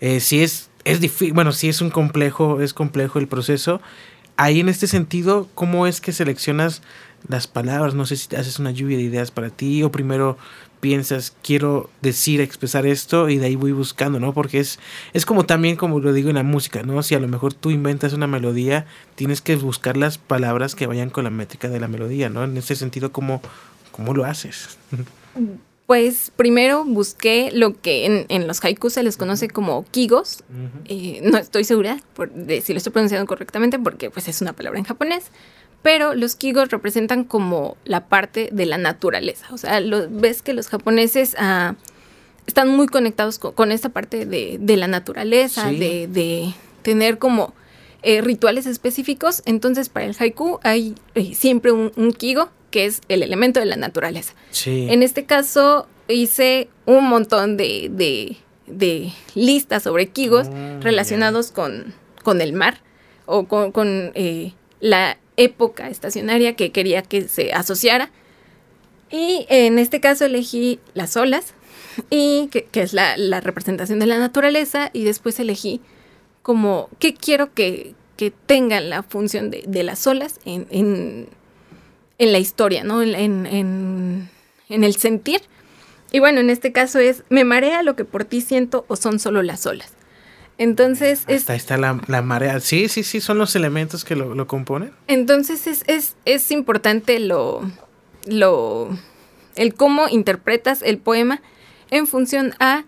eh, 0.01 0.20
si 0.20 0.43
es, 0.43 0.70
es 0.85 1.01
difícil, 1.01 1.33
bueno, 1.33 1.53
si 1.53 1.68
es 1.68 1.80
un 1.80 1.91
complejo, 1.91 2.61
es 2.61 2.74
complejo 2.74 3.18
el 3.18 3.28
proceso. 3.28 3.80
Ahí 4.37 4.61
en 4.61 4.68
este 4.68 4.87
sentido, 4.87 5.49
¿cómo 5.55 5.87
es 5.87 6.01
que 6.01 6.12
seleccionas 6.12 6.83
las 7.28 7.47
palabras? 7.47 7.95
No 7.95 8.07
sé 8.07 8.16
si 8.16 8.28
te 8.28 8.37
haces 8.37 8.59
una 8.59 8.70
lluvia 8.70 8.97
de 8.97 9.05
ideas 9.05 9.30
para 9.30 9.51
ti 9.51 9.83
o 9.83 9.93
primero 9.93 10.39
piensas, 10.80 11.37
quiero 11.43 11.91
decir, 12.01 12.41
expresar 12.41 12.87
esto 12.87 13.28
y 13.28 13.39
de 13.39 13.47
ahí 13.47 13.55
voy 13.55 13.70
buscando, 13.70 14.18
¿no? 14.18 14.35
Porque 14.35 14.59
es, 14.59 14.80
es 15.12 15.24
como 15.24 15.47
también, 15.47 15.76
como 15.76 16.01
lo 16.01 16.12
digo 16.12 16.28
en 16.28 16.35
la 16.35 16.43
música, 16.43 16.83
¿no? 16.83 17.01
Si 17.05 17.14
a 17.14 17.20
lo 17.20 17.28
mejor 17.28 17.55
tú 17.55 17.70
inventas 17.70 18.14
una 18.14 18.26
melodía, 18.26 18.87
tienes 19.14 19.41
que 19.41 19.55
buscar 19.55 19.97
las 19.97 20.18
palabras 20.18 20.74
que 20.74 20.89
vayan 20.89 21.11
con 21.11 21.22
la 21.22 21.30
métrica 21.30 21.68
de 21.68 21.78
la 21.78 21.87
melodía, 21.87 22.30
¿no? 22.30 22.43
En 22.43 22.57
ese 22.57 22.74
sentido, 22.74 23.12
¿cómo, 23.12 23.41
cómo 23.93 24.12
lo 24.12 24.24
haces? 24.24 24.76
Pues 25.87 26.33
primero 26.37 26.85
busqué 26.85 27.51
lo 27.53 27.80
que 27.80 28.07
en, 28.07 28.26
en 28.28 28.47
los 28.47 28.64
haikus 28.64 28.95
se 28.95 29.03
les 29.03 29.16
conoce 29.16 29.49
como 29.49 29.85
kigos. 29.91 30.45
Eh, 30.87 31.20
no 31.22 31.39
estoy 31.39 31.64
segura 31.64 31.99
de 32.35 32.61
si 32.61 32.72
lo 32.72 32.78
estoy 32.78 32.93
pronunciando 32.93 33.26
correctamente 33.26 33.78
porque 33.78 34.11
pues 34.11 34.28
es 34.28 34.41
una 34.41 34.53
palabra 34.53 34.78
en 34.78 34.85
japonés 34.85 35.30
pero 35.83 36.14
los 36.14 36.37
kigos 36.37 36.70
representan 36.70 37.24
como 37.24 37.76
la 37.85 38.07
parte 38.07 38.49
de 38.53 38.66
la 38.66 38.78
naturaleza. 38.78 39.47
O 39.53 39.59
sea, 39.59 39.80
lo, 39.80 40.09
ves 40.09 40.41
que 40.41 40.55
los 40.55 40.68
japoneses 40.68 41.35
ah, 41.39 41.74
están 42.47 42.68
muy 42.68 42.87
conectados 42.87 43.39
con, 43.39 43.72
esta 43.72 43.89
parte 43.89 44.24
de, 44.24 44.76
la 44.76 44.87
naturaleza, 44.87 45.70
de, 45.70 46.55
tener 46.83 47.18
como 47.18 47.53
eh, 48.03 48.20
rituales 48.20 48.66
específicos. 48.66 49.43
Entonces, 49.45 49.89
para 49.89 50.07
el 50.07 50.16
haiku 50.18 50.61
hay 50.62 50.95
eh, 51.14 51.35
siempre 51.35 51.72
un, 51.72 52.12
kigo, 52.12 52.49
que 52.72 52.86
es 52.86 53.00
el 53.08 53.22
elemento 53.22 53.60
de 53.60 53.66
la 53.66 53.76
naturaleza. 53.76 54.34
En 54.66 55.04
este 55.04 55.24
caso, 55.24 55.86
hice 56.08 56.68
un 56.86 57.08
montón 57.08 57.56
de, 57.56 58.36
listas 59.36 59.84
sobre 59.84 60.08
kigos 60.08 60.48
oh, 60.48 60.80
relacionados 60.80 61.52
con, 61.52 61.94
con, 62.24 62.40
el 62.40 62.52
mar 62.52 62.80
o 63.26 63.44
con, 63.46 63.70
con 63.70 64.10
eh, 64.14 64.54
la 64.80 65.18
época 65.36 65.88
estacionaria 65.88 66.56
que 66.56 66.72
quería 66.72 67.02
que 67.02 67.28
se 67.28 67.52
asociara. 67.52 68.10
Y 69.10 69.46
en 69.50 69.78
este 69.78 70.00
caso 70.00 70.24
elegí 70.24 70.80
las 70.94 71.16
olas, 71.16 71.54
y 72.10 72.48
que, 72.48 72.66
es 72.72 72.94
la, 72.94 73.40
representación 73.40 73.98
de 73.98 74.06
la 74.06 74.18
naturaleza, 74.18 74.90
y 74.92 75.04
después 75.04 75.38
elegí 75.38 75.80
como 76.42 76.88
qué 76.98 77.14
quiero 77.14 77.52
que, 77.52 77.94
que 78.16 78.30
tengan 78.30 78.90
la 78.90 79.02
función 79.02 79.50
de, 79.50 79.82
las 79.82 80.06
olas 80.06 80.40
en, 80.44 80.66
en, 80.70 81.28
la 82.30 82.38
historia, 82.38 82.84
¿no? 82.84 83.02
En, 83.02 83.46
en, 83.46 84.28
el 84.68 84.94
sentir. 84.94 85.40
Y 86.12 86.20
bueno, 86.20 86.40
en 86.40 86.50
este 86.50 86.72
caso 86.72 86.98
es, 86.98 87.24
me 87.30 87.44
marea 87.44 87.82
lo 87.82 87.96
que 87.96 88.04
por 88.04 88.24
ti 88.24 88.40
siento 88.40 88.84
o 88.88 88.96
son 88.96 89.18
solo 89.18 89.42
las 89.42 89.66
olas. 89.66 89.94
Entonces 90.58 91.24
es... 91.26 91.50
Ahí 91.50 91.56
está 91.56 91.76
la, 91.78 91.94
marea. 92.22 92.60
Sí, 92.60 92.88
sí, 92.88 93.02
sí, 93.02 93.20
son 93.20 93.38
los 93.38 93.56
elementos 93.56 94.04
que 94.04 94.14
lo, 94.14 94.46
componen. 94.46 94.92
Entonces 95.08 95.66
es, 95.66 95.82
es, 95.86 96.14
es, 96.24 96.50
importante 96.50 97.18
lo, 97.18 97.62
lo... 98.26 98.96
el 99.56 99.74
cómo 99.74 100.08
interpretas 100.08 100.82
el 100.82 100.98
poema 100.98 101.40
en 101.90 102.06
función 102.06 102.54
a... 102.60 102.84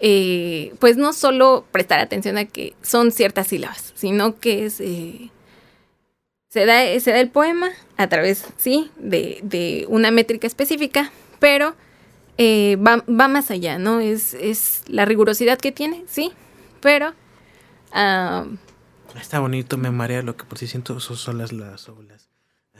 Eh, 0.00 0.74
pues 0.80 0.96
no 0.96 1.12
solo 1.12 1.64
prestar 1.70 2.00
atención 2.00 2.36
a 2.36 2.44
que 2.44 2.74
son 2.82 3.12
ciertas 3.12 3.46
sílabas, 3.46 3.92
sino 3.94 4.38
que 4.38 4.66
es... 4.66 4.80
Eh, 4.80 5.30
se, 6.54 6.66
da, 6.66 7.00
se 7.00 7.10
da 7.10 7.18
el 7.18 7.30
poema 7.30 7.70
a 7.96 8.06
través, 8.06 8.46
sí, 8.56 8.92
de, 8.96 9.40
de 9.42 9.86
una 9.88 10.12
métrica 10.12 10.46
específica, 10.46 11.10
pero 11.40 11.74
eh, 12.38 12.76
va, 12.76 13.02
va, 13.08 13.26
más 13.26 13.50
allá, 13.50 13.76
¿no? 13.80 13.98
Es, 13.98 14.34
es 14.34 14.84
la 14.86 15.04
rigurosidad 15.04 15.58
que 15.58 15.72
tiene, 15.72 16.04
sí, 16.06 16.30
pero... 16.80 17.12
Está 19.20 19.40
bonito, 19.40 19.76
me 19.78 19.90
marea 19.90 20.22
lo 20.22 20.36
que 20.36 20.44
por 20.44 20.56
si 20.56 20.68
siento 20.68 21.00
son 21.00 21.38
las, 21.38 21.52
las 21.52 21.88
olas. 21.88 22.23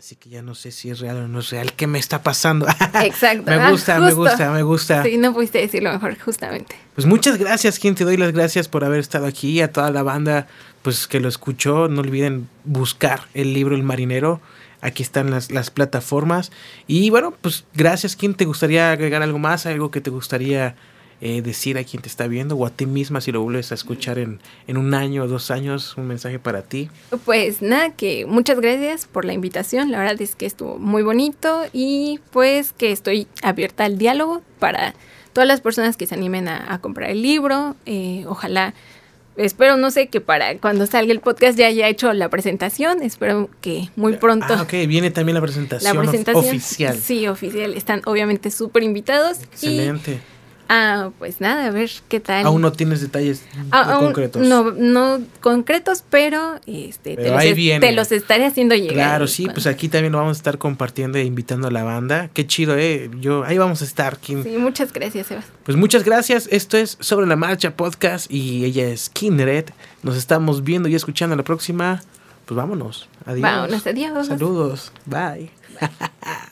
Así 0.05 0.17
que 0.17 0.29
ya 0.29 0.43
no 0.43 0.55
sé 0.55 0.71
si 0.71 0.91
es 0.91 1.01
real 1.01 1.17
o 1.17 1.29
no 1.29 1.39
es 1.39 1.49
real. 1.49 1.73
¿Qué 1.73 1.87
me 1.87 1.99
está 1.99 2.23
pasando? 2.23 2.67
Exacto. 3.03 3.51
me 3.51 3.71
gusta, 3.71 3.99
me 3.99 4.13
gusta, 4.13 4.51
me 4.51 4.63
gusta. 4.63 5.03
Sí, 5.03 5.17
no 5.17 5.33
pudiste 5.33 5.61
decirlo 5.61 5.91
mejor, 5.91 6.19
justamente. 6.19 6.77
Pues 6.95 7.07
muchas 7.07 7.39
gracias, 7.39 7.79
quien 7.79 7.95
te 7.95 8.05
doy 8.05 8.19
las 8.19 8.33
gracias 8.33 8.69
por 8.69 8.85
haber 8.85 9.01
estado 9.01 9.25
aquí. 9.25 9.63
A 9.63 9.73
toda 9.73 9.91
la 9.91 10.03
banda, 10.03 10.47
pues 10.83 11.07
que 11.07 11.21
lo 11.21 11.29
escuchó. 11.31 11.89
No 11.89 12.03
olviden 12.03 12.51
buscar 12.65 13.23
el 13.33 13.55
libro 13.55 13.77
El 13.77 13.83
Marinero. 13.83 14.43
Aquí 14.83 15.03
están 15.03 15.31
las, 15.31 15.51
las 15.51 15.71
plataformas. 15.71 16.53
Y 16.87 17.09
bueno, 17.09 17.33
pues 17.41 17.65
gracias. 17.73 18.15
¿Quién 18.15 18.35
te 18.35 18.45
gustaría 18.45 18.93
agregar 18.93 19.23
algo 19.23 19.39
más? 19.39 19.65
¿Algo 19.65 19.91
que 19.91 20.03
te 20.03 20.11
gustaría 20.11 20.77
eh, 21.21 21.43
decir 21.43 21.79
a 21.79 21.85
quien 21.85 22.03
te 22.03 22.09
está 22.09 22.27
viendo 22.27 22.57
o 22.57 22.67
a 22.67 22.71
ti 22.71 22.87
misma 22.87 23.21
si 23.21 23.33
lo 23.33 23.43
vuelves 23.43 23.73
a 23.73 23.75
escuchar 23.75 24.19
en, 24.19 24.41
en 24.67 24.77
un 24.77 24.95
año 24.95 25.25
o 25.25 25.29
dos 25.29 25.51
años, 25.51 25.97
un 25.97 26.07
mensaje 26.07 26.39
para 26.39 26.63
ti? 26.63 26.91
Pues 27.25 27.63
nada, 27.63 27.91
que 27.91 28.27
muchas 28.27 28.61
gracias 28.61 29.07
por 29.07 29.25
la 29.25 29.33
invitación, 29.33 29.91
la 29.91 29.99
verdad 29.99 30.21
es 30.21 30.35
que 30.35 30.47
estuvo 30.47 30.79
muy 30.79 31.03
bonito 31.03 31.65
y 31.73 32.21
pues 32.31 32.73
que 32.73 32.93
estoy 32.93 33.27
abierta 33.43 33.85
al 33.85 33.99
diálogo 33.99 34.43
para 34.59 34.95
todas 35.33 35.49
las 35.49 35.61
personas 35.61 35.97
que 35.97 36.07
se 36.07 36.15
animen 36.15 36.49
a, 36.49 36.79
comprar 36.81 37.11
el 37.11 37.23
libro, 37.23 37.77
eh, 37.87 38.25
ojalá 38.29 38.75
espero, 39.37 39.77
no 39.77 39.91
sé, 39.91 40.09
que 40.09 40.21
para 40.21 40.59
cuando 40.59 40.87
salga 40.87 41.13
el 41.13 41.21
podcast 41.21 41.59
ya 41.59 41.67
haya 41.67 41.89
hecho 41.89 42.13
la 42.13 42.29
presentación. 42.29 43.03
Espero 43.03 43.51
que 43.61 43.89
muy 43.97 44.15
pronto. 44.17 44.47
Ah, 44.49 44.63
ok, 44.63 44.73
viene 44.87 45.11
también 45.11 45.35
la 45.35 45.41
presentación, 45.41 45.95
la 45.95 46.01
presentación 46.01 46.45
oficial. 46.45 46.99
Sí, 46.99 47.27
oficial. 47.27 47.75
Están 47.75 48.03
obviamente 48.07 48.51
súper 48.51 48.83
invitados. 48.83 49.43
Excelente. 49.43 50.21
Ah, 50.69 51.11
pues 51.19 51.41
nada, 51.41 51.67
a 51.67 51.71
ver 51.71 51.91
qué 52.09 52.21
tal. 52.21 52.47
Aún 52.47 52.63
no 52.63 52.73
tienes 52.73 53.01
detalles 53.01 53.45
ah, 53.71 53.99
concretos. 54.01 54.47
No, 54.47 54.71
no 54.71 55.21
concretos, 55.41 56.03
pero, 56.09 56.59
este, 56.67 57.17
te, 57.17 57.93
los 57.93 58.13
estaré 58.13 58.47
haciendo 58.47 58.75
llegar. 58.75 58.95
Claro, 58.95 59.27
sí, 59.27 59.47
pues 59.53 59.67
aquí 59.67 59.89
también 59.89 60.13
lo 60.13 60.19
vamos 60.19 60.37
a 60.37 60.39
estar 60.39 60.59
compartiendo 60.59 61.19
e 61.19 61.25
invitando 61.25 61.69
a 61.69 61.71
la 61.71 61.85
banda. 61.85 62.31
Qué 62.33 62.47
chido, 62.47 62.77
eh. 62.79 63.11
Yo, 63.21 63.45
ahí 63.45 63.59
vamos 63.59 63.83
a 63.83 63.85
estar. 63.85 64.19
Sí, 64.23 64.37
muchas 64.59 64.93
gracias, 64.93 65.27
Sebas. 65.27 65.45
Pues 65.65 65.77
muchas 65.77 66.05
gracias. 66.05 66.49
Esto 66.51 66.77
es 66.77 66.97
Sobre 67.01 67.27
la 67.27 67.37
Marcha 67.37 67.77
Podcast 67.77 68.31
y 68.31 68.65
ella 68.65 68.87
es 68.87 69.11
Kindred. 69.11 69.67
Nos 70.03 70.17
estamos 70.17 70.65
viendo 70.65 70.89
y 70.89 70.95
escuchando 70.95 71.37
la 71.37 71.43
próxima. 71.43 72.03
Pues 72.47 72.57
vámonos. 72.57 73.09
Adiós. 73.27 73.43
Vámonos, 73.43 73.87
adiós. 73.87 74.27
Saludos. 74.27 74.93
Bye. 75.07 75.51